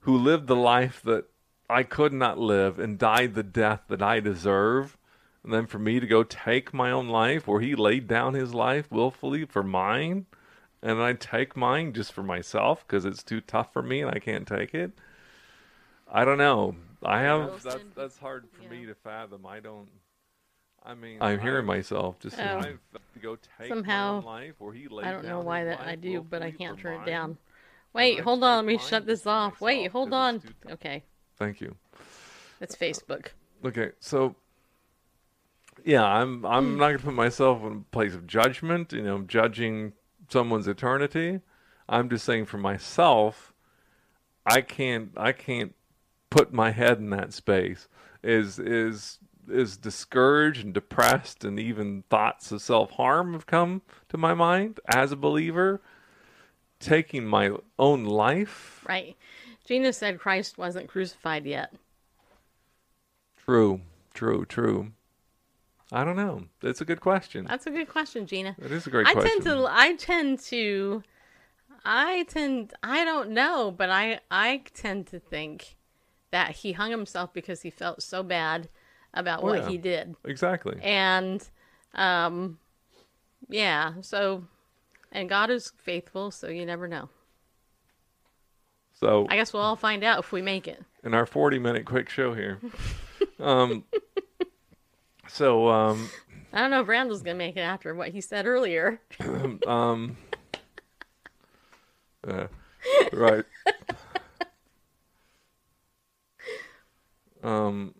who 0.00 0.16
lived 0.16 0.46
the 0.46 0.56
life 0.56 1.02
that 1.04 1.26
I 1.68 1.82
could 1.82 2.12
not 2.12 2.38
live 2.38 2.78
and 2.78 2.98
died 2.98 3.34
the 3.34 3.42
death 3.42 3.82
that 3.88 4.02
I 4.02 4.20
deserve, 4.20 4.96
and 5.44 5.52
then 5.52 5.66
for 5.66 5.78
me 5.78 6.00
to 6.00 6.06
go 6.06 6.22
take 6.22 6.74
my 6.74 6.90
own 6.90 7.08
life, 7.08 7.46
where 7.46 7.60
he 7.60 7.74
laid 7.74 8.08
down 8.08 8.34
his 8.34 8.52
life 8.54 8.90
willfully 8.90 9.44
for 9.44 9.62
mine, 9.62 10.26
and 10.82 11.00
I 11.00 11.12
take 11.12 11.56
mine 11.56 11.92
just 11.92 12.12
for 12.12 12.22
myself 12.22 12.86
because 12.86 13.04
it's 13.04 13.22
too 13.22 13.40
tough 13.40 13.72
for 13.72 13.82
me 13.82 14.02
and 14.02 14.10
I 14.10 14.18
can't 14.18 14.46
take 14.46 14.74
it. 14.74 14.92
I 16.10 16.24
don't 16.24 16.38
know. 16.38 16.76
I 17.04 17.20
have 17.20 17.62
that's 17.62 17.84
that's 17.96 18.18
hard 18.18 18.46
for 18.52 18.62
you 18.62 18.68
me 18.68 18.86
to 18.86 18.94
fathom. 18.94 19.46
I 19.46 19.60
don't. 19.60 19.88
I 20.84 20.94
mean, 20.94 21.18
I'm 21.20 21.40
hearing 21.40 21.66
myself 21.66 22.18
just 22.18 22.38
Oh. 22.38 22.78
Go 23.22 23.36
take 23.58 23.68
Somehow, 23.68 24.20
life, 24.22 24.54
where 24.58 24.72
he 24.72 24.88
laid 24.88 25.06
I 25.06 25.12
don't 25.12 25.24
know 25.24 25.40
why 25.40 25.64
that 25.64 25.80
I 25.80 25.94
do, 25.94 26.26
but 26.28 26.42
I 26.42 26.50
can't 26.50 26.76
turn 26.76 27.00
it 27.00 27.06
down. 27.06 27.38
Wait, 27.92 28.18
hold 28.18 28.42
on. 28.42 28.66
Let 28.66 28.72
me 28.72 28.78
shut 28.78 29.06
this 29.06 29.26
off. 29.26 29.60
Wait, 29.60 29.92
hold 29.92 30.12
on. 30.12 30.36
it's 30.36 30.44
too 30.44 30.54
tough. 30.62 30.72
Okay, 30.72 31.04
Thank 31.36 31.60
you. 31.60 31.76
it's 32.60 32.74
Facebook. 32.74 33.28
Okay, 33.64 33.90
so 34.00 34.34
yeah, 35.84 36.04
I'm 36.04 36.44
I'm 36.44 36.72
hmm. 36.72 36.78
not 36.78 36.86
gonna 36.88 36.98
put 36.98 37.14
myself 37.14 37.62
in 37.62 37.72
a 37.72 37.92
place 37.92 38.14
of 38.14 38.26
judgment, 38.26 38.92
you 38.92 39.02
know, 39.02 39.20
judging 39.20 39.92
someone's 40.28 40.66
eternity. 40.66 41.40
I'm 41.88 42.08
just 42.08 42.24
saying 42.24 42.46
for 42.46 42.58
myself, 42.58 43.52
I 44.44 44.62
can't 44.62 45.10
I 45.16 45.32
can't 45.32 45.74
put 46.30 46.52
my 46.52 46.70
head 46.70 46.98
in 46.98 47.10
that 47.10 47.32
space. 47.32 47.88
Is 48.22 48.58
is 48.58 49.18
is 49.52 49.76
discouraged 49.76 50.64
and 50.64 50.74
depressed 50.74 51.44
and 51.44 51.58
even 51.58 52.04
thoughts 52.10 52.52
of 52.52 52.62
self 52.62 52.92
harm 52.92 53.32
have 53.32 53.46
come 53.46 53.82
to 54.08 54.16
my 54.16 54.34
mind 54.34 54.80
as 54.88 55.12
a 55.12 55.16
believer. 55.16 55.80
Taking 56.80 57.26
my 57.26 57.52
own 57.78 58.04
life. 58.04 58.84
Right. 58.88 59.16
Gina 59.64 59.92
said 59.92 60.18
Christ 60.18 60.58
wasn't 60.58 60.88
crucified 60.88 61.46
yet. 61.46 61.72
True, 63.36 63.82
true, 64.12 64.44
true. 64.44 64.92
I 65.92 66.04
don't 66.04 66.16
know. 66.16 66.44
It's 66.62 66.80
a 66.80 66.84
good 66.84 67.00
question. 67.00 67.46
That's 67.48 67.66
a 67.66 67.70
good 67.70 67.88
question, 67.88 68.26
Gina. 68.26 68.56
It 68.58 68.72
is 68.72 68.86
a 68.86 68.90
great 68.90 69.04
question. 69.04 69.20
I 69.20 69.22
question. 69.22 69.44
tend 69.44 69.58
to. 69.58 69.66
I 69.70 69.94
tend 69.94 70.38
to. 70.40 71.02
I 71.84 72.24
tend. 72.28 72.74
I 72.82 73.04
don't 73.04 73.30
know, 73.30 73.70
but 73.70 73.90
I. 73.90 74.20
I 74.30 74.62
tend 74.74 75.06
to 75.08 75.20
think 75.20 75.76
that 76.30 76.56
he 76.56 76.72
hung 76.72 76.90
himself 76.90 77.32
because 77.32 77.60
he 77.62 77.70
felt 77.70 78.02
so 78.02 78.22
bad 78.22 78.68
about 79.14 79.42
Oh, 79.42 79.46
what 79.46 79.62
yeah. 79.62 79.68
he 79.68 79.78
did, 79.78 80.14
Exactly. 80.24 80.78
and, 80.82 81.46
um, 81.94 82.58
yeah. 83.48 83.94
So, 84.00 84.44
and 85.10 85.28
God 85.28 85.50
is 85.50 85.72
faithful, 85.78 86.30
so 86.30 86.48
you 86.48 86.64
never 86.64 86.86
know. 86.88 87.08
So 88.94 89.26
I 89.28 89.36
guess 89.36 89.52
we'll 89.52 89.62
all 89.62 89.76
find 89.76 90.04
out 90.04 90.20
if 90.20 90.32
we 90.32 90.40
make 90.42 90.68
it. 90.68 90.82
in 91.02 91.12
our 91.12 91.26
40 91.26 91.58
minute 91.58 91.84
quick 91.84 92.08
show 92.08 92.34
here. 92.34 92.60
um 93.40 93.84
so 95.28 95.68
um 95.68 96.08
I 96.52 96.60
don't 96.60 96.70
know 96.70 96.82
if 96.82 96.88
Randall's 96.88 97.22
gonna 97.22 97.34
make 97.36 97.56
it 97.56 97.60
after 97.60 97.94
what 97.96 98.10
he 98.10 98.20
said 98.20 98.46
earlier. 98.46 99.00
um 99.66 100.16
uh, 102.28 102.46
right. 103.12 103.44
um 107.42 107.94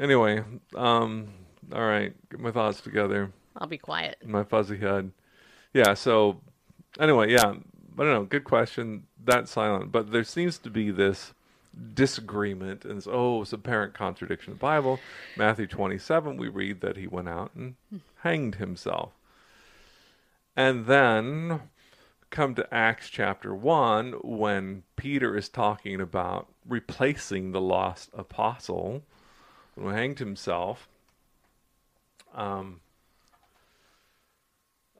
anyway, 0.00 0.42
um 0.74 1.28
all 1.72 1.86
right, 1.86 2.12
get 2.30 2.40
my 2.40 2.50
thoughts 2.50 2.80
together. 2.80 3.30
I'll 3.56 3.68
be 3.68 3.78
quiet. 3.78 4.16
my 4.26 4.42
fuzzy 4.42 4.78
head. 4.78 5.12
Yeah, 5.72 5.94
so 5.94 6.40
anyway, 6.98 7.30
yeah, 7.30 7.44
I 7.44 7.52
don't 8.04 8.14
know. 8.14 8.24
Good 8.24 8.44
question. 8.44 9.04
That's 9.22 9.50
silent, 9.50 9.92
but 9.92 10.10
there 10.10 10.24
seems 10.24 10.58
to 10.58 10.70
be 10.70 10.90
this 10.90 11.32
disagreement, 11.94 12.84
and 12.84 12.98
it's, 12.98 13.06
oh, 13.08 13.42
it's 13.42 13.52
apparent 13.52 13.94
contradiction 13.94 14.52
in 14.52 14.56
the 14.56 14.60
Bible. 14.60 14.98
Matthew 15.36 15.66
27, 15.66 16.36
we 16.36 16.48
read 16.48 16.80
that 16.80 16.96
he 16.96 17.06
went 17.06 17.28
out 17.28 17.52
and 17.54 17.74
hanged 18.22 18.56
himself. 18.56 19.12
And 20.56 20.86
then 20.86 21.60
come 22.30 22.54
to 22.54 22.74
Acts 22.74 23.08
chapter 23.08 23.54
1 23.54 24.12
when 24.22 24.82
Peter 24.96 25.36
is 25.36 25.48
talking 25.48 26.00
about 26.00 26.48
replacing 26.66 27.52
the 27.52 27.60
lost 27.60 28.10
apostle 28.16 29.02
who 29.80 29.88
hanged 29.88 30.18
himself. 30.18 30.88
Um, 32.34 32.80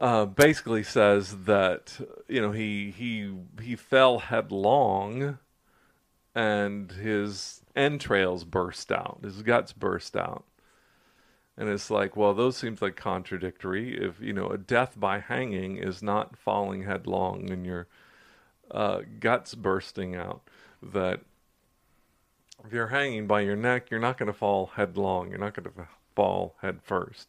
uh, 0.01 0.25
basically 0.25 0.83
says 0.83 1.45
that 1.45 2.01
you 2.27 2.41
know 2.41 2.53
he 2.53 2.91
he 2.91 3.35
he 3.63 3.77
fell 3.77 4.19
headlong, 4.21 5.39
and 6.35 6.91
his 6.93 7.63
entrails 7.77 8.45
burst 8.45 8.91
out, 8.91 9.21
his 9.23 9.43
guts 9.43 9.73
burst 9.73 10.17
out, 10.17 10.45
and 11.57 11.69
it's 11.69 11.91
like, 11.91 12.17
well, 12.17 12.33
those 12.33 12.57
seems 12.57 12.81
like 12.81 12.97
contradictory. 12.97 13.97
If 13.97 14.21
you 14.21 14.33
know 14.33 14.49
a 14.49 14.59
death 14.59 14.99
by 14.99 15.19
hanging 15.19 15.77
is 15.77 16.03
not 16.03 16.39
falling 16.39 16.85
headlong 16.85 17.51
and 17.51 17.67
your 17.67 17.87
uh, 18.71 19.03
guts 19.21 19.55
bursting 19.55 20.17
out, 20.17 20.41
that 20.83 21.21
if 22.67 22.73
you're 22.73 22.89
hanging 22.89 23.27
by 23.27 23.41
your 23.41 23.57
neck, 23.57 23.91
you're 23.91 24.01
not 24.01 24.19
going 24.19 24.27
to 24.29 24.33
fall 24.39 24.73
headlong. 24.75 25.31
You're 25.31 25.39
not 25.39 25.55
going 25.55 25.73
to 25.75 25.89
fall 26.15 26.57
head 26.61 26.81
first. 26.83 27.29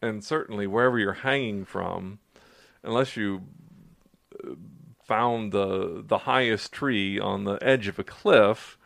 and 0.00 0.22
certainly 0.24 0.66
wherever 0.66 0.98
you're 0.98 1.12
hanging 1.12 1.64
from, 1.64 2.18
unless 2.82 3.16
you 3.16 3.42
uh, 4.44 4.52
found 5.04 5.52
the 5.52 6.02
the 6.06 6.18
highest 6.18 6.72
tree 6.72 7.18
on 7.18 7.44
the 7.44 7.58
edge 7.62 7.88
of 7.88 7.98
a 7.98 8.04
cliff, 8.04 8.78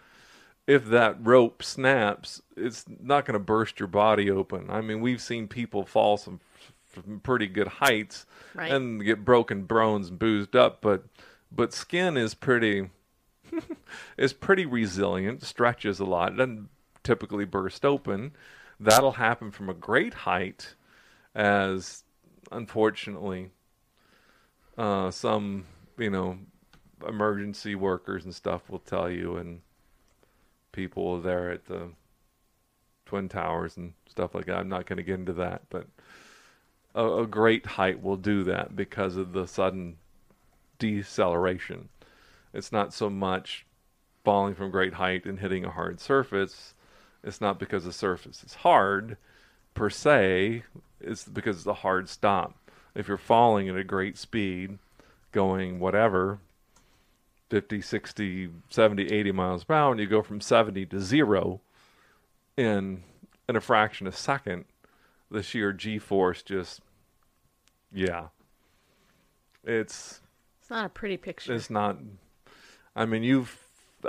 if 0.66 0.84
that 0.86 1.16
rope 1.20 1.62
snaps, 1.62 2.40
it's 2.56 2.84
not 3.00 3.24
going 3.26 3.34
to 3.34 3.38
burst 3.44 3.78
your 3.80 3.88
body 3.88 4.30
open. 4.30 4.70
I 4.70 4.80
mean, 4.80 5.00
we've 5.00 5.20
seen 5.20 5.48
people 5.48 5.84
fall 5.84 6.16
some 6.16 6.40
from 6.86 7.20
pretty 7.20 7.46
good 7.46 7.68
heights 7.68 8.26
Right. 8.54 8.70
and 8.70 9.02
get 9.02 9.24
broken 9.24 9.64
bones 9.64 10.08
and 10.10 10.18
boozed 10.18 10.54
up, 10.56 10.80
but 10.82 11.04
but 11.50 11.72
skin 11.72 12.16
is 12.16 12.34
pretty 12.34 12.90
is 14.16 14.32
pretty 14.32 14.66
resilient, 14.66 15.42
stretches 15.42 16.00
a 16.00 16.04
lot, 16.04 16.36
doesn't 16.36 16.68
typically 17.02 17.44
burst 17.44 17.84
open. 17.84 18.32
That'll 18.80 19.12
happen 19.12 19.50
from 19.50 19.68
a 19.68 19.74
great 19.74 20.14
height, 20.14 20.74
as 21.34 22.04
unfortunately 22.50 23.50
uh, 24.76 25.10
some 25.10 25.66
you 25.98 26.10
know 26.10 26.38
emergency 27.06 27.74
workers 27.74 28.24
and 28.24 28.34
stuff 28.34 28.68
will 28.70 28.78
tell 28.78 29.10
you, 29.10 29.36
and 29.36 29.60
people 30.72 31.20
there 31.20 31.50
at 31.50 31.66
the 31.66 31.90
twin 33.06 33.28
towers 33.28 33.76
and 33.76 33.92
stuff 34.08 34.34
like 34.34 34.46
that. 34.46 34.56
I'm 34.56 34.68
not 34.68 34.86
going 34.86 34.96
to 34.96 35.02
get 35.02 35.18
into 35.18 35.34
that, 35.34 35.62
but 35.68 35.86
a, 36.94 37.06
a 37.22 37.26
great 37.26 37.66
height 37.66 38.02
will 38.02 38.16
do 38.16 38.44
that 38.44 38.74
because 38.74 39.16
of 39.16 39.32
the 39.32 39.46
sudden 39.46 39.96
deceleration. 40.78 41.88
It's 42.52 42.72
not 42.72 42.92
so 42.92 43.08
much 43.10 43.66
falling 44.24 44.54
from 44.54 44.70
great 44.70 44.94
height 44.94 45.24
and 45.24 45.40
hitting 45.40 45.64
a 45.64 45.70
hard 45.70 46.00
surface. 46.00 46.74
It's 47.24 47.40
not 47.40 47.58
because 47.58 47.84
the 47.84 47.92
surface 47.92 48.42
is 48.44 48.54
hard 48.54 49.16
per 49.74 49.90
se. 49.90 50.64
It's 51.00 51.24
because 51.24 51.58
it's 51.58 51.66
a 51.66 51.74
hard 51.74 52.08
stop. 52.08 52.56
If 52.94 53.08
you're 53.08 53.16
falling 53.16 53.68
at 53.68 53.76
a 53.76 53.84
great 53.84 54.18
speed, 54.18 54.78
going 55.32 55.80
whatever, 55.80 56.38
50, 57.50 57.80
60, 57.80 58.50
70, 58.68 59.12
80 59.12 59.32
miles 59.32 59.64
per 59.64 59.74
hour, 59.74 59.92
and 59.92 60.00
you 60.00 60.06
go 60.06 60.22
from 60.22 60.40
70 60.40 60.86
to 60.86 61.00
zero 61.00 61.60
in 62.56 63.02
in 63.48 63.56
a 63.56 63.60
fraction 63.60 64.06
of 64.06 64.14
a 64.14 64.16
second, 64.16 64.64
the 65.30 65.42
sheer 65.42 65.72
G 65.72 65.98
force 65.98 66.42
just, 66.42 66.80
yeah. 67.92 68.28
It's 69.64 70.20
It's 70.60 70.70
not 70.70 70.86
a 70.86 70.88
pretty 70.88 71.16
picture. 71.16 71.52
it's 71.54 71.70
not. 71.70 71.98
I 72.94 73.06
mean, 73.06 73.22
you've. 73.22 73.58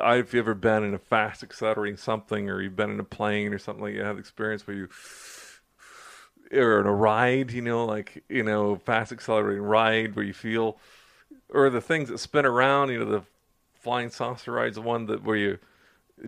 I've 0.01 0.33
you 0.33 0.39
ever 0.39 0.55
been 0.55 0.83
in 0.83 0.95
a 0.95 0.97
fast 0.97 1.43
accelerating 1.43 1.97
something, 1.97 2.49
or 2.49 2.61
you've 2.61 2.75
been 2.75 2.89
in 2.89 2.99
a 2.99 3.03
plane 3.03 3.53
or 3.53 3.59
something 3.59 3.83
like 3.83 3.93
you 3.93 4.01
have 4.01 4.17
experience 4.17 4.65
where 4.65 4.75
you, 4.75 4.89
or 6.51 6.79
in 6.79 6.87
a 6.87 6.91
ride, 6.91 7.51
you 7.51 7.61
know, 7.61 7.85
like 7.85 8.23
you 8.27 8.43
know, 8.43 8.75
fast 8.77 9.11
accelerating 9.11 9.63
ride 9.63 10.15
where 10.15 10.25
you 10.25 10.33
feel, 10.33 10.77
or 11.49 11.69
the 11.69 11.81
things 11.81 12.09
that 12.09 12.17
spin 12.17 12.45
around, 12.45 12.89
you 12.89 12.99
know, 12.99 13.05
the 13.05 13.23
flying 13.75 14.09
saucer 14.09 14.51
rides, 14.51 14.75
the 14.75 14.81
one 14.81 15.05
that 15.05 15.23
where 15.23 15.35
you, 15.35 15.59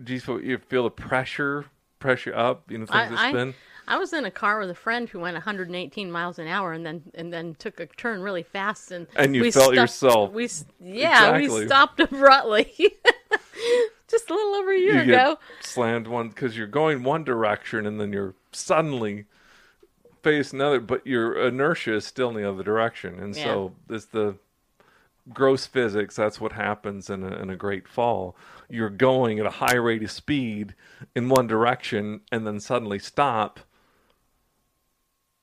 geez, 0.04 0.26
you 0.28 0.58
feel 0.58 0.84
the 0.84 0.90
pressure, 0.90 1.66
pressure 1.98 2.34
up, 2.36 2.70
you 2.70 2.78
know, 2.78 2.86
things 2.86 3.10
that 3.10 3.18
spin. 3.18 3.48
I 3.50 3.52
was 3.98 4.12
in 4.12 4.24
a 4.24 4.30
car 4.32 4.58
with 4.58 4.68
a 4.70 4.74
friend 4.74 5.08
who 5.08 5.20
went 5.20 5.34
118 5.34 6.10
miles 6.10 6.38
an 6.40 6.48
hour 6.48 6.72
and 6.72 6.84
then 6.84 7.02
and 7.14 7.32
then 7.32 7.54
took 7.58 7.78
a 7.78 7.86
turn 7.86 8.20
really 8.20 8.42
fast 8.42 8.90
and 8.90 9.06
And 9.14 9.34
you 9.36 9.42
we 9.42 9.50
felt 9.52 9.66
stopped- 9.66 9.76
yourself. 9.76 10.32
We 10.32 10.48
yeah 10.80 11.36
Exactly. 11.36 11.60
we 11.60 11.66
stopped 11.66 12.00
abruptly, 12.06 12.74
just 14.08 14.28
a 14.30 14.34
little 14.34 14.54
over 14.56 14.72
a 14.72 14.78
year 14.78 15.02
you 15.04 15.12
ago. 15.14 15.38
slammed 15.60 16.08
one 16.08 16.28
because 16.30 16.56
you're 16.56 16.66
going 16.66 17.04
one 17.04 17.22
direction 17.24 17.86
and 17.86 18.00
then 18.00 18.12
you're 18.12 18.34
suddenly 18.52 19.26
face 20.22 20.52
another, 20.52 20.80
but 20.80 21.06
your 21.06 21.46
inertia 21.46 21.94
is 21.94 22.04
still 22.04 22.30
in 22.30 22.34
the 22.34 22.48
other 22.48 22.64
direction, 22.64 23.20
and 23.20 23.36
so 23.36 23.72
it's 23.88 24.06
the 24.06 24.34
gross 25.32 25.66
physics. 25.66 26.16
That's 26.16 26.40
what 26.40 26.50
happens 26.52 27.08
in 27.10 27.22
a, 27.22 27.36
in 27.36 27.50
a 27.50 27.54
great 27.56 27.86
fall. 27.86 28.34
You're 28.68 28.90
going 28.90 29.38
at 29.38 29.46
a 29.46 29.50
high 29.50 29.76
rate 29.76 30.02
of 30.02 30.10
speed 30.10 30.74
in 31.14 31.28
one 31.28 31.46
direction, 31.46 32.22
and 32.32 32.44
then 32.44 32.58
suddenly 32.58 32.98
stop. 32.98 33.60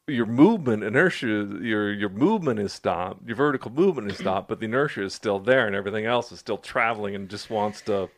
Your 0.07 0.25
movement 0.25 0.83
inertia, 0.83 1.27
your 1.61 1.93
your 1.93 2.09
movement 2.09 2.59
is 2.59 2.73
stopped. 2.73 3.25
Your 3.25 3.37
vertical 3.37 3.71
movement 3.71 4.11
is 4.11 4.17
stopped, 4.17 4.49
but 4.49 4.59
the 4.59 4.65
inertia 4.65 5.03
is 5.03 5.13
still 5.13 5.39
there, 5.39 5.65
and 5.65 5.75
everything 5.75 6.05
else 6.05 6.31
is 6.33 6.39
still 6.39 6.57
traveling 6.57 7.15
and 7.15 7.29
just 7.29 7.49
wants 7.49 7.79
to 7.83 8.09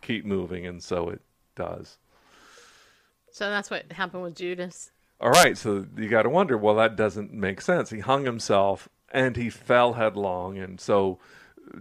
keep 0.00 0.24
moving, 0.24 0.66
and 0.66 0.82
so 0.82 1.10
it 1.10 1.20
does. 1.56 1.98
So 3.30 3.50
that's 3.50 3.70
what 3.70 3.92
happened 3.92 4.22
with 4.22 4.34
Judas. 4.34 4.92
All 5.20 5.30
right, 5.30 5.58
so 5.58 5.86
you 5.94 6.08
got 6.08 6.22
to 6.22 6.30
wonder, 6.30 6.56
well, 6.56 6.76
that 6.76 6.96
doesn't 6.96 7.34
make 7.34 7.60
sense. 7.60 7.90
He 7.90 8.00
hung 8.00 8.24
himself 8.24 8.88
and 9.12 9.36
he 9.36 9.50
fell 9.50 9.94
headlong, 9.94 10.56
and 10.56 10.80
so 10.80 11.18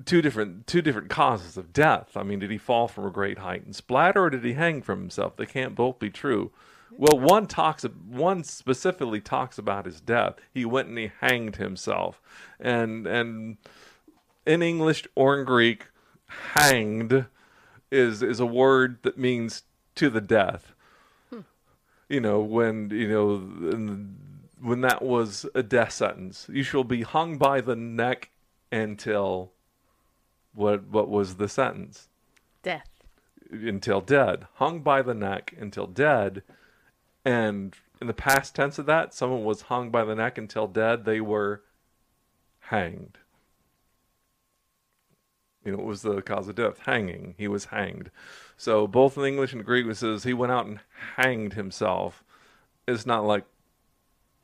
two 0.03 0.21
different 0.21 0.67
two 0.67 0.81
different 0.81 1.09
causes 1.09 1.55
of 1.55 1.71
death. 1.71 2.17
I 2.17 2.23
mean, 2.23 2.39
did 2.39 2.51
he 2.51 2.57
fall 2.57 2.89
from 2.89 3.05
a 3.05 3.11
great 3.11 3.37
height 3.37 3.63
and 3.63 3.73
splatter, 3.73 4.23
or 4.23 4.29
did 4.29 4.43
he 4.43 4.53
hang 4.53 4.81
from 4.81 4.99
himself? 4.99 5.37
They 5.37 5.45
can't 5.45 5.75
both 5.75 5.97
be 5.97 6.09
true. 6.09 6.51
Well, 6.91 7.19
one 7.19 7.47
talks 7.47 7.83
one 7.83 8.43
specifically 8.43 9.19
talks 9.19 9.57
about 9.57 9.85
his 9.85 9.99
death. 9.99 10.35
He 10.53 10.65
went 10.65 10.87
and 10.87 10.97
he 10.97 11.11
hanged 11.19 11.57
himself, 11.57 12.21
and 12.59 13.05
and 13.05 13.57
in 14.45 14.61
English 14.61 15.07
or 15.15 15.39
in 15.39 15.45
Greek, 15.45 15.87
hanged 16.27 17.25
is 17.91 18.21
is 18.23 18.39
a 18.39 18.45
word 18.45 18.99
that 19.03 19.17
means 19.17 19.63
to 19.95 20.09
the 20.09 20.21
death. 20.21 20.73
Hmm. 21.29 21.41
You 22.07 22.21
know 22.21 22.39
when 22.39 22.89
you 22.91 23.07
know 23.07 23.37
when 24.61 24.81
that 24.81 25.01
was 25.01 25.45
a 25.53 25.63
death 25.63 25.91
sentence. 25.91 26.47
You 26.51 26.63
shall 26.63 26.83
be 26.83 27.01
hung 27.01 27.37
by 27.37 27.61
the 27.61 27.75
neck 27.75 28.29
until 28.71 29.51
what 30.53 30.85
what 30.87 31.09
was 31.09 31.35
the 31.35 31.49
sentence? 31.49 32.07
Death. 32.63 32.89
until 33.51 34.01
dead. 34.01 34.47
Hung 34.55 34.79
by 34.79 35.01
the 35.01 35.13
neck 35.13 35.53
until 35.59 35.85
dead 35.85 36.41
and 37.25 37.75
in 37.99 38.07
the 38.07 38.13
past 38.13 38.55
tense 38.55 38.77
of 38.77 38.85
that 38.85 39.13
someone 39.13 39.43
was 39.43 39.63
hung 39.63 39.89
by 39.89 40.05
the 40.05 40.15
neck 40.15 40.37
until 40.37 40.67
dead 40.67 41.03
they 41.05 41.19
were 41.19 41.63
hanged 42.59 43.17
you 45.65 45.71
know, 45.71 45.79
what 45.79 45.87
was 45.87 46.03
the 46.03 46.21
cause 46.21 46.47
of 46.47 46.55
death? 46.55 46.79
Hanging. 46.85 47.33
He 47.39 47.47
was 47.47 47.65
hanged. 47.65 48.11
So 48.55 48.85
both 48.85 49.17
in 49.17 49.25
English 49.25 49.51
and 49.51 49.65
Greek 49.65 49.87
it 49.87 49.95
says 49.95 50.23
he 50.23 50.33
went 50.33 50.51
out 50.51 50.67
and 50.67 50.79
hanged 51.17 51.53
himself. 51.53 52.23
It's 52.87 53.05
not 53.05 53.25
like 53.25 53.45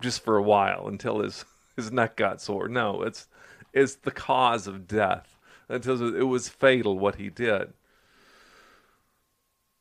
just 0.01 0.23
for 0.23 0.35
a 0.35 0.41
while 0.41 0.87
until 0.87 1.19
his 1.19 1.45
his 1.75 1.91
neck 1.91 2.15
got 2.15 2.41
sore. 2.41 2.67
No, 2.67 3.03
it's 3.03 3.27
it's 3.71 3.95
the 3.95 4.11
cause 4.11 4.65
of 4.67 4.87
death. 4.87 5.37
It 5.69 5.85
it 5.85 6.27
was 6.27 6.49
fatal 6.49 6.97
what 6.97 7.15
he 7.15 7.29
did. 7.29 7.71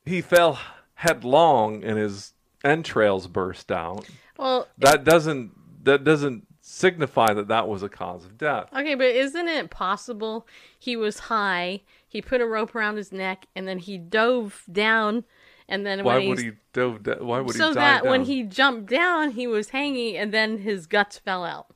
He 0.05 0.21
fell 0.21 0.61
headlong 0.95 1.83
and 1.83 1.99
his 1.99 2.35
entrails 2.65 3.27
burst 3.27 3.71
out. 3.73 4.07
Well, 4.39 4.69
That 4.79 5.05
doesn't 5.05 5.85
that 5.85 6.05
doesn't 6.05 6.47
signify 6.61 7.33
that 7.35 7.49
that 7.49 7.67
was 7.69 7.83
a 7.83 7.89
cause 7.89 8.25
of 8.25 8.37
death. 8.39 8.69
okay, 8.75 8.95
but 8.95 9.07
isn't 9.07 9.49
it 9.49 9.71
possible 9.71 10.47
he 10.79 10.95
was 10.97 11.19
high? 11.21 11.81
He 12.07 12.21
put 12.23 12.41
a 12.41 12.47
rope 12.47 12.75
around 12.75 12.97
his 12.97 13.13
neck 13.13 13.47
and 13.57 13.67
then 13.67 13.79
he 13.79 13.97
dove 13.99 14.63
down, 14.71 15.25
and 15.69 15.85
then 15.87 16.05
Why 16.05 16.19
when 16.19 16.29
would 16.29 16.39
he 16.39 16.53
dove? 16.73 17.03
da- 17.03 17.23
Why 17.23 17.41
would 17.41 17.55
so 17.57 17.69
he 17.69 17.75
that 17.75 18.03
dive 18.03 18.11
when 18.11 18.25
he 18.25 18.43
jumped 18.43 18.91
down, 18.91 19.33
he 19.33 19.47
was 19.47 19.71
hanging, 19.71 20.17
and 20.17 20.33
then 20.33 20.59
his 20.59 20.87
guts 20.87 21.19
fell 21.19 21.45
out. 21.45 21.69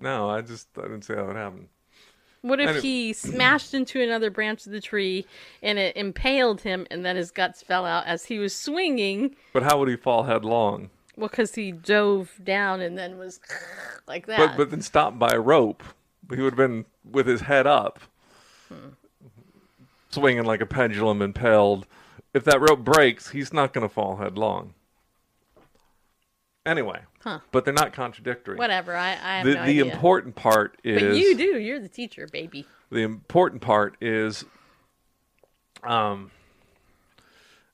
No, 0.00 0.28
I 0.30 0.42
just 0.42 0.68
I 0.78 0.82
didn't 0.82 1.02
say 1.02 1.14
how 1.14 1.30
it 1.30 1.36
happen. 1.36 1.68
What 2.48 2.60
if 2.60 2.82
he 2.82 3.12
smashed 3.12 3.74
into 3.74 4.00
another 4.02 4.30
branch 4.30 4.66
of 4.66 4.72
the 4.72 4.80
tree 4.80 5.26
and 5.62 5.78
it 5.78 5.96
impaled 5.96 6.62
him, 6.62 6.86
and 6.90 7.04
then 7.04 7.16
his 7.16 7.30
guts 7.30 7.62
fell 7.62 7.84
out 7.84 8.06
as 8.06 8.24
he 8.24 8.38
was 8.38 8.54
swinging? 8.54 9.36
But 9.52 9.62
how 9.62 9.78
would 9.78 9.88
he 9.88 9.96
fall 9.96 10.24
headlong? 10.24 10.90
Well, 11.16 11.28
because 11.28 11.54
he 11.54 11.72
dove 11.72 12.32
down 12.42 12.80
and 12.80 12.96
then 12.96 13.18
was 13.18 13.40
like 14.08 14.26
that. 14.26 14.38
But 14.38 14.56
but 14.56 14.70
then 14.70 14.82
stopped 14.82 15.18
by 15.18 15.30
a 15.30 15.40
rope. 15.40 15.82
He 16.30 16.40
would 16.40 16.52
have 16.52 16.56
been 16.56 16.84
with 17.10 17.26
his 17.26 17.42
head 17.42 17.66
up, 17.66 18.00
hmm. 18.68 18.90
swinging 20.10 20.44
like 20.44 20.60
a 20.60 20.66
pendulum, 20.66 21.22
impaled. 21.22 21.86
If 22.34 22.44
that 22.44 22.60
rope 22.60 22.80
breaks, 22.80 23.30
he's 23.30 23.52
not 23.52 23.72
going 23.72 23.86
to 23.86 23.92
fall 23.92 24.16
headlong. 24.16 24.74
Anyway, 26.66 27.00
Huh. 27.28 27.38
but 27.52 27.64
they're 27.64 27.74
not 27.74 27.92
contradictory. 27.92 28.56
Whatever. 28.56 28.96
I, 28.96 29.10
I 29.10 29.12
have 29.38 29.44
The 29.46 29.54
no 29.54 29.64
the 29.64 29.80
idea. 29.82 29.92
important 29.92 30.34
part 30.34 30.78
is 30.84 31.02
But 31.02 31.16
you 31.16 31.36
do. 31.36 31.58
You're 31.58 31.80
the 31.80 31.88
teacher, 31.88 32.26
baby. 32.32 32.64
the 32.90 33.02
important 33.02 33.60
part 33.62 33.96
is 34.00 34.44
um 35.84 36.30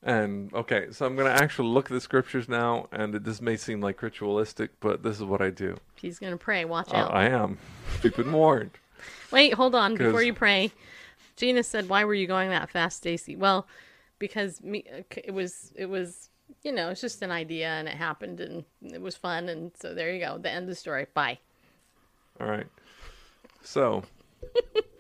and 0.03 0.53
okay 0.53 0.89
so 0.91 1.07
i'm 1.07 1.17
going 1.17 1.27
to 1.35 1.43
actually 1.43 1.69
look 1.69 1.87
at 1.87 1.93
the 1.95 2.01
scriptures 2.01 2.49
now 2.51 2.87
and 2.93 3.15
it, 3.15 3.25
this 3.25 3.41
may 3.41 3.57
seem 3.57 3.81
like 3.81 4.03
ritualistic 4.03 4.71
but 4.81 5.03
this 5.03 5.17
is 5.17 5.23
what 5.25 5.41
i 5.41 5.49
do 5.49 5.77
He's 5.97 6.19
gonna 6.19 6.37
pray. 6.37 6.67
Watch 6.67 6.93
uh, 6.93 6.97
out. 6.97 7.15
i 7.15 7.29
am 7.31 7.57
you've 8.03 8.15
been 8.17 8.33
warned 8.33 8.73
Wait, 9.31 9.55
hold 9.55 9.75
on. 9.75 9.97
Before 9.97 10.23
you 10.23 10.33
pray, 10.35 10.71
Gina 11.37 11.63
said, 11.63 11.89
"Why 11.89 12.05
were 12.05 12.15
you 12.15 12.27
going 12.27 12.51
that 12.51 12.71
fast, 12.71 12.99
Stacy?" 12.99 13.37
Well, 13.37 13.67
because 14.19 14.63
me, 14.63 14.85
uh, 14.91 15.03
it 15.23 15.33
was 15.33 15.73
it 15.77 15.87
was 15.87 16.31
you 16.65 16.73
know, 16.73 16.89
it's 16.89 17.03
just 17.03 17.23
an 17.23 17.31
idea 17.31 17.69
and 17.69 17.87
it 17.87 17.95
happened 17.95 18.41
and 18.41 18.65
it 18.83 19.01
was 19.01 19.15
fun. 19.15 19.49
And 19.49 19.71
so 19.79 19.95
there 19.95 20.13
you 20.13 20.19
go. 20.19 20.39
The 20.39 20.51
end 20.51 20.65
of 20.65 20.71
the 20.71 20.75
story. 20.75 21.07
Bye. 21.13 21.39
All 22.41 22.49
right. 22.49 22.67
So, 23.63 24.03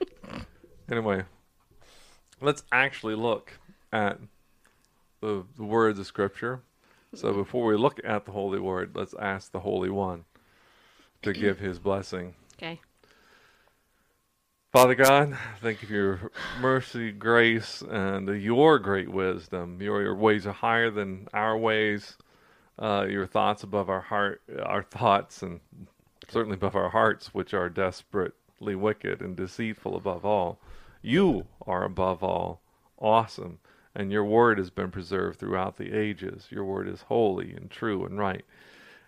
anyway, 0.91 1.25
let's 2.41 2.63
actually 2.71 3.15
look 3.17 3.53
at 3.93 4.19
the, 5.21 5.45
the 5.57 5.65
words 5.65 5.99
of 5.99 6.07
Scripture. 6.07 6.61
So, 7.15 7.29
mm-hmm. 7.29 7.39
before 7.39 7.67
we 7.67 7.77
look 7.77 8.01
at 8.05 8.27
the 8.27 8.33
Holy 8.33 8.61
Word, 8.61 8.93
let's 8.95 9.15
ask 9.15 9.53
the 9.53 9.61
Holy 9.61 9.91
One 9.91 10.25
to 11.23 11.33
give 11.33 11.59
his 11.61 11.79
blessing. 11.79 12.35
Okay. 12.57 12.81
Father 14.75 14.97
God, 14.97 15.39
thank 15.61 15.83
you 15.83 15.87
for 15.87 15.95
your 15.95 16.33
mercy, 16.61 17.13
grace, 17.13 17.81
and 17.89 18.27
your 18.43 18.81
great 18.81 19.09
wisdom. 19.09 19.81
Your, 19.81 20.03
your 20.03 20.17
ways 20.17 20.49
are 20.49 20.53
higher 20.53 20.91
than 20.91 21.29
our 21.33 21.57
ways. 21.57 22.17
Uh, 22.77 23.07
your 23.09 23.25
thoughts 23.25 23.63
above 23.63 23.89
our 23.89 24.01
heart, 24.01 24.43
our 24.65 24.83
thoughts, 24.83 25.43
and 25.43 25.61
certainly 26.29 26.57
above 26.57 26.75
our 26.75 26.89
hearts, 26.89 27.33
which 27.33 27.55
are 27.55 27.69
desperately 27.69 28.75
wicked 28.75 29.21
and 29.21 29.37
deceitful 29.37 29.95
above 29.95 30.25
all. 30.25 30.59
You 31.03 31.47
are 31.65 31.85
above 31.85 32.25
all 32.25 32.61
awesome, 32.99 33.61
and 33.95 34.11
your 34.11 34.25
word 34.25 34.59
has 34.59 34.71
been 34.71 34.91
preserved 34.91 35.39
throughout 35.39 35.77
the 35.77 35.97
ages. 35.97 36.49
Your 36.51 36.65
word 36.65 36.89
is 36.89 37.03
holy 37.03 37.53
and 37.53 37.71
true 37.71 38.05
and 38.05 38.19
right. 38.19 38.45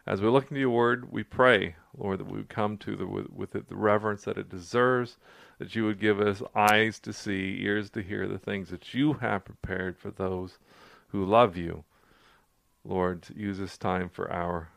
As 0.06 0.20
we 0.20 0.28
look 0.28 0.44
into 0.44 0.60
your 0.60 0.70
word, 0.70 1.10
we 1.10 1.24
pray, 1.24 1.74
Lord, 1.96 2.20
that 2.20 2.30
we 2.30 2.38
would 2.38 2.48
come 2.48 2.76
to 2.78 2.94
the 2.94 3.06
with, 3.06 3.30
with 3.30 3.56
it 3.56 3.68
the 3.68 3.76
reverence 3.76 4.22
that 4.24 4.38
it 4.38 4.48
deserves, 4.48 5.16
that 5.58 5.74
you 5.74 5.84
would 5.84 5.98
give 5.98 6.20
us 6.20 6.42
eyes 6.54 7.00
to 7.00 7.12
see, 7.12 7.58
ears 7.62 7.90
to 7.90 8.02
hear 8.02 8.28
the 8.28 8.38
things 8.38 8.68
that 8.70 8.94
you 8.94 9.14
have 9.14 9.44
prepared 9.44 9.98
for 9.98 10.10
those 10.10 10.58
who 11.08 11.24
love 11.24 11.56
you. 11.56 11.84
Lord, 12.84 13.26
use 13.34 13.58
this 13.58 13.76
time 13.76 14.08
for 14.08 14.30
our 14.30 14.68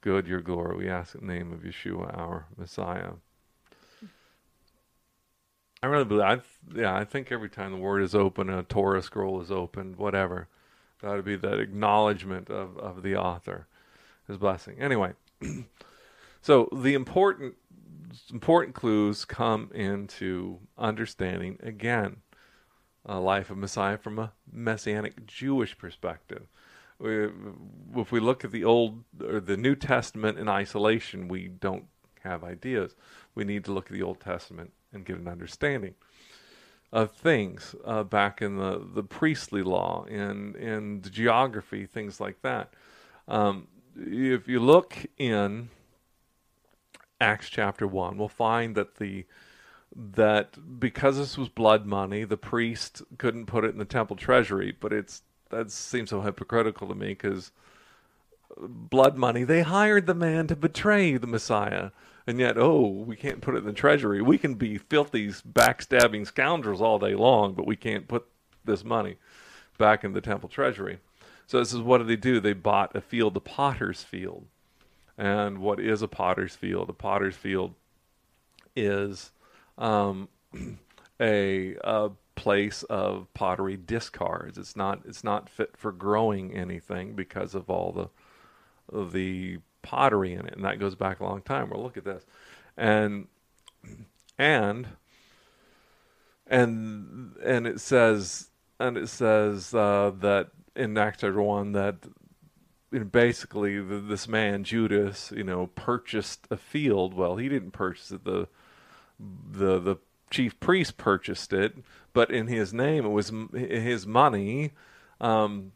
good, 0.00 0.26
your 0.26 0.40
glory. 0.40 0.76
We 0.76 0.88
ask 0.88 1.14
in 1.14 1.26
the 1.26 1.34
name 1.34 1.52
of 1.52 1.60
Yeshua, 1.60 2.16
our 2.16 2.46
Messiah. 2.56 3.12
I 5.82 5.86
really 5.86 6.04
believe, 6.04 6.24
I, 6.24 6.40
yeah, 6.74 6.94
I 6.96 7.04
think 7.04 7.30
every 7.30 7.50
time 7.50 7.72
the 7.72 7.78
word 7.78 8.02
is 8.02 8.14
open, 8.14 8.48
a 8.50 8.62
Torah 8.62 9.02
scroll 9.02 9.40
is 9.40 9.52
opened, 9.52 9.96
whatever, 9.96 10.48
that 11.02 11.12
would 11.12 11.24
be 11.24 11.36
that 11.36 11.60
acknowledgement 11.60 12.50
of, 12.50 12.76
of 12.78 13.02
the 13.02 13.14
author, 13.14 13.66
his 14.28 14.36
blessing. 14.38 14.76
Anyway, 14.78 15.12
so 16.42 16.68
the 16.72 16.94
important 16.94 17.54
important 18.30 18.74
clues 18.74 19.24
come 19.24 19.70
into 19.74 20.58
understanding 20.78 21.58
again 21.62 22.16
a 23.04 23.18
life 23.18 23.50
of 23.50 23.56
Messiah 23.56 23.98
from 23.98 24.18
a 24.18 24.32
messianic 24.50 25.26
Jewish 25.26 25.76
perspective. 25.76 26.46
We, 26.98 27.28
if 27.96 28.12
we 28.12 28.20
look 28.20 28.44
at 28.44 28.52
the 28.52 28.64
Old 28.64 29.04
or 29.22 29.40
the 29.40 29.56
New 29.56 29.74
Testament 29.74 30.38
in 30.38 30.48
isolation, 30.48 31.28
we 31.28 31.48
don't 31.48 31.84
have 32.22 32.44
ideas. 32.44 32.94
We 33.34 33.44
need 33.44 33.64
to 33.64 33.72
look 33.72 33.86
at 33.86 33.92
the 33.92 34.02
Old 34.02 34.20
Testament 34.20 34.72
and 34.92 35.04
get 35.04 35.16
an 35.16 35.28
understanding 35.28 35.94
of 36.92 37.12
things 37.12 37.74
uh, 37.84 38.02
back 38.02 38.42
in 38.42 38.56
the, 38.56 38.84
the 38.94 39.02
priestly 39.02 39.62
law 39.62 40.04
and 40.04 40.56
in 40.56 41.02
geography, 41.02 41.86
things 41.86 42.20
like 42.20 42.40
that. 42.42 42.72
Um, 43.26 43.68
if 43.98 44.48
you 44.48 44.60
look 44.60 44.96
in 45.16 45.70
Acts 47.20 47.48
chapter 47.50 47.86
one, 47.86 48.16
we'll 48.16 48.28
find 48.28 48.74
that 48.76 48.96
the 48.96 49.26
that 49.94 50.78
because 50.78 51.16
this 51.16 51.38
was 51.38 51.48
blood 51.48 51.86
money, 51.86 52.24
the 52.24 52.36
priest 52.36 53.02
couldn't 53.16 53.46
put 53.46 53.64
it 53.64 53.70
in 53.72 53.78
the 53.78 53.84
temple 53.84 54.16
treasury. 54.16 54.76
But 54.78 54.92
it's 54.92 55.22
that 55.50 55.70
seems 55.70 56.10
so 56.10 56.20
hypocritical 56.20 56.88
to 56.88 56.94
me 56.94 57.08
because 57.08 57.50
blood 58.56 59.16
money 59.16 59.44
they 59.44 59.62
hired 59.62 60.06
the 60.06 60.14
man 60.14 60.46
to 60.46 60.56
betray 60.56 61.16
the 61.16 61.26
Messiah, 61.26 61.90
and 62.26 62.38
yet 62.38 62.56
oh 62.56 62.86
we 62.86 63.16
can't 63.16 63.40
put 63.40 63.54
it 63.54 63.58
in 63.58 63.64
the 63.64 63.72
treasury. 63.72 64.22
We 64.22 64.38
can 64.38 64.54
be 64.54 64.78
filthy, 64.78 65.28
backstabbing 65.28 66.26
scoundrels 66.26 66.80
all 66.80 66.98
day 66.98 67.14
long, 67.14 67.54
but 67.54 67.66
we 67.66 67.76
can't 67.76 68.06
put 68.06 68.26
this 68.64 68.84
money 68.84 69.16
back 69.78 70.04
in 70.04 70.12
the 70.12 70.20
temple 70.20 70.48
treasury. 70.48 70.98
So 71.48 71.58
this 71.58 71.72
is 71.72 71.80
what 71.80 71.98
did 71.98 72.08
they 72.08 72.16
do? 72.16 72.40
They 72.40 72.52
bought 72.52 72.94
a 72.94 73.00
field, 73.00 73.32
the 73.32 73.40
potter's 73.40 74.02
field. 74.02 74.44
And 75.16 75.58
what 75.58 75.80
is 75.80 76.02
a 76.02 76.06
potter's 76.06 76.54
field? 76.54 76.90
A 76.90 76.92
potter's 76.92 77.36
field 77.36 77.74
is 78.76 79.32
um, 79.78 80.28
a, 81.20 81.74
a 81.82 82.10
place 82.36 82.82
of 82.84 83.32
pottery 83.32 83.78
discards. 83.78 84.58
It's 84.58 84.76
not 84.76 85.00
it's 85.06 85.24
not 85.24 85.48
fit 85.48 85.74
for 85.74 85.90
growing 85.90 86.54
anything 86.54 87.14
because 87.14 87.54
of 87.54 87.70
all 87.70 87.92
the 88.92 89.06
the 89.16 89.58
pottery 89.80 90.34
in 90.34 90.46
it, 90.46 90.54
and 90.54 90.66
that 90.66 90.78
goes 90.78 90.96
back 90.96 91.20
a 91.20 91.24
long 91.24 91.40
time. 91.40 91.70
Well, 91.70 91.82
look 91.82 91.96
at 91.96 92.04
this, 92.04 92.26
and 92.76 93.26
and 94.38 94.86
and 96.46 97.36
and 97.42 97.66
it 97.66 97.80
says 97.80 98.50
and 98.78 98.98
it 98.98 99.08
says 99.08 99.72
uh, 99.72 100.12
that 100.20 100.50
in 100.78 100.94
chapter 100.94 101.40
one 101.42 101.72
that 101.72 101.96
you 102.90 103.00
know, 103.00 103.04
basically 103.04 103.80
the, 103.80 103.98
this 103.98 104.28
man 104.28 104.64
Judas, 104.64 105.32
you 105.36 105.44
know, 105.44 105.68
purchased 105.74 106.46
a 106.50 106.56
field. 106.56 107.14
Well, 107.14 107.36
he 107.36 107.48
didn't 107.48 107.72
purchase 107.72 108.10
it. 108.10 108.24
The 108.24 108.48
the 109.18 109.78
the 109.78 109.96
chief 110.30 110.58
priest 110.60 110.96
purchased 110.96 111.52
it, 111.52 111.76
but 112.12 112.30
in 112.30 112.46
his 112.46 112.72
name 112.72 113.04
it 113.04 113.10
was 113.10 113.32
his 113.52 114.06
money, 114.06 114.72
um, 115.20 115.72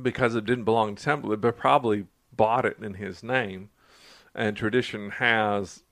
because 0.00 0.34
it 0.34 0.44
didn't 0.44 0.64
belong 0.64 0.94
to 0.94 1.02
temple. 1.02 1.36
But 1.36 1.56
probably 1.56 2.06
bought 2.34 2.64
it 2.64 2.78
in 2.80 2.94
his 2.94 3.22
name, 3.22 3.70
and 4.34 4.56
tradition 4.56 5.10
has 5.10 5.82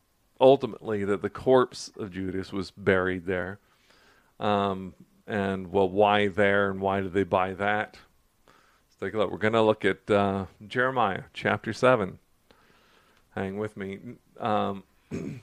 ultimately 0.40 1.04
that 1.04 1.22
the 1.22 1.30
corpse 1.30 1.90
of 1.98 2.12
Judas 2.12 2.52
was 2.52 2.70
buried 2.70 3.26
there. 3.26 3.58
Um, 4.38 4.94
and 5.26 5.72
well, 5.72 5.88
why 5.88 6.28
there, 6.28 6.70
and 6.70 6.80
why 6.80 7.00
did 7.00 7.12
they 7.12 7.24
buy 7.24 7.54
that? 7.54 7.98
Let's 8.46 8.96
take 9.00 9.14
a 9.14 9.18
look. 9.18 9.30
We're 9.30 9.38
going 9.38 9.52
to 9.54 9.62
look 9.62 9.84
at 9.84 10.10
uh, 10.10 10.46
Jeremiah 10.66 11.24
chapter 11.32 11.72
7. 11.72 12.18
Hang 13.34 13.58
with 13.58 13.76
me. 13.76 13.98
Um, 14.40 14.84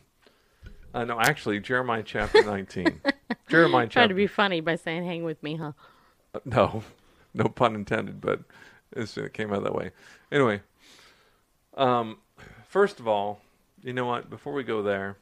uh, 0.93 1.05
no, 1.05 1.19
actually, 1.19 1.59
Jeremiah 1.59 2.03
chapter 2.03 2.43
19. 2.45 3.01
Jeremiah 3.49 3.85
chapter. 3.85 3.93
Trying 3.93 4.09
to 4.09 4.15
be 4.15 4.27
funny 4.27 4.61
by 4.61 4.75
saying 4.75 5.05
hang 5.05 5.23
with 5.23 5.41
me, 5.43 5.55
huh? 5.55 5.73
No, 6.45 6.83
no 7.33 7.45
pun 7.45 7.75
intended, 7.75 8.19
but 8.19 8.41
it's, 8.91 9.17
it 9.17 9.33
came 9.33 9.53
out 9.53 9.63
that 9.63 9.75
way. 9.75 9.91
Anyway, 10.31 10.61
um, 11.77 12.17
first 12.67 12.99
of 12.99 13.07
all, 13.07 13.41
you 13.83 13.93
know 13.93 14.05
what? 14.05 14.29
Before 14.29 14.53
we 14.53 14.63
go 14.63 14.81
there, 14.81 15.17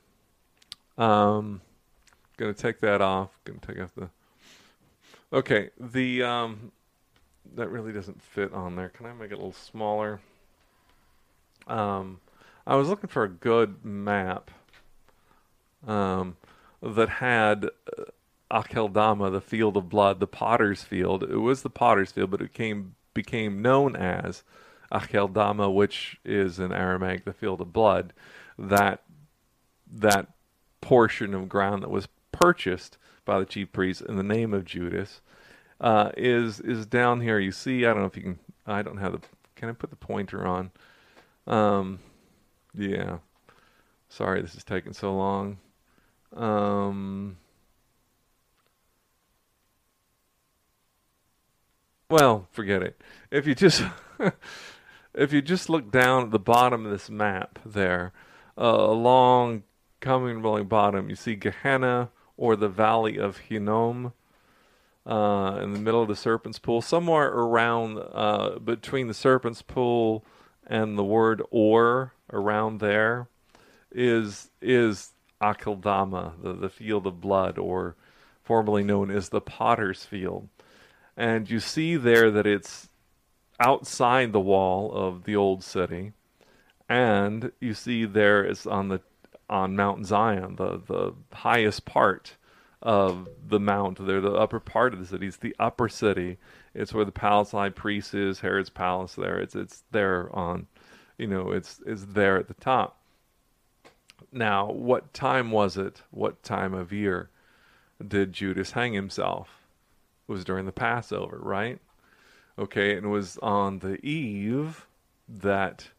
um, 0.97 1.61
gonna 2.37 2.53
take 2.53 2.79
that 2.81 3.01
off. 3.01 3.31
Gonna 3.43 3.59
take 3.59 3.81
off 3.81 3.93
the. 3.95 4.09
Okay, 5.33 5.69
the 5.79 6.23
um, 6.23 6.71
that 7.55 7.69
really 7.69 7.93
doesn't 7.93 8.21
fit 8.21 8.53
on 8.53 8.75
there. 8.75 8.89
Can 8.89 9.05
I 9.05 9.13
make 9.13 9.31
it 9.31 9.35
a 9.35 9.37
little 9.37 9.53
smaller? 9.53 10.19
Um, 11.67 12.19
I 12.67 12.75
was 12.75 12.89
looking 12.89 13.09
for 13.09 13.23
a 13.23 13.29
good 13.29 13.85
map. 13.85 14.51
Um, 15.87 16.37
that 16.81 17.09
had 17.09 17.65
uh, 17.65 18.03
Akeldama, 18.51 19.31
the 19.31 19.41
field 19.41 19.77
of 19.77 19.89
blood, 19.89 20.19
the 20.19 20.27
potter's 20.27 20.83
field. 20.83 21.23
It 21.23 21.37
was 21.37 21.61
the 21.61 21.69
potter's 21.69 22.11
field, 22.11 22.31
but 22.31 22.41
it 22.41 22.53
came 22.53 22.95
became 23.13 23.61
known 23.61 23.95
as 23.95 24.43
Akeldama, 24.91 25.73
which 25.73 26.19
is 26.25 26.59
in 26.59 26.71
Aramaic 26.71 27.25
the 27.25 27.33
field 27.33 27.61
of 27.61 27.71
blood. 27.71 28.13
That 28.57 29.03
that 29.91 30.27
portion 30.81 31.33
of 31.33 31.49
ground 31.49 31.83
that 31.83 31.89
was 31.89 32.07
purchased 32.31 32.97
by 33.25 33.39
the 33.39 33.45
chief 33.45 33.71
priest 33.71 34.01
in 34.01 34.15
the 34.15 34.23
name 34.23 34.53
of 34.53 34.65
Judas 34.65 35.21
uh, 35.79 36.11
is 36.15 36.59
is 36.59 36.85
down 36.85 37.21
here. 37.21 37.39
You 37.39 37.51
see, 37.51 37.85
I 37.85 37.89
don't 37.89 38.01
know 38.01 38.07
if 38.07 38.15
you 38.15 38.23
can. 38.23 38.39
I 38.65 38.81
don't 38.81 38.97
have 38.97 39.13
the. 39.13 39.21
Can 39.55 39.69
I 39.69 39.73
put 39.73 39.89
the 39.89 39.95
pointer 39.95 40.45
on? 40.45 40.71
Um, 41.47 41.99
yeah. 42.73 43.17
Sorry, 44.09 44.41
this 44.41 44.55
is 44.55 44.63
taking 44.63 44.93
so 44.93 45.15
long. 45.15 45.57
Um, 46.35 47.37
well, 52.09 52.47
forget 52.51 52.81
it. 52.81 53.01
If 53.31 53.47
you 53.47 53.55
just 53.55 53.83
if 55.13 55.33
you 55.33 55.41
just 55.41 55.69
look 55.69 55.91
down 55.91 56.25
at 56.25 56.31
the 56.31 56.39
bottom 56.39 56.85
of 56.85 56.91
this 56.91 57.09
map 57.09 57.59
there, 57.65 58.13
uh, 58.57 58.61
along 58.63 59.63
coming 59.99 60.41
rolling 60.41 60.67
bottom, 60.67 61.09
you 61.09 61.15
see 61.15 61.35
Gehenna 61.35 62.09
or 62.41 62.55
the 62.55 62.67
Valley 62.67 63.19
of 63.19 63.37
Hinnom 63.37 64.13
uh, 65.05 65.59
in 65.61 65.73
the 65.73 65.79
middle 65.79 66.01
of 66.01 66.07
the 66.07 66.15
Serpent's 66.15 66.57
Pool, 66.57 66.81
somewhere 66.81 67.27
around 67.27 67.99
uh, 67.99 68.57
between 68.57 69.07
the 69.07 69.13
Serpent's 69.13 69.61
Pool 69.61 70.25
and 70.65 70.97
the 70.97 71.03
word 71.03 71.43
or 71.51 72.13
around 72.33 72.79
there 72.79 73.27
is 73.91 74.49
is 74.59 75.11
Akeldama, 75.39 76.33
the, 76.41 76.53
the 76.53 76.69
field 76.69 77.05
of 77.05 77.21
blood, 77.21 77.59
or 77.59 77.95
formerly 78.43 78.83
known 78.83 79.11
as 79.11 79.29
the 79.29 79.41
Potter's 79.41 80.03
Field. 80.03 80.49
And 81.15 81.47
you 81.47 81.59
see 81.59 81.95
there 81.95 82.31
that 82.31 82.47
it's 82.47 82.89
outside 83.59 84.31
the 84.31 84.39
wall 84.39 84.91
of 84.91 85.25
the 85.25 85.35
old 85.35 85.63
city, 85.63 86.13
and 86.89 87.51
you 87.59 87.75
see 87.75 88.05
there 88.05 88.43
is 88.43 88.65
on 88.65 88.87
the 88.87 89.01
on 89.51 89.75
Mount 89.75 90.05
Zion, 90.07 90.55
the 90.55 90.81
the 90.87 91.13
highest 91.33 91.85
part 91.85 92.37
of 92.81 93.27
the 93.47 93.59
mount. 93.59 94.03
There, 94.05 94.21
the 94.21 94.33
upper 94.33 94.59
part 94.59 94.93
of 94.93 94.99
the 94.99 95.05
city. 95.05 95.27
It's 95.27 95.37
the 95.37 95.55
upper 95.59 95.89
city. 95.89 96.37
It's 96.73 96.93
where 96.93 97.05
the 97.05 97.11
palace 97.11 97.51
high 97.51 97.69
priest 97.69 98.15
is. 98.15 98.39
Herod's 98.39 98.69
palace. 98.69 99.13
There. 99.15 99.37
It's 99.39 99.53
it's 99.53 99.83
there 99.91 100.33
on, 100.33 100.67
you 101.17 101.27
know, 101.27 101.51
it's 101.51 101.81
it's 101.85 102.05
there 102.05 102.37
at 102.37 102.47
the 102.47 102.55
top. 102.55 102.97
Now, 104.31 104.71
what 104.71 105.13
time 105.13 105.51
was 105.51 105.77
it? 105.77 106.01
What 106.11 106.41
time 106.41 106.73
of 106.73 106.93
year 106.93 107.29
did 108.05 108.31
Judas 108.31 108.71
hang 108.71 108.93
himself? 108.93 109.59
It 110.27 110.31
was 110.31 110.45
during 110.45 110.65
the 110.65 110.71
Passover, 110.71 111.37
right? 111.41 111.79
Okay, 112.57 112.95
and 112.95 113.05
it 113.05 113.09
was 113.09 113.37
on 113.39 113.79
the 113.79 114.03
eve 114.05 114.87
that 115.27 115.89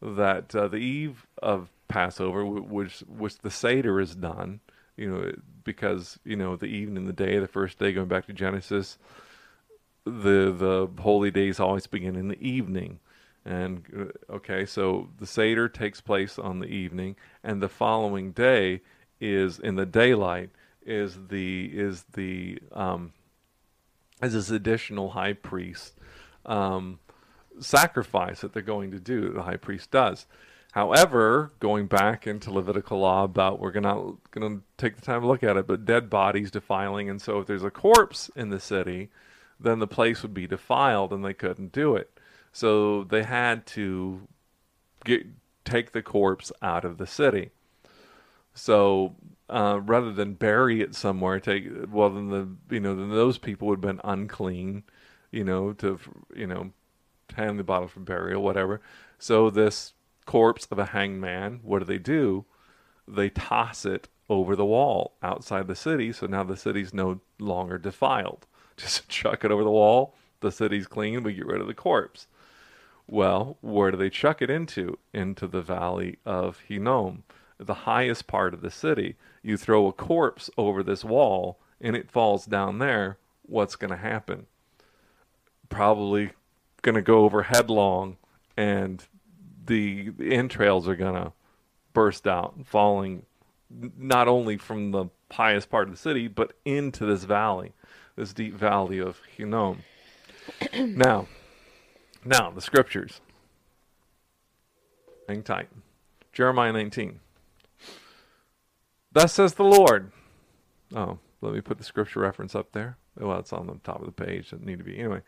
that 0.00 0.54
uh, 0.54 0.68
the 0.68 0.76
eve 0.76 1.26
of 1.42 1.68
Passover, 1.88 2.44
which 2.44 3.00
which 3.00 3.38
the 3.38 3.50
Seder 3.50 4.00
is 4.00 4.14
done, 4.14 4.60
you 4.96 5.10
know, 5.10 5.32
because 5.64 6.18
you 6.24 6.36
know 6.36 6.56
the 6.56 6.66
evening, 6.66 7.06
the 7.06 7.12
day, 7.12 7.38
the 7.38 7.48
first 7.48 7.78
day, 7.78 7.92
going 7.92 8.08
back 8.08 8.26
to 8.26 8.32
Genesis, 8.32 8.98
the 10.04 10.52
the 10.52 10.88
holy 11.00 11.30
days 11.30 11.60
always 11.60 11.86
begin 11.86 12.16
in 12.16 12.28
the 12.28 12.40
evening, 12.40 13.00
and 13.44 13.84
uh, 14.30 14.34
okay, 14.34 14.64
so 14.64 15.08
the 15.18 15.26
Seder 15.26 15.68
takes 15.68 16.00
place 16.00 16.38
on 16.38 16.60
the 16.60 16.66
evening, 16.66 17.16
and 17.42 17.62
the 17.62 17.68
following 17.68 18.32
day 18.32 18.82
is 19.20 19.58
in 19.58 19.76
the 19.76 19.86
daylight 19.86 20.50
is 20.84 21.18
the 21.28 21.70
is 21.72 22.04
the 22.14 22.58
um, 22.72 23.12
is 24.22 24.32
this 24.32 24.50
additional 24.50 25.10
high 25.10 25.32
priest 25.32 25.94
um, 26.46 26.98
sacrifice 27.58 28.40
that 28.40 28.52
they're 28.52 28.62
going 28.62 28.90
to 28.92 29.00
do. 29.00 29.32
The 29.32 29.42
high 29.42 29.56
priest 29.56 29.90
does. 29.90 30.26
However, 30.76 31.52
going 31.58 31.86
back 31.86 32.26
into 32.26 32.52
Levitical 32.52 32.98
law 32.98 33.24
about 33.24 33.60
we're 33.60 33.70
gonna 33.70 34.12
gonna 34.30 34.60
take 34.76 34.94
the 34.94 35.00
time 35.00 35.22
to 35.22 35.26
look 35.26 35.42
at 35.42 35.56
it, 35.56 35.66
but 35.66 35.86
dead 35.86 36.10
bodies 36.10 36.50
defiling, 36.50 37.08
and 37.08 37.18
so 37.18 37.38
if 37.40 37.46
there's 37.46 37.64
a 37.64 37.70
corpse 37.70 38.30
in 38.36 38.50
the 38.50 38.60
city, 38.60 39.08
then 39.58 39.78
the 39.78 39.86
place 39.86 40.20
would 40.20 40.34
be 40.34 40.46
defiled, 40.46 41.14
and 41.14 41.24
they 41.24 41.32
couldn't 41.32 41.72
do 41.72 41.96
it. 41.96 42.20
So 42.52 43.04
they 43.04 43.22
had 43.22 43.64
to 43.68 44.28
get 45.02 45.26
take 45.64 45.92
the 45.92 46.02
corpse 46.02 46.52
out 46.60 46.84
of 46.84 46.98
the 46.98 47.06
city. 47.06 47.52
So 48.52 49.16
uh, 49.48 49.80
rather 49.82 50.12
than 50.12 50.34
bury 50.34 50.82
it 50.82 50.94
somewhere, 50.94 51.40
take 51.40 51.64
well 51.90 52.10
then 52.10 52.28
the 52.28 52.74
you 52.74 52.80
know 52.80 52.94
then 52.94 53.08
those 53.08 53.38
people 53.38 53.68
would 53.68 53.82
have 53.82 53.96
been 53.96 54.00
unclean, 54.04 54.82
you 55.30 55.42
know 55.42 55.72
to 55.72 55.98
you 56.34 56.46
know 56.46 56.72
hand 57.34 57.58
the 57.58 57.64
bottle 57.64 57.88
for 57.88 58.00
burial, 58.00 58.42
whatever. 58.42 58.82
So 59.18 59.48
this 59.48 59.94
corpse 60.26 60.66
of 60.70 60.78
a 60.78 60.86
hanged 60.86 61.20
man, 61.20 61.60
what 61.62 61.78
do 61.78 61.84
they 61.84 61.98
do? 61.98 62.44
They 63.08 63.30
toss 63.30 63.86
it 63.86 64.08
over 64.28 64.56
the 64.56 64.64
wall 64.64 65.14
outside 65.22 65.68
the 65.68 65.76
city, 65.76 66.12
so 66.12 66.26
now 66.26 66.42
the 66.42 66.56
city's 66.56 66.92
no 66.92 67.20
longer 67.38 67.78
defiled. 67.78 68.46
Just 68.76 69.08
chuck 69.08 69.44
it 69.44 69.50
over 69.50 69.64
the 69.64 69.70
wall. 69.70 70.14
The 70.40 70.52
city's 70.52 70.86
clean. 70.86 71.22
We 71.22 71.34
get 71.34 71.46
rid 71.46 71.60
of 71.60 71.66
the 71.66 71.74
corpse. 71.74 72.26
Well, 73.06 73.56
where 73.60 73.90
do 73.90 73.96
they 73.96 74.10
chuck 74.10 74.42
it 74.42 74.50
into? 74.50 74.98
Into 75.14 75.46
the 75.46 75.62
valley 75.62 76.18
of 76.26 76.60
Hinnom, 76.68 77.22
the 77.58 77.74
highest 77.74 78.26
part 78.26 78.52
of 78.52 78.60
the 78.60 78.70
city. 78.70 79.16
You 79.42 79.56
throw 79.56 79.86
a 79.86 79.92
corpse 79.92 80.50
over 80.58 80.82
this 80.82 81.04
wall 81.04 81.58
and 81.80 81.94
it 81.94 82.10
falls 82.10 82.46
down 82.46 82.78
there. 82.78 83.18
What's 83.42 83.76
going 83.76 83.92
to 83.92 83.96
happen? 83.96 84.46
Probably 85.68 86.32
going 86.82 86.96
to 86.96 87.02
go 87.02 87.24
over 87.24 87.44
headlong 87.44 88.16
and 88.56 89.06
the, 89.66 90.12
entrails 90.20 90.88
are 90.88 90.96
to 90.96 91.32
burst 91.92 92.26
out, 92.26 92.54
falling 92.64 93.24
not 93.98 94.28
only 94.28 94.56
from 94.56 94.92
the 94.92 95.06
highest 95.30 95.70
part 95.70 95.88
of 95.88 95.94
the 95.94 96.00
city, 96.00 96.28
but 96.28 96.52
into 96.64 97.04
this 97.04 97.24
valley, 97.24 97.72
this 98.16 98.32
deep 98.32 98.54
valley 98.54 98.98
of 98.98 99.20
Hinnom. 99.36 99.82
now, 100.74 101.26
now, 102.24 102.50
the 102.50 102.60
scriptures. 102.60 103.20
Hang 105.28 105.42
tight. 105.42 105.68
Jeremiah 106.32 106.72
19. 106.72 107.20
Thus 109.12 109.32
says 109.32 109.54
the 109.54 109.64
Lord. 109.64 110.12
Oh, 110.94 111.18
let 111.40 111.54
me 111.54 111.60
put 111.60 111.78
the 111.78 111.84
scripture 111.84 112.20
reference 112.20 112.54
up 112.54 112.72
there. 112.72 112.98
Well, 113.18 113.38
it's 113.38 113.52
on 113.52 113.66
the 113.66 113.78
top 113.82 114.00
of 114.00 114.06
the 114.06 114.12
page. 114.12 114.52
It 114.52 114.62
need 114.62 114.78
to 114.78 114.84
be. 114.84 114.98
Anyway. 114.98 115.22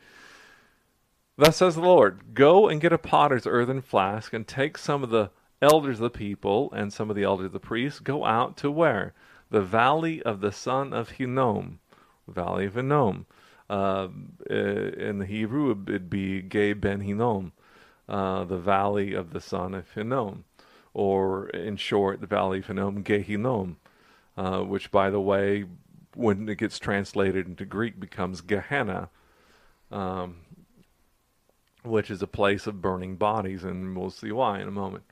Thus 1.38 1.56
says 1.56 1.76
the 1.76 1.80
Lord 1.80 2.34
Go 2.34 2.68
and 2.68 2.80
get 2.80 2.92
a 2.92 2.98
potter's 2.98 3.46
earthen 3.46 3.80
flask, 3.80 4.32
and 4.32 4.46
take 4.46 4.76
some 4.76 5.04
of 5.04 5.10
the 5.10 5.30
elders 5.62 5.98
of 5.98 6.02
the 6.02 6.18
people 6.18 6.70
and 6.72 6.92
some 6.92 7.10
of 7.10 7.16
the 7.16 7.22
elders 7.22 7.46
of 7.46 7.52
the 7.52 7.60
priests. 7.60 8.00
Go 8.00 8.24
out 8.24 8.56
to 8.58 8.70
where? 8.70 9.14
The 9.50 9.62
valley 9.62 10.20
of 10.22 10.40
the 10.40 10.52
son 10.52 10.92
of 10.92 11.10
Hinnom. 11.10 11.78
Valley 12.26 12.66
of 12.66 12.74
Hinnom. 12.74 13.26
Uh, 13.70 14.08
in 14.50 15.18
the 15.18 15.26
Hebrew, 15.26 15.70
it'd 15.70 16.10
be 16.10 16.42
Ge 16.42 16.78
Ben 16.78 17.00
Hinnom, 17.00 17.52
uh, 18.08 18.44
the 18.44 18.58
valley 18.58 19.12
of 19.12 19.32
the 19.32 19.40
son 19.40 19.74
of 19.74 19.90
Hinnom, 19.92 20.44
or 20.94 21.50
in 21.50 21.76
short, 21.76 22.20
the 22.20 22.26
valley 22.26 22.60
of 22.60 22.66
Hinnom, 22.66 23.04
Ge 23.04 23.22
Hinnom, 23.22 23.76
uh, 24.38 24.60
which, 24.60 24.90
by 24.90 25.10
the 25.10 25.20
way, 25.20 25.66
when 26.14 26.48
it 26.48 26.56
gets 26.56 26.78
translated 26.78 27.46
into 27.46 27.66
Greek, 27.66 28.00
becomes 28.00 28.40
Gehenna, 28.40 29.10
um, 29.92 30.38
which 31.82 32.10
is 32.10 32.22
a 32.22 32.26
place 32.26 32.66
of 32.66 32.82
burning 32.82 33.16
bodies, 33.16 33.64
and 33.64 33.96
we'll 33.96 34.10
see 34.10 34.32
why 34.32 34.60
in 34.60 34.68
a 34.68 34.72
moment. 34.72 35.04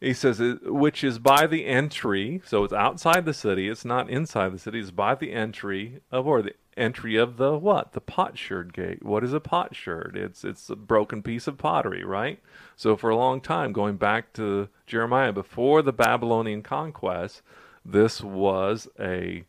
He 0.00 0.14
says, 0.14 0.40
uh, 0.40 0.56
which 0.64 1.04
is 1.04 1.20
by 1.20 1.46
the 1.46 1.66
entry, 1.66 2.42
so 2.44 2.64
it's 2.64 2.72
outside 2.72 3.24
the 3.24 3.32
city, 3.32 3.68
it's 3.68 3.84
not 3.84 4.10
inside 4.10 4.52
the 4.52 4.58
city, 4.58 4.80
it's 4.80 4.90
by 4.90 5.14
the 5.14 5.32
entry 5.32 6.00
of, 6.10 6.26
or 6.26 6.42
the 6.42 6.54
entry 6.76 7.16
of 7.16 7.36
the 7.36 7.56
what? 7.56 7.92
The 7.92 8.00
potsherd 8.00 8.72
gate. 8.72 9.04
What 9.04 9.22
is 9.22 9.32
a 9.32 9.38
potsherd? 9.38 10.16
It's 10.16 10.44
it's 10.44 10.68
a 10.68 10.74
broken 10.76 11.22
piece 11.22 11.46
of 11.46 11.58
pottery, 11.58 12.02
right? 12.04 12.40
So 12.74 12.96
for 12.96 13.10
a 13.10 13.16
long 13.16 13.40
time, 13.40 13.72
going 13.72 13.96
back 13.96 14.32
to 14.34 14.68
Jeremiah, 14.86 15.32
before 15.32 15.82
the 15.82 15.92
Babylonian 15.92 16.62
conquest, 16.62 17.42
this 17.84 18.20
was 18.20 18.88
a, 18.98 19.44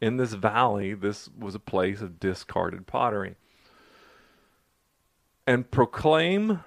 in 0.00 0.16
this 0.16 0.34
valley, 0.34 0.94
this 0.94 1.28
was 1.36 1.54
a 1.54 1.60
place 1.60 2.00
of 2.00 2.20
discarded 2.20 2.86
pottery. 2.86 3.34
And 5.48 5.70
proclaim 5.70 6.60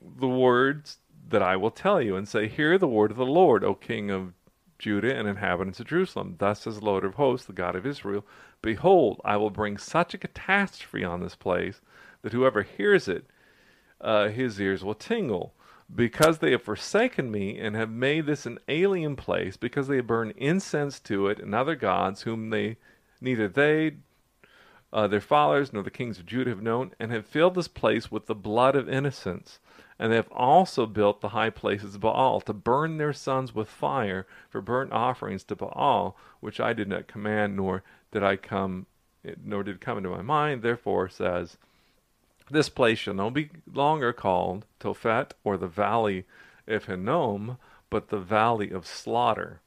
the 0.00 0.26
words 0.26 1.00
that 1.28 1.42
I 1.42 1.56
will 1.56 1.70
tell 1.70 2.00
you, 2.00 2.16
and 2.16 2.26
say, 2.26 2.48
Hear 2.48 2.78
the 2.78 2.88
word 2.88 3.10
of 3.10 3.18
the 3.18 3.26
Lord, 3.26 3.62
O 3.62 3.74
King 3.74 4.10
of 4.10 4.32
Judah 4.78 5.14
and 5.14 5.28
inhabitants 5.28 5.80
of 5.80 5.88
Jerusalem. 5.88 6.36
Thus 6.38 6.62
says 6.62 6.78
the 6.78 6.86
Lord 6.86 7.04
of 7.04 7.16
hosts, 7.16 7.46
the 7.46 7.52
God 7.52 7.76
of 7.76 7.84
Israel 7.84 8.24
Behold, 8.62 9.20
I 9.22 9.36
will 9.36 9.50
bring 9.50 9.76
such 9.76 10.14
a 10.14 10.18
catastrophe 10.18 11.04
on 11.04 11.20
this 11.20 11.34
place 11.34 11.82
that 12.22 12.32
whoever 12.32 12.62
hears 12.62 13.06
it, 13.06 13.26
uh, 14.00 14.28
his 14.28 14.58
ears 14.58 14.82
will 14.82 14.94
tingle. 14.94 15.52
Because 15.94 16.38
they 16.38 16.52
have 16.52 16.62
forsaken 16.62 17.30
me 17.30 17.58
and 17.58 17.76
have 17.76 17.90
made 17.90 18.24
this 18.24 18.46
an 18.46 18.60
alien 18.66 19.14
place, 19.14 19.58
because 19.58 19.88
they 19.88 19.96
have 19.96 20.06
burned 20.06 20.32
incense 20.38 21.00
to 21.00 21.26
it 21.26 21.38
and 21.38 21.54
other 21.54 21.76
gods 21.76 22.22
whom 22.22 22.48
they 22.48 22.78
neither 23.20 23.46
they 23.46 23.96
uh, 24.92 25.06
their 25.06 25.20
fathers 25.20 25.72
nor 25.72 25.82
the 25.82 25.90
kings 25.90 26.18
of 26.18 26.26
Judah 26.26 26.50
have 26.50 26.62
known, 26.62 26.92
and 26.98 27.12
have 27.12 27.26
filled 27.26 27.54
this 27.54 27.68
place 27.68 28.10
with 28.10 28.26
the 28.26 28.34
blood 28.34 28.74
of 28.76 28.88
innocents. 28.88 29.58
And 29.98 30.10
they 30.10 30.16
have 30.16 30.30
also 30.32 30.86
built 30.86 31.20
the 31.20 31.30
high 31.30 31.50
places 31.50 31.94
of 31.94 32.00
Baal 32.00 32.40
to 32.42 32.52
burn 32.52 32.96
their 32.96 33.12
sons 33.12 33.54
with 33.54 33.68
fire 33.68 34.26
for 34.48 34.62
burnt 34.62 34.92
offerings 34.92 35.44
to 35.44 35.56
Baal, 35.56 36.16
which 36.40 36.58
I 36.58 36.72
did 36.72 36.88
not 36.88 37.06
command, 37.06 37.56
nor 37.56 37.82
did 38.10 38.22
I 38.22 38.36
come, 38.36 38.86
nor 39.44 39.62
did 39.62 39.76
it 39.76 39.80
come 39.80 39.98
into 39.98 40.10
my 40.10 40.22
mind. 40.22 40.62
Therefore 40.62 41.08
says, 41.08 41.58
this 42.50 42.68
place 42.68 42.98
shall 42.98 43.14
no 43.14 43.30
be 43.30 43.50
longer 43.72 44.12
called 44.12 44.64
Tophet 44.80 45.32
or 45.44 45.56
the 45.56 45.68
valley 45.68 46.24
of 46.66 46.86
Hinnom, 46.86 47.58
but 47.90 48.08
the 48.08 48.18
valley 48.18 48.70
of 48.70 48.86
slaughter. 48.86 49.60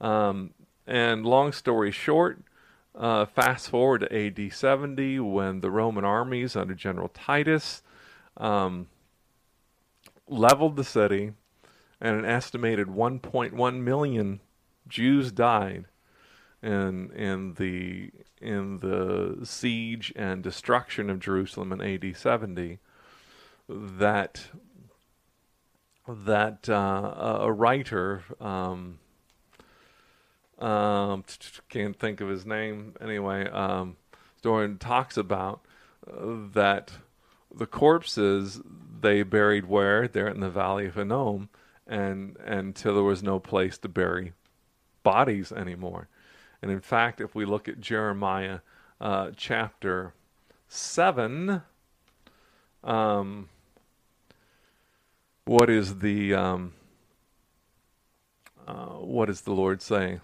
Um, 0.00 0.50
and 0.86 1.26
long 1.26 1.52
story 1.52 1.90
short, 1.90 2.40
uh, 2.98 3.26
fast 3.26 3.70
forward 3.70 4.00
to 4.00 4.12
AD 4.12 4.52
70 4.52 5.20
when 5.20 5.60
the 5.60 5.70
Roman 5.70 6.04
armies 6.04 6.56
under 6.56 6.74
General 6.74 7.08
Titus 7.08 7.82
um, 8.36 8.88
leveled 10.26 10.76
the 10.76 10.84
city, 10.84 11.32
and 12.00 12.18
an 12.18 12.24
estimated 12.24 12.88
1.1 12.88 13.80
million 13.80 14.40
Jews 14.88 15.30
died 15.30 15.86
in 16.62 17.10
in 17.12 17.54
the 17.54 18.10
in 18.40 18.78
the 18.78 19.44
siege 19.46 20.12
and 20.16 20.42
destruction 20.42 21.08
of 21.08 21.20
Jerusalem 21.20 21.72
in 21.72 21.80
AD 21.80 22.16
70. 22.16 22.78
That 23.68 24.46
that 26.08 26.68
uh, 26.68 27.38
a 27.40 27.52
writer 27.52 28.24
um, 28.40 28.98
um, 30.58 31.24
can't 31.68 31.98
think 31.98 32.20
of 32.20 32.28
his 32.28 32.44
name 32.44 32.94
anyway. 33.00 33.48
Um, 33.48 33.96
Doran 34.42 34.78
talks 34.78 35.16
about 35.16 35.60
uh, 36.06 36.36
that 36.54 36.92
the 37.54 37.66
corpses 37.66 38.60
they 39.00 39.22
buried 39.22 39.66
where? 39.66 40.08
There 40.08 40.28
in 40.28 40.40
the 40.40 40.50
valley 40.50 40.86
of 40.86 40.94
Hinnom, 40.94 41.48
and 41.86 42.36
until 42.38 42.94
there 42.94 43.04
was 43.04 43.22
no 43.22 43.38
place 43.38 43.78
to 43.78 43.88
bury 43.88 44.32
bodies 45.02 45.52
anymore. 45.52 46.08
And 46.60 46.70
in 46.70 46.80
fact, 46.80 47.20
if 47.20 47.34
we 47.34 47.44
look 47.44 47.68
at 47.68 47.80
Jeremiah 47.80 48.60
uh, 49.00 49.30
chapter 49.36 50.12
seven, 50.68 51.62
um, 52.82 53.48
what 55.44 55.70
is 55.70 56.00
the 56.00 56.34
um, 56.34 56.74
uh, 58.66 58.86
what 58.86 59.26
does 59.26 59.42
the 59.42 59.52
Lord 59.52 59.80
say? 59.80 60.20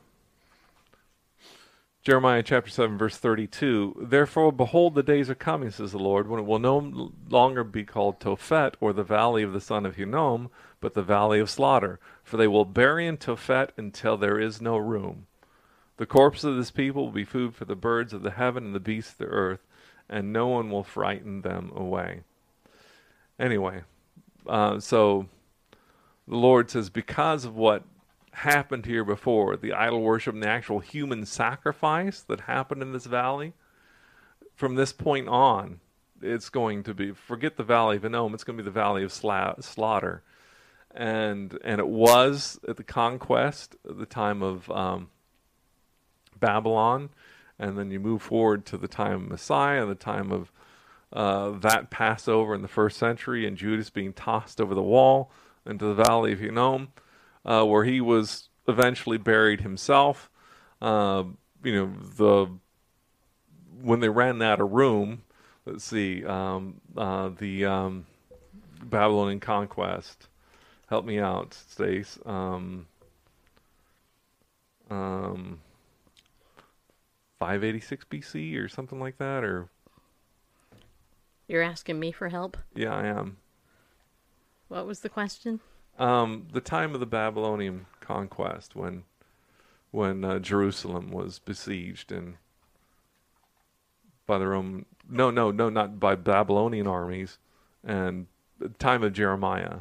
Jeremiah 2.04 2.42
chapter 2.42 2.70
7, 2.70 2.98
verse 2.98 3.16
32. 3.16 3.96
Therefore, 3.98 4.52
behold, 4.52 4.94
the 4.94 5.02
days 5.02 5.30
are 5.30 5.34
coming, 5.34 5.70
says 5.70 5.92
the 5.92 5.98
Lord, 5.98 6.28
when 6.28 6.38
it 6.38 6.44
will 6.44 6.58
no 6.58 7.12
longer 7.30 7.64
be 7.64 7.82
called 7.82 8.20
Tophet, 8.20 8.74
or 8.78 8.92
the 8.92 9.02
valley 9.02 9.42
of 9.42 9.54
the 9.54 9.60
son 9.60 9.86
of 9.86 9.96
Hinnom, 9.96 10.50
but 10.82 10.92
the 10.92 11.02
valley 11.02 11.40
of 11.40 11.48
slaughter. 11.48 11.98
For 12.22 12.36
they 12.36 12.46
will 12.46 12.66
bury 12.66 13.06
in 13.06 13.16
Tophet 13.16 13.70
until 13.78 14.18
there 14.18 14.38
is 14.38 14.60
no 14.60 14.76
room. 14.76 15.28
The 15.96 16.04
corpse 16.04 16.44
of 16.44 16.56
this 16.56 16.70
people 16.70 17.06
will 17.06 17.12
be 17.12 17.24
food 17.24 17.54
for 17.54 17.64
the 17.64 17.74
birds 17.74 18.12
of 18.12 18.20
the 18.20 18.32
heaven 18.32 18.66
and 18.66 18.74
the 18.74 18.80
beasts 18.80 19.12
of 19.12 19.18
the 19.18 19.26
earth, 19.26 19.64
and 20.06 20.30
no 20.30 20.46
one 20.48 20.70
will 20.70 20.84
frighten 20.84 21.40
them 21.40 21.72
away. 21.74 22.20
Anyway, 23.38 23.80
uh, 24.46 24.78
so 24.78 25.26
the 26.28 26.36
Lord 26.36 26.68
says, 26.68 26.90
because 26.90 27.46
of 27.46 27.56
what 27.56 27.82
happened 28.34 28.86
here 28.86 29.04
before, 29.04 29.56
the 29.56 29.72
idol 29.72 30.00
worship 30.00 30.34
and 30.34 30.42
the 30.42 30.48
actual 30.48 30.80
human 30.80 31.24
sacrifice 31.26 32.20
that 32.22 32.42
happened 32.42 32.82
in 32.82 32.92
this 32.92 33.06
valley, 33.06 33.52
from 34.54 34.74
this 34.74 34.92
point 34.92 35.28
on, 35.28 35.80
it's 36.22 36.48
going 36.48 36.82
to 36.84 36.94
be 36.94 37.12
forget 37.12 37.56
the 37.56 37.64
valley 37.64 37.96
of 37.96 38.02
Hinnom, 38.02 38.34
it's 38.34 38.44
going 38.44 38.56
to 38.56 38.62
be 38.62 38.66
the 38.66 38.72
valley 38.72 39.04
of 39.04 39.10
sla- 39.10 39.62
slaughter, 39.62 40.22
and 40.90 41.58
and 41.64 41.80
it 41.80 41.88
was 41.88 42.58
at 42.66 42.76
the 42.76 42.84
conquest, 42.84 43.76
at 43.88 43.98
the 43.98 44.06
time 44.06 44.42
of 44.42 44.70
um, 44.70 45.10
Babylon, 46.38 47.10
and 47.58 47.76
then 47.76 47.90
you 47.90 48.00
move 48.00 48.22
forward 48.22 48.64
to 48.66 48.76
the 48.76 48.88
time 48.88 49.24
of 49.24 49.28
Messiah, 49.28 49.84
the 49.86 49.94
time 49.94 50.32
of 50.32 50.52
uh, 51.12 51.50
that 51.58 51.90
Passover 51.90 52.54
in 52.54 52.62
the 52.62 52.68
first 52.68 52.98
century, 52.98 53.46
and 53.46 53.56
Judas 53.56 53.90
being 53.90 54.12
tossed 54.12 54.60
over 54.60 54.74
the 54.74 54.82
wall 54.82 55.30
into 55.66 55.84
the 55.86 56.02
valley 56.04 56.32
of 56.32 56.40
Hinnom, 56.40 56.88
uh, 57.44 57.64
where 57.64 57.84
he 57.84 58.00
was 58.00 58.48
eventually 58.68 59.18
buried 59.18 59.60
himself. 59.60 60.30
Uh, 60.80 61.24
you 61.62 61.74
know, 61.74 61.92
the 62.16 62.46
when 63.82 64.00
they 64.00 64.08
ran 64.08 64.40
out 64.42 64.60
of 64.60 64.72
room, 64.72 65.22
let's 65.66 65.84
see, 65.84 66.24
um, 66.24 66.80
uh, 66.96 67.28
the 67.28 67.64
um, 67.64 68.06
Babylonian 68.82 69.40
conquest. 69.40 70.28
Help 70.88 71.04
me 71.04 71.18
out, 71.18 71.54
Stace. 71.54 72.18
Um, 72.24 72.86
um, 74.90 75.60
586 77.38 78.04
BC 78.06 78.58
or 78.58 78.68
something 78.68 79.00
like 79.00 79.18
that, 79.18 79.44
or 79.44 79.68
You're 81.48 81.62
asking 81.62 81.98
me 81.98 82.12
for 82.12 82.28
help? 82.28 82.56
yeah, 82.74 82.94
I 82.94 83.06
am. 83.06 83.38
What 84.68 84.86
was 84.86 85.00
the 85.00 85.08
question? 85.08 85.60
Um, 85.98 86.48
the 86.52 86.60
time 86.60 86.94
of 86.94 87.00
the 87.00 87.06
Babylonian 87.06 87.86
conquest, 88.00 88.74
when 88.74 89.04
when 89.90 90.24
uh, 90.24 90.38
Jerusalem 90.40 91.10
was 91.12 91.38
besieged 91.38 92.10
and 92.10 92.34
by 94.26 94.38
the 94.38 94.48
Roman, 94.48 94.86
no, 95.08 95.30
no, 95.30 95.50
no, 95.50 95.68
not 95.68 96.00
by 96.00 96.16
Babylonian 96.16 96.86
armies, 96.88 97.38
and 97.84 98.26
the 98.58 98.70
time 98.70 99.02
of 99.04 99.12
Jeremiah. 99.12 99.80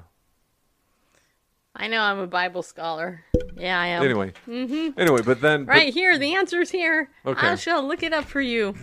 I 1.75 1.87
know 1.87 2.01
I'm 2.01 2.19
a 2.19 2.27
Bible 2.27 2.61
scholar. 2.61 3.23
Yeah, 3.57 3.79
I 3.79 3.87
am. 3.87 4.03
Anyway, 4.03 4.33
anyway, 4.47 5.21
but 5.23 5.41
then, 5.41 5.65
but 5.65 5.71
Right 5.71 5.93
here, 5.93 6.19
the 6.19 6.35
answer's 6.35 6.69
here. 6.69 7.09
Okay. 7.25 7.47
I 7.47 7.55
shall 7.55 7.87
look 7.87 8.03
it 8.03 8.13
up 8.13 8.25
for 8.25 8.41
you. 8.41 8.75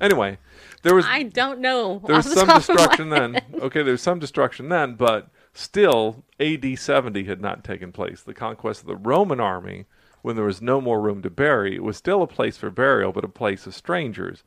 anyway, 0.00 0.36
there 0.82 0.94
was 0.94 1.06
I 1.08 1.22
don't 1.22 1.60
know. 1.60 2.02
there 2.06 2.16
was 2.16 2.26
some 2.32 2.46
top 2.46 2.58
of 2.58 2.68
my 2.68 2.74
destruction 2.74 3.08
then. 3.08 3.40
Okay, 3.54 3.82
there 3.82 3.92
was 3.92 4.02
some 4.02 4.18
destruction 4.18 4.68
then, 4.68 4.94
but 4.96 5.30
still, 5.56 6.24
AD 6.40 6.76
70 6.76 7.24
had 7.24 7.40
not 7.40 7.64
taken 7.64 7.92
place. 7.92 8.22
The 8.22 8.34
conquest 8.34 8.82
of 8.82 8.86
the 8.86 8.96
Roman 8.96 9.40
army, 9.40 9.86
when 10.22 10.36
there 10.36 10.44
was 10.44 10.62
no 10.62 10.80
more 10.80 11.00
room 11.00 11.22
to 11.22 11.30
bury, 11.30 11.74
it 11.76 11.82
was 11.82 11.96
still 11.96 12.22
a 12.22 12.26
place 12.26 12.56
for 12.56 12.70
burial, 12.70 13.12
but 13.12 13.24
a 13.24 13.28
place 13.28 13.66
of 13.66 13.74
strangers. 13.74 14.42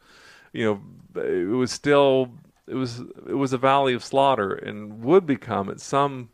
You 0.53 0.81
know, 1.15 1.21
it 1.21 1.49
was 1.55 1.71
still 1.71 2.31
it 2.67 2.75
was 2.75 2.99
it 3.27 3.35
was 3.35 3.53
a 3.53 3.57
valley 3.57 3.93
of 3.93 4.03
slaughter, 4.03 4.53
and 4.53 5.03
would 5.03 5.25
become 5.25 5.69
at 5.69 5.79
some 5.79 6.29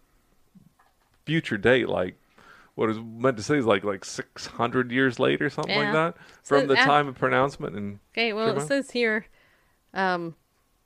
future 1.25 1.57
date, 1.57 1.89
like 1.89 2.15
what 2.75 2.89
is 2.89 2.97
meant 2.99 3.37
to 3.37 3.43
say 3.43 3.57
is 3.57 3.65
like 3.65 3.83
like 3.83 4.03
600 4.05 4.91
years 4.91 5.19
later, 5.19 5.49
something 5.49 5.75
like 5.75 5.87
Yeah. 5.87 5.93
that, 5.93 6.17
So 6.43 6.59
from 6.59 6.67
the 6.67 6.73
af- 6.73 6.85
time 6.85 7.07
of 7.07 7.15
pronouncement. 7.15 7.75
And 7.75 7.99
Okay, 8.13 8.33
well, 8.33 8.57
it 8.57 8.67
says 8.67 8.91
here, 8.91 9.25
um, 9.93 10.35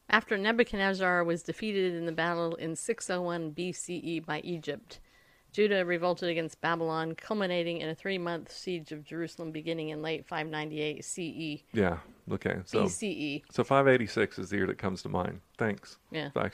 after 0.09 0.37
Nebuchadnezzar 0.37 1.23
was 1.23 1.43
defeated 1.43 1.93
in 1.95 2.05
the 2.05 2.11
battle 2.11 2.55
in 2.55 2.75
601 2.75 3.51
BCE 3.53 4.25
by 4.25 4.39
Egypt, 4.41 4.99
Judah 5.51 5.83
revolted 5.83 6.29
against 6.29 6.61
Babylon, 6.61 7.15
culminating 7.15 7.81
in 7.81 7.89
a 7.89 7.95
three-month 7.95 8.51
siege 8.51 8.91
of 8.91 9.03
Jerusalem 9.03 9.51
beginning 9.51 9.89
in 9.89 10.01
late 10.01 10.25
598 10.27 11.03
CE. 11.03 11.63
yeah, 11.73 11.97
okay, 12.31 12.57
so. 12.65 12.83
BCE. 12.83 13.43
So 13.51 13.63
586 13.63 14.39
is 14.39 14.49
the 14.51 14.57
year 14.57 14.67
that 14.67 14.77
comes 14.77 15.01
to 15.03 15.09
mind. 15.09 15.41
Thanks. 15.57 15.97
Yeah. 16.11 16.29
Fi- 16.33 16.49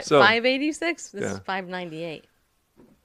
So- 0.00 0.18
586? 0.20 1.10
This 1.10 1.24
is 1.24 1.32
Yeah. 1.32 1.38
598. 1.44 2.24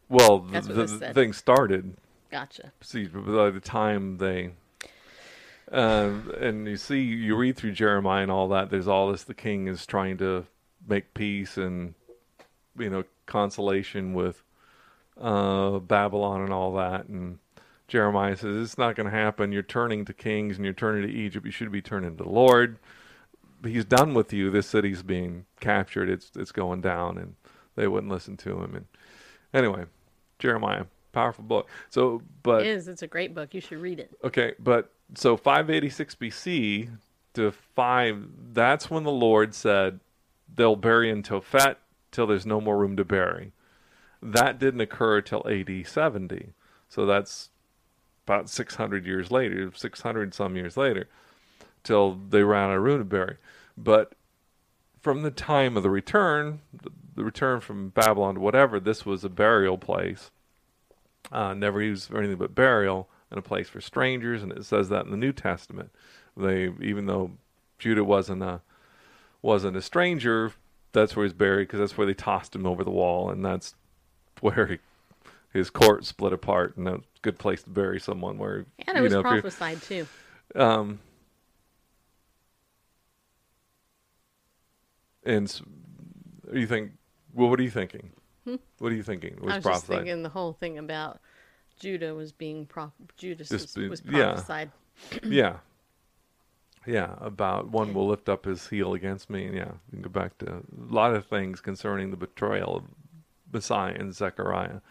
Well, 0.09 0.39
the, 0.39 0.61
the, 0.61 0.85
the 0.85 1.13
thing 1.13 1.31
started, 1.33 1.95
Gotcha. 2.31 2.71
see, 2.81 3.05
by 3.05 3.49
the 3.51 3.61
time 3.61 4.17
they, 4.17 4.51
uh, 5.71 6.11
and 6.39 6.67
you 6.67 6.77
see, 6.77 7.01
you 7.01 7.35
read 7.35 7.57
through 7.57 7.71
Jeremiah 7.71 8.23
and 8.23 8.31
all 8.31 8.47
that, 8.49 8.69
there's 8.69 8.87
all 8.87 9.11
this, 9.11 9.23
the 9.23 9.33
king 9.33 9.67
is 9.67 9.85
trying 9.85 10.17
to 10.17 10.45
make 10.87 11.13
peace 11.13 11.57
and, 11.57 11.93
you 12.77 12.89
know, 12.89 13.03
consolation 13.25 14.13
with 14.13 14.43
uh, 15.19 15.79
Babylon 15.79 16.41
and 16.41 16.51
all 16.51 16.73
that. 16.75 17.05
And 17.07 17.39
Jeremiah 17.87 18.35
says, 18.35 18.55
it's 18.55 18.77
not 18.77 18.95
going 18.95 19.05
to 19.09 19.15
happen. 19.15 19.51
You're 19.51 19.63
turning 19.63 20.05
to 20.05 20.13
kings 20.13 20.57
and 20.57 20.65
you're 20.65 20.73
turning 20.73 21.07
to 21.07 21.13
Egypt. 21.13 21.45
You 21.45 21.51
should 21.51 21.71
be 21.71 21.81
turning 21.81 22.17
to 22.17 22.23
the 22.23 22.29
Lord. 22.29 22.77
He's 23.63 23.85
done 23.85 24.13
with 24.13 24.33
you. 24.33 24.49
This 24.49 24.67
city's 24.67 25.03
being 25.03 25.45
captured. 25.59 26.09
It's 26.09 26.31
it's 26.35 26.51
going 26.51 26.81
down, 26.81 27.19
and 27.19 27.35
they 27.75 27.87
wouldn't 27.87 28.11
listen 28.11 28.35
to 28.37 28.59
him. 28.61 28.75
And 28.75 28.85
anyway, 29.53 29.85
Jeremiah, 30.39 30.85
powerful 31.11 31.43
book. 31.43 31.69
So, 31.89 32.23
but 32.41 32.61
It 32.61 32.69
is. 32.69 32.87
It's 32.87 33.03
a 33.03 33.07
great 33.07 33.35
book. 33.35 33.53
You 33.53 33.61
should 33.61 33.79
read 33.79 33.99
it. 33.99 34.11
Okay, 34.23 34.53
but 34.57 34.91
so 35.15 35.37
586 35.37 36.15
BC 36.15 36.89
to 37.33 37.51
5, 37.51 38.27
that's 38.53 38.89
when 38.89 39.03
the 39.03 39.11
Lord 39.11 39.53
said 39.53 39.99
they'll 40.53 40.75
bury 40.75 41.09
in 41.09 41.23
Tophet 41.23 41.75
till 42.11 42.27
there's 42.27 42.45
no 42.45 42.61
more 42.61 42.77
room 42.77 42.97
to 42.97 43.05
bury. 43.05 43.53
That 44.21 44.59
didn't 44.59 44.81
occur 44.81 45.21
till 45.21 45.47
AD 45.47 45.87
70. 45.87 46.49
So 46.89 47.05
that's 47.05 47.49
about 48.25 48.49
600 48.49 49.05
years 49.05 49.31
later, 49.31 49.71
600 49.73 50.33
some 50.33 50.55
years 50.55 50.77
later, 50.77 51.07
till 51.83 52.15
they 52.29 52.43
ran 52.43 52.69
out 52.69 52.77
of 52.77 52.83
room 52.83 52.99
to 52.99 53.05
bury. 53.05 53.37
But 53.77 54.13
from 54.99 55.23
the 55.23 55.31
time 55.31 55.75
of 55.77 55.83
the 55.83 55.89
return, 55.89 56.61
the- 56.73 57.23
return 57.23 57.59
from 57.59 57.89
Babylon 57.89 58.35
to 58.35 58.41
whatever, 58.41 58.79
this 58.79 59.05
was 59.05 59.23
a 59.23 59.29
burial 59.29 59.77
place 59.77 60.31
uh, 61.31 61.53
never 61.53 61.81
used 61.81 62.09
for 62.09 62.17
anything 62.17 62.37
but 62.37 62.55
burial 62.55 63.09
and 63.31 63.39
a 63.39 63.41
place 63.41 63.69
for 63.69 63.81
strangers, 63.81 64.43
and 64.43 64.51
it 64.51 64.65
says 64.65 64.89
that 64.89 65.05
in 65.05 65.11
the 65.11 65.17
New 65.17 65.31
Testament. 65.33 65.89
They, 66.37 66.69
even 66.81 67.07
though 67.07 67.31
Judah 67.79 68.03
wasn't 68.03 68.43
a 68.43 68.61
wasn't 69.41 69.75
a 69.75 69.81
stranger, 69.81 70.53
that's 70.91 71.15
where 71.15 71.25
he's 71.25 71.33
buried 71.33 71.67
because 71.67 71.79
that's 71.79 71.97
where 71.97 72.05
they 72.05 72.13
tossed 72.13 72.55
him 72.55 72.65
over 72.65 72.83
the 72.83 72.91
wall, 72.91 73.29
and 73.31 73.43
that's 73.43 73.75
where 74.41 74.67
he, 74.67 74.77
his 75.51 75.69
court 75.69 76.05
split 76.05 76.33
apart, 76.33 76.77
and 76.77 76.87
a 76.87 76.99
good 77.21 77.39
place 77.39 77.63
to 77.63 77.69
bury 77.69 77.99
someone. 77.99 78.37
Where 78.37 78.65
And 78.87 78.97
it 78.97 79.01
was 79.01 79.13
know, 79.13 79.21
prophesied, 79.21 79.81
too. 79.81 80.07
um, 80.55 80.99
and 85.23 85.61
you 86.53 86.67
think, 86.67 86.91
well, 87.33 87.49
what 87.49 87.59
are 87.59 87.63
you 87.63 87.71
thinking? 87.71 88.11
What 88.79 88.91
are 88.91 88.95
you 88.95 89.03
thinking? 89.03 89.35
Was 89.35 89.43
Hmm? 89.43 89.49
I 89.51 89.55
was 89.57 89.65
just 89.65 89.85
thinking 89.85 90.23
the 90.23 90.29
whole 90.29 90.53
thing 90.53 90.77
about 90.77 91.19
Judah 91.81 92.13
was 92.13 92.31
being 92.31 92.67
prop 92.67 92.93
Judas 93.17 93.49
Just 93.49 93.75
was, 93.75 93.89
was 93.89 94.01
yeah. 94.05 94.33
prophesied. 94.33 94.71
yeah, 95.23 95.57
yeah. 96.85 97.15
About 97.19 97.69
one 97.69 97.93
will 97.93 98.07
lift 98.07 98.29
up 98.29 98.45
his 98.45 98.67
heel 98.67 98.93
against 98.93 99.31
me. 99.31 99.45
And 99.47 99.55
yeah, 99.55 99.65
you 99.65 99.93
can 99.93 100.01
go 100.03 100.09
back 100.09 100.37
to 100.37 100.57
a 100.57 100.61
lot 100.93 101.15
of 101.15 101.25
things 101.25 101.59
concerning 101.59 102.11
the 102.11 102.17
betrayal 102.17 102.77
of 102.77 102.83
Messiah 103.51 103.95
and 103.97 104.13
Zechariah. 104.13 104.81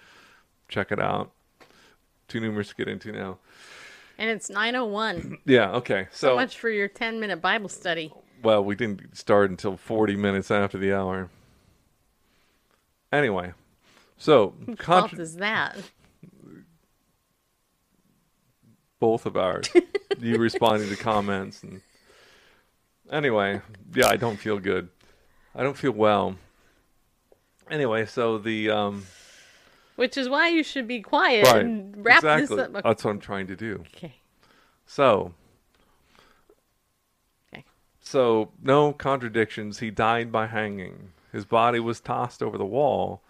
Check 0.69 0.91
it 0.91 1.01
out. 1.01 1.31
Too 2.27 2.41
numerous 2.41 2.71
to 2.71 2.75
get 2.75 2.89
into 2.89 3.13
now. 3.13 3.39
And 4.19 4.29
it's 4.29 4.51
901. 4.51 5.39
Yeah. 5.47 5.71
Okay. 5.73 6.09
So 6.11 6.31
So 6.31 6.37
much 6.37 6.59
for 6.59 6.71
your 6.71 6.89
10 6.89 7.21
minute 7.21 7.41
Bible 7.41 7.69
study. 7.69 8.13
Well, 8.43 8.65
we 8.65 8.75
didn't 8.75 9.17
start 9.17 9.51
until 9.51 9.77
40 9.77 10.17
minutes 10.17 10.51
after 10.51 10.77
the 10.77 10.93
hour. 10.93 11.31
Anyway, 13.13 13.53
so 14.17 14.55
contra- 14.79 15.21
is 15.21 15.37
that? 15.37 15.77
Both 19.01 19.27
of 19.27 19.37
ours. 19.37 19.69
you 20.21 20.39
responding 20.39 20.89
to 20.89 20.97
comments 20.97 21.63
and 21.63 21.81
anyway, 23.11 23.61
yeah, 23.95 24.09
I 24.09 24.17
don't 24.17 24.37
feel 24.37 24.59
good. 24.59 24.89
I 25.55 25.63
don't 25.63 25.77
feel 25.77 25.93
well. 25.93 26.37
Anyway, 27.71 28.07
so 28.07 28.39
the 28.39 28.71
um 28.71 29.07
Which 29.97 30.17
is 30.17 30.29
why 30.29 30.49
you 30.49 30.63
should 30.63 30.87
be 30.87 31.01
quiet 31.01 31.47
right 31.47 31.65
and 31.65 32.05
wrap 32.05 32.19
exactly. 32.19 32.57
this 32.57 32.67
up. 32.67 32.83
That's 32.85 33.05
what 33.05 33.11
I'm 33.11 33.21
trying 33.21 33.47
to 33.49 33.57
do. 33.57 33.85
Okay. 33.97 34.15
So 34.87 35.35
Okay. 37.53 37.65
So, 38.01 38.51
no 38.63 38.93
contradictions. 38.93 39.79
He 39.79 39.91
died 39.91 40.33
by 40.33 40.47
hanging. 40.47 41.13
His 41.33 41.45
body 41.45 41.81
was 41.81 42.01
tossed 42.01 42.43
over 42.43 42.59
the 42.59 42.65
wall, 42.65 43.23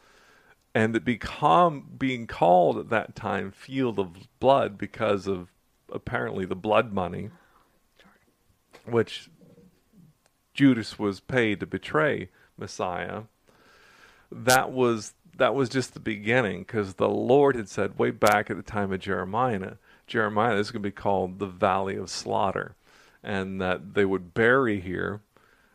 and 0.75 0.95
it 0.97 1.05
become 1.05 1.89
being 1.99 2.27
called 2.27 2.79
at 2.79 2.89
that 2.91 3.15
time 3.15 3.51
"field 3.51 3.99
of 3.99 4.17
blood" 4.39 4.79
because 4.79 5.27
of 5.27 5.49
apparently 5.93 6.45
the 6.45 6.55
blood 6.55 6.93
money, 6.93 7.31
which 8.85 9.31
Judas 10.55 10.99
was 10.99 11.21
paid 11.21 11.61
to 11.61 11.67
betray 11.67 12.29
Messiah. 12.57 13.23
That 14.31 14.73
was 14.73 15.15
that 15.37 15.55
was 15.55 15.69
just 15.69 15.95
the 15.95 16.01
beginning, 16.01 16.61
because 16.61 16.95
the 16.95 17.09
Lord 17.09 17.57
had 17.57 17.69
said 17.69 17.99
way 17.99 18.11
back 18.11 18.51
at 18.51 18.57
the 18.57 18.63
time 18.63 18.93
of 18.93 19.01
Jeremiah, 19.01 19.75
Jeremiah, 20.07 20.57
is 20.57 20.71
going 20.71 20.83
to 20.83 20.89
be 20.89 20.93
called 20.93 21.39
the 21.39 21.47
Valley 21.47 21.97
of 21.97 22.11
Slaughter 22.11 22.77
and 23.23 23.61
that 23.61 23.95
they 23.95 24.05
would 24.05 24.35
bury 24.35 24.81
here. 24.81 25.21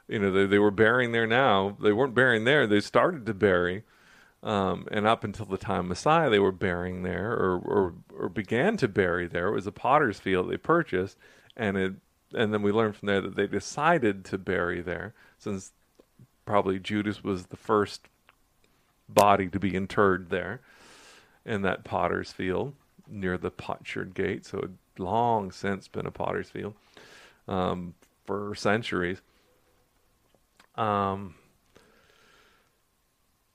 You 0.08 0.20
know, 0.20 0.32
they, 0.32 0.46
they 0.46 0.60
were 0.60 0.72
burying 0.72 1.12
there 1.12 1.28
now. 1.28 1.78
They 1.82 1.92
weren't 1.92 2.14
burying 2.14 2.44
there. 2.44 2.68
They 2.68 2.80
started 2.80 3.26
to 3.26 3.34
bury. 3.34 3.84
Um, 4.46 4.88
and 4.92 5.08
up 5.08 5.24
until 5.24 5.48
the 5.48 5.58
time 5.58 5.88
Messiah, 5.88 6.30
they 6.30 6.38
were 6.38 6.52
burying 6.52 7.02
there 7.02 7.32
or, 7.32 7.58
or, 7.58 7.94
or 8.16 8.30
began 8.30 8.78
to 8.78 8.88
bury 8.88 9.28
there. 9.28 9.48
It 9.48 9.56
was 9.56 9.66
a 9.66 9.72
potter's 9.72 10.20
field 10.20 10.52
they 10.52 10.58
purchased. 10.58 11.18
And 11.58 11.76
it, 11.76 11.94
and 12.32 12.54
then 12.54 12.62
we 12.62 12.72
learned 12.72 12.96
from 12.96 13.08
there 13.08 13.22
that 13.22 13.36
they 13.36 13.48
decided 13.48 14.24
to 14.26 14.38
bury 14.38 14.82
there 14.82 15.16
since 15.40 15.72
probably 16.46 16.78
Judas 16.78 17.24
was 17.24 17.48
the 17.48 17.58
first 17.58 18.08
body 19.10 19.48
to 19.48 19.60
be 19.60 19.76
interred 19.76 20.30
there 20.30 20.62
in 21.44 21.64
that 21.64 21.84
potter's 21.84 22.32
field 22.32 22.74
near 23.08 23.40
the 23.40 23.50
potsherd 23.52 24.14
gate. 24.14 24.46
So 24.46 24.60
it 24.60 24.62
had 24.62 24.78
long 25.00 25.52
since 25.52 25.88
been 25.88 26.06
a 26.06 26.12
potter's 26.12 26.52
field 26.52 26.76
um, 27.48 27.96
for 28.26 28.54
centuries. 28.54 29.22
Um, 30.76 31.34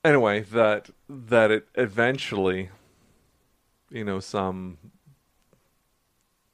anyway, 0.05 0.41
that 0.41 0.91
that 1.09 1.51
it 1.51 1.69
eventually, 1.75 2.71
you 3.91 4.05
know, 4.05 4.21
some 4.21 4.79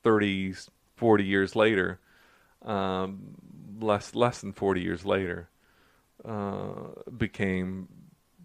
30, 0.03 0.55
40 0.97 1.25
years 1.25 1.57
later, 1.57 1.99
um, 2.65 3.35
less 3.81 4.15
less 4.15 4.41
than 4.41 4.53
40 4.53 4.81
years 4.81 5.05
later, 5.05 5.49
uh, 6.25 6.73
became 7.17 7.89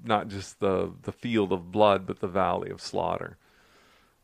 not 0.03 0.27
just 0.27 0.59
the 0.59 0.93
the 1.03 1.11
field 1.11 1.51
of 1.51 1.71
blood, 1.71 2.05
but 2.05 2.19
the 2.19 2.27
valley 2.27 2.69
of 2.71 2.81
slaughter. 2.81 3.37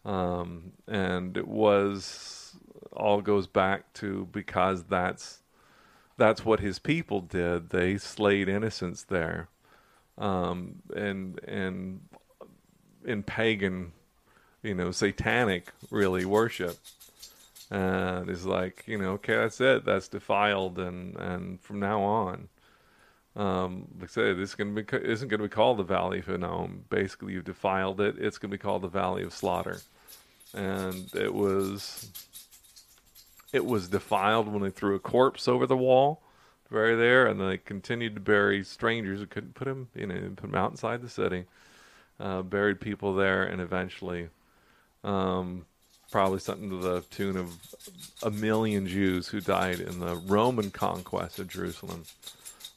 Um, 0.05 0.71
and 0.87 1.37
it 1.37 1.47
was 1.47 2.55
all 2.93 3.21
goes 3.21 3.47
back 3.47 3.93
to 3.93 4.27
because 4.31 4.83
that's 4.85 5.43
that's 6.17 6.45
what 6.45 6.59
his 6.61 6.79
people 6.79 7.21
did. 7.21 7.69
They 7.69 7.97
slayed 7.97 8.49
innocents 8.49 9.03
there, 9.03 9.49
um, 10.17 10.81
and 10.95 11.39
and 11.43 11.99
in 13.05 13.23
pagan, 13.23 13.91
you 14.63 14.75
know, 14.75 14.91
satanic 14.91 15.71
really 15.89 16.25
worship. 16.25 16.77
And 17.69 18.29
it's 18.29 18.45
like 18.45 18.83
you 18.87 18.97
know, 18.97 19.11
okay, 19.13 19.35
that's 19.35 19.59
it. 19.59 19.85
That's 19.85 20.07
defiled, 20.07 20.79
and 20.79 21.15
and 21.17 21.59
from 21.61 21.79
now 21.79 22.01
on, 22.01 22.47
um, 23.35 23.87
like 23.99 24.09
I 24.09 24.13
said, 24.13 24.37
this 24.37 24.55
to 24.55 24.65
be 24.65 24.83
isn't 24.97 25.27
going 25.27 25.39
to 25.39 25.47
be 25.47 25.53
called 25.53 25.77
the 25.77 25.83
Valley 25.83 26.19
of 26.19 26.25
Hinnom. 26.25 26.85
Basically, 26.89 27.33
you've 27.33 27.45
defiled 27.45 28.01
it. 28.01 28.15
It's 28.17 28.37
going 28.37 28.49
to 28.49 28.57
be 28.57 28.61
called 28.61 28.81
the 28.81 28.87
Valley 28.87 29.23
of 29.23 29.33
Slaughter, 29.33 29.81
and 30.53 31.13
it 31.13 31.33
was 31.33 32.09
it 33.53 33.65
was 33.65 33.89
defiled 33.89 34.47
when 34.47 34.61
they 34.61 34.69
threw 34.69 34.95
a 34.95 34.99
corpse 34.99 35.47
over 35.47 35.65
the 35.67 35.77
wall, 35.77 36.21
bury 36.69 36.95
there, 36.95 37.27
and 37.27 37.39
they 37.39 37.57
continued 37.57 38.15
to 38.15 38.21
bury 38.21 38.63
strangers 38.63 39.19
who 39.19 39.25
couldn't 39.25 39.55
put 39.55 39.67
him, 39.67 39.89
you 39.95 40.07
know, 40.07 40.15
put 40.35 40.49
him 40.49 40.55
outside 40.55 41.01
the 41.01 41.09
city. 41.09 41.45
Uh, 42.19 42.41
buried 42.41 42.81
people 42.81 43.13
there, 43.13 43.43
and 43.43 43.61
eventually, 43.61 44.29
um, 45.03 45.65
probably 46.09 46.39
something 46.39 46.69
to 46.71 46.77
the 46.77 47.01
tune 47.11 47.37
of 47.37 47.53
a 48.23 48.31
million 48.31 48.87
Jews 48.87 49.27
who 49.27 49.39
died 49.39 49.79
in 49.79 49.99
the 49.99 50.15
Roman 50.15 50.71
conquest 50.71 51.37
of 51.37 51.47
Jerusalem 51.47 52.05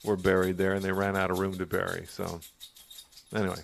were 0.04 0.16
buried 0.16 0.58
there, 0.58 0.74
and 0.74 0.84
they 0.84 0.92
ran 0.92 1.16
out 1.16 1.30
of 1.30 1.38
room 1.38 1.56
to 1.56 1.64
bury. 1.64 2.04
So, 2.06 2.40
anyway, 3.34 3.60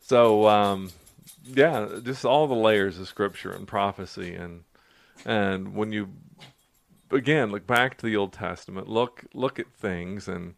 so 0.00 0.48
um, 0.48 0.90
yeah, 1.44 1.86
just 2.02 2.24
all 2.24 2.46
the 2.46 2.54
layers 2.54 2.98
of 2.98 3.08
scripture 3.08 3.52
and 3.52 3.68
prophecy, 3.68 4.34
and 4.34 4.64
and 5.26 5.74
when 5.74 5.92
you 5.92 6.08
again 7.10 7.50
look 7.50 7.66
back 7.66 7.96
to 7.98 8.06
the 8.06 8.16
Old 8.16 8.32
Testament, 8.32 8.88
look 8.88 9.24
look 9.34 9.58
at 9.58 9.72
things, 9.72 10.28
and 10.28 10.54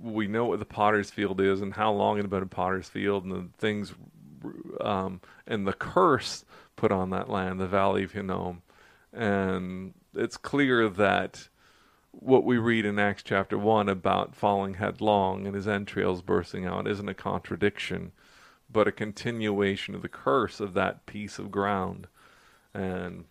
we 0.00 0.26
know 0.26 0.46
what 0.46 0.58
the 0.58 0.64
Potter's 0.64 1.10
Field 1.10 1.40
is, 1.40 1.60
and 1.60 1.74
how 1.74 1.92
long 1.92 2.18
it 2.18 2.22
had 2.22 2.30
been 2.30 2.42
a 2.42 2.46
Potter's 2.46 2.88
Field, 2.88 3.24
and 3.24 3.32
the 3.32 3.48
things, 3.58 3.94
um, 4.80 5.20
and 5.46 5.66
the 5.66 5.72
curse 5.72 6.44
put 6.76 6.92
on 6.92 7.10
that 7.10 7.28
land, 7.28 7.60
the 7.60 7.66
Valley 7.66 8.04
of 8.04 8.12
Hinnom, 8.12 8.62
and 9.12 9.94
it's 10.14 10.36
clear 10.36 10.88
that 10.88 11.48
what 12.10 12.44
we 12.44 12.58
read 12.58 12.84
in 12.84 12.98
Acts 12.98 13.22
chapter 13.22 13.56
1 13.56 13.88
about 13.88 14.34
falling 14.34 14.74
headlong 14.74 15.46
and 15.46 15.54
his 15.54 15.68
entrails 15.68 16.22
bursting 16.22 16.66
out 16.66 16.88
isn't 16.88 17.08
a 17.08 17.14
contradiction, 17.14 18.12
but 18.70 18.88
a 18.88 18.92
continuation 18.92 19.94
of 19.94 20.02
the 20.02 20.08
curse 20.08 20.58
of 20.58 20.74
that 20.74 21.06
piece 21.06 21.38
of 21.38 21.50
ground. 21.50 22.08
And 22.74 23.24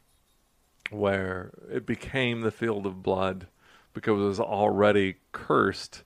where 0.90 1.52
it 1.72 1.86
became 1.86 2.42
the 2.42 2.52
field 2.52 2.86
of 2.86 3.04
blood 3.04 3.48
because 3.94 4.20
it 4.20 4.26
was 4.26 4.40
already 4.40 5.16
cursed, 5.32 6.04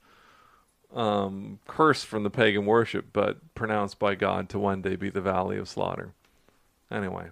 um, 0.93 1.59
cursed 1.67 2.05
from 2.05 2.23
the 2.23 2.29
pagan 2.29 2.65
worship, 2.65 3.07
but 3.11 3.53
pronounced 3.53 3.99
by 3.99 4.15
God 4.15 4.49
to 4.49 4.59
one 4.59 4.81
day 4.81 4.95
be 4.95 5.09
the 5.09 5.21
valley 5.21 5.57
of 5.57 5.67
slaughter. 5.67 6.13
Anyway, 6.89 7.29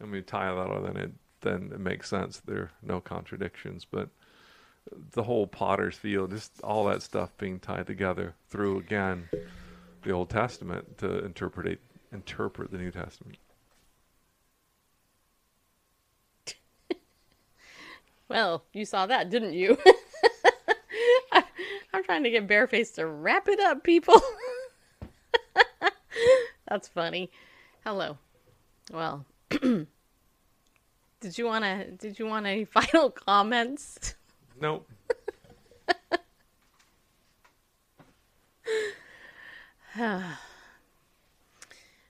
and 0.00 0.10
we 0.10 0.22
tie 0.22 0.52
that 0.52 0.70
all, 0.70 0.82
then 0.82 0.96
it 0.96 1.12
then 1.42 1.70
it 1.72 1.80
makes 1.80 2.08
sense. 2.08 2.38
There 2.40 2.58
are 2.58 2.70
no 2.82 3.00
contradictions, 3.00 3.86
but 3.90 4.10
the 5.12 5.22
whole 5.22 5.46
potter's 5.46 5.96
field, 5.96 6.30
just 6.30 6.60
all 6.62 6.84
that 6.86 7.02
stuff 7.02 7.30
being 7.38 7.58
tied 7.58 7.86
together 7.86 8.34
through 8.48 8.78
again 8.78 9.28
the 10.02 10.10
Old 10.10 10.30
Testament 10.30 10.98
to 10.98 11.24
interpret 11.24 11.80
interpret 12.12 12.70
the 12.70 12.78
New 12.78 12.90
Testament. 12.90 13.38
Well, 18.30 18.64
you 18.72 18.84
saw 18.84 19.06
that, 19.06 19.28
didn't 19.28 19.54
you? 19.54 19.76
I'm 21.32 22.04
trying 22.04 22.22
to 22.22 22.30
get 22.30 22.46
Bareface 22.46 22.94
to 22.94 23.04
wrap 23.04 23.48
it 23.48 23.58
up, 23.58 23.82
people. 23.82 24.22
That's 26.68 26.86
funny. 26.86 27.32
Hello. 27.84 28.18
Well, 28.92 29.26
did 29.50 29.88
you 31.34 31.44
want 31.44 31.64
to 31.64 31.90
did 31.90 32.20
you 32.20 32.26
want 32.26 32.46
any 32.46 32.64
final 32.76 33.10
comments? 33.10 34.14
Nope. 34.60 34.88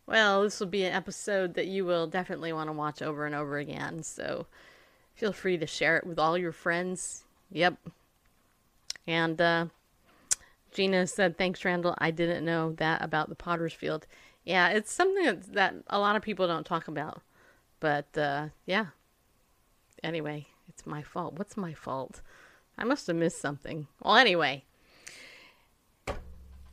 Well, 0.06 0.42
this 0.42 0.58
will 0.58 0.66
be 0.66 0.82
an 0.82 0.92
episode 0.92 1.54
that 1.54 1.68
you 1.68 1.84
will 1.84 2.08
definitely 2.08 2.52
want 2.52 2.68
to 2.68 2.72
watch 2.72 3.00
over 3.00 3.26
and 3.26 3.34
over 3.34 3.58
again. 3.58 4.02
So 4.02 4.48
feel 5.20 5.32
free 5.34 5.58
to 5.58 5.66
share 5.66 5.98
it 5.98 6.06
with 6.06 6.18
all 6.18 6.38
your 6.38 6.50
friends. 6.50 7.24
Yep. 7.52 7.76
And 9.06 9.38
uh, 9.38 9.66
Gina 10.72 11.06
said, 11.06 11.36
"Thanks, 11.36 11.62
Randall. 11.62 11.94
I 11.98 12.10
didn't 12.10 12.42
know 12.42 12.72
that 12.78 13.04
about 13.04 13.28
the 13.28 13.34
Potter's 13.34 13.74
Field. 13.74 14.06
Yeah, 14.44 14.68
it's 14.68 14.90
something 14.90 15.22
that, 15.26 15.52
that 15.52 15.74
a 15.88 15.98
lot 15.98 16.16
of 16.16 16.22
people 16.22 16.48
don't 16.48 16.64
talk 16.64 16.88
about. 16.88 17.20
But 17.80 18.16
uh, 18.16 18.48
yeah. 18.64 18.86
Anyway, 20.02 20.46
it's 20.70 20.86
my 20.86 21.02
fault. 21.02 21.34
What's 21.34 21.56
my 21.58 21.74
fault? 21.74 22.22
I 22.78 22.84
must 22.84 23.06
have 23.06 23.16
missed 23.16 23.40
something. 23.40 23.86
Well, 24.02 24.16
anyway." 24.16 24.64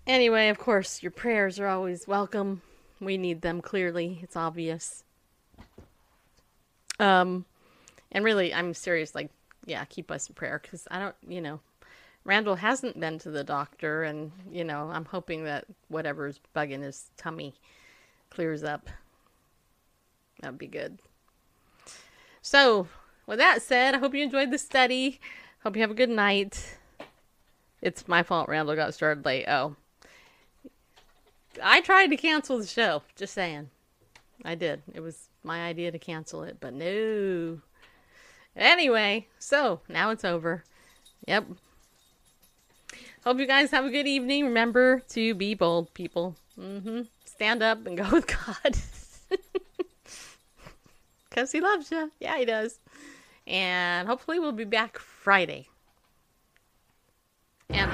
Anyway, 0.06 0.48
of 0.48 0.58
course, 0.58 1.04
your 1.04 1.12
prayers 1.12 1.60
are 1.60 1.68
always 1.68 2.08
welcome. 2.08 2.62
We 3.02 3.18
need 3.18 3.42
them 3.42 3.62
clearly. 3.62 4.20
It's 4.24 4.38
obvious. 4.38 5.04
Um 6.98 7.44
and 8.18 8.26
really, 8.26 8.52
I'm 8.52 8.74
serious 8.74 9.14
like 9.14 9.30
yeah, 9.68 9.86
keep 9.86 10.10
us 10.10 10.28
in 10.28 10.34
prayer 10.34 10.60
because 10.60 10.88
I 10.90 10.98
don't, 10.98 11.16
you 11.28 11.40
know, 11.40 11.60
Randall 12.24 12.56
hasn't 12.56 13.00
been 13.00 13.20
to 13.20 13.30
the 13.30 13.44
doctor, 13.44 14.02
and 14.02 14.32
you 14.52 14.64
know, 14.64 14.90
I'm 14.92 15.06
hoping 15.06 15.44
that 15.44 15.66
whatever's 15.88 16.40
bugging 16.56 16.82
his 16.82 17.12
tummy 17.16 17.54
clears 18.32 18.64
up. 18.64 18.90
That'd 20.40 20.58
be 20.58 20.66
good. 20.66 20.98
So, 22.42 22.88
with 23.28 23.38
that 23.38 23.62
said, 23.62 23.94
I 23.94 24.00
hope 24.00 24.16
you 24.16 24.24
enjoyed 24.24 24.50
the 24.50 24.58
study. 24.58 25.20
Hope 25.62 25.76
you 25.76 25.84
have 25.84 25.92
a 25.92 25.94
good 25.94 26.10
night. 26.10 26.76
It's 27.84 28.08
my 28.08 28.24
fault 28.24 28.50
Randall 28.50 28.76
got 28.76 28.96
started 28.96 29.26
late. 29.26 29.46
Oh. 29.48 29.76
I 31.62 31.82
tried 31.82 32.08
to 32.08 32.18
cancel 32.18 32.58
the 32.58 32.66
show. 32.66 33.04
Just 33.16 33.36
saying. 33.36 33.70
I 34.44 34.56
did. 34.56 34.82
It 34.96 35.02
was 35.02 35.30
my 35.44 35.68
idea 35.68 35.92
to 35.92 36.00
cancel 36.00 36.42
it, 36.42 36.58
but 36.60 36.74
no. 36.74 37.60
Anyway, 38.58 39.28
so 39.38 39.82
now 39.88 40.10
it's 40.10 40.26
over. 40.26 40.64
Yep. 41.28 41.46
Hope 43.24 43.40
you 43.40 43.46
guys 43.46 43.72
have 43.72 43.86
a 43.86 43.92
good 43.92 44.08
evening. 44.08 44.46
Remember 44.46 45.04
to 45.10 45.36
be 45.36 45.54
bold, 45.54 45.94
people. 45.94 46.36
Mm-hmm. 46.60 47.02
Stand 47.26 47.62
up 47.62 47.86
and 47.86 47.98
go 47.98 48.10
with 48.12 48.28
God. 48.28 48.78
Because 51.38 51.52
he 51.52 51.62
loves 51.62 51.92
you. 51.92 52.12
Yeah, 52.20 52.36
he 52.40 52.46
does. 52.46 52.80
And 53.46 54.08
hopefully 54.08 54.40
we'll 54.40 54.54
be 54.54 54.64
back 54.64 54.98
Friday. 54.98 55.68
And 57.70 57.92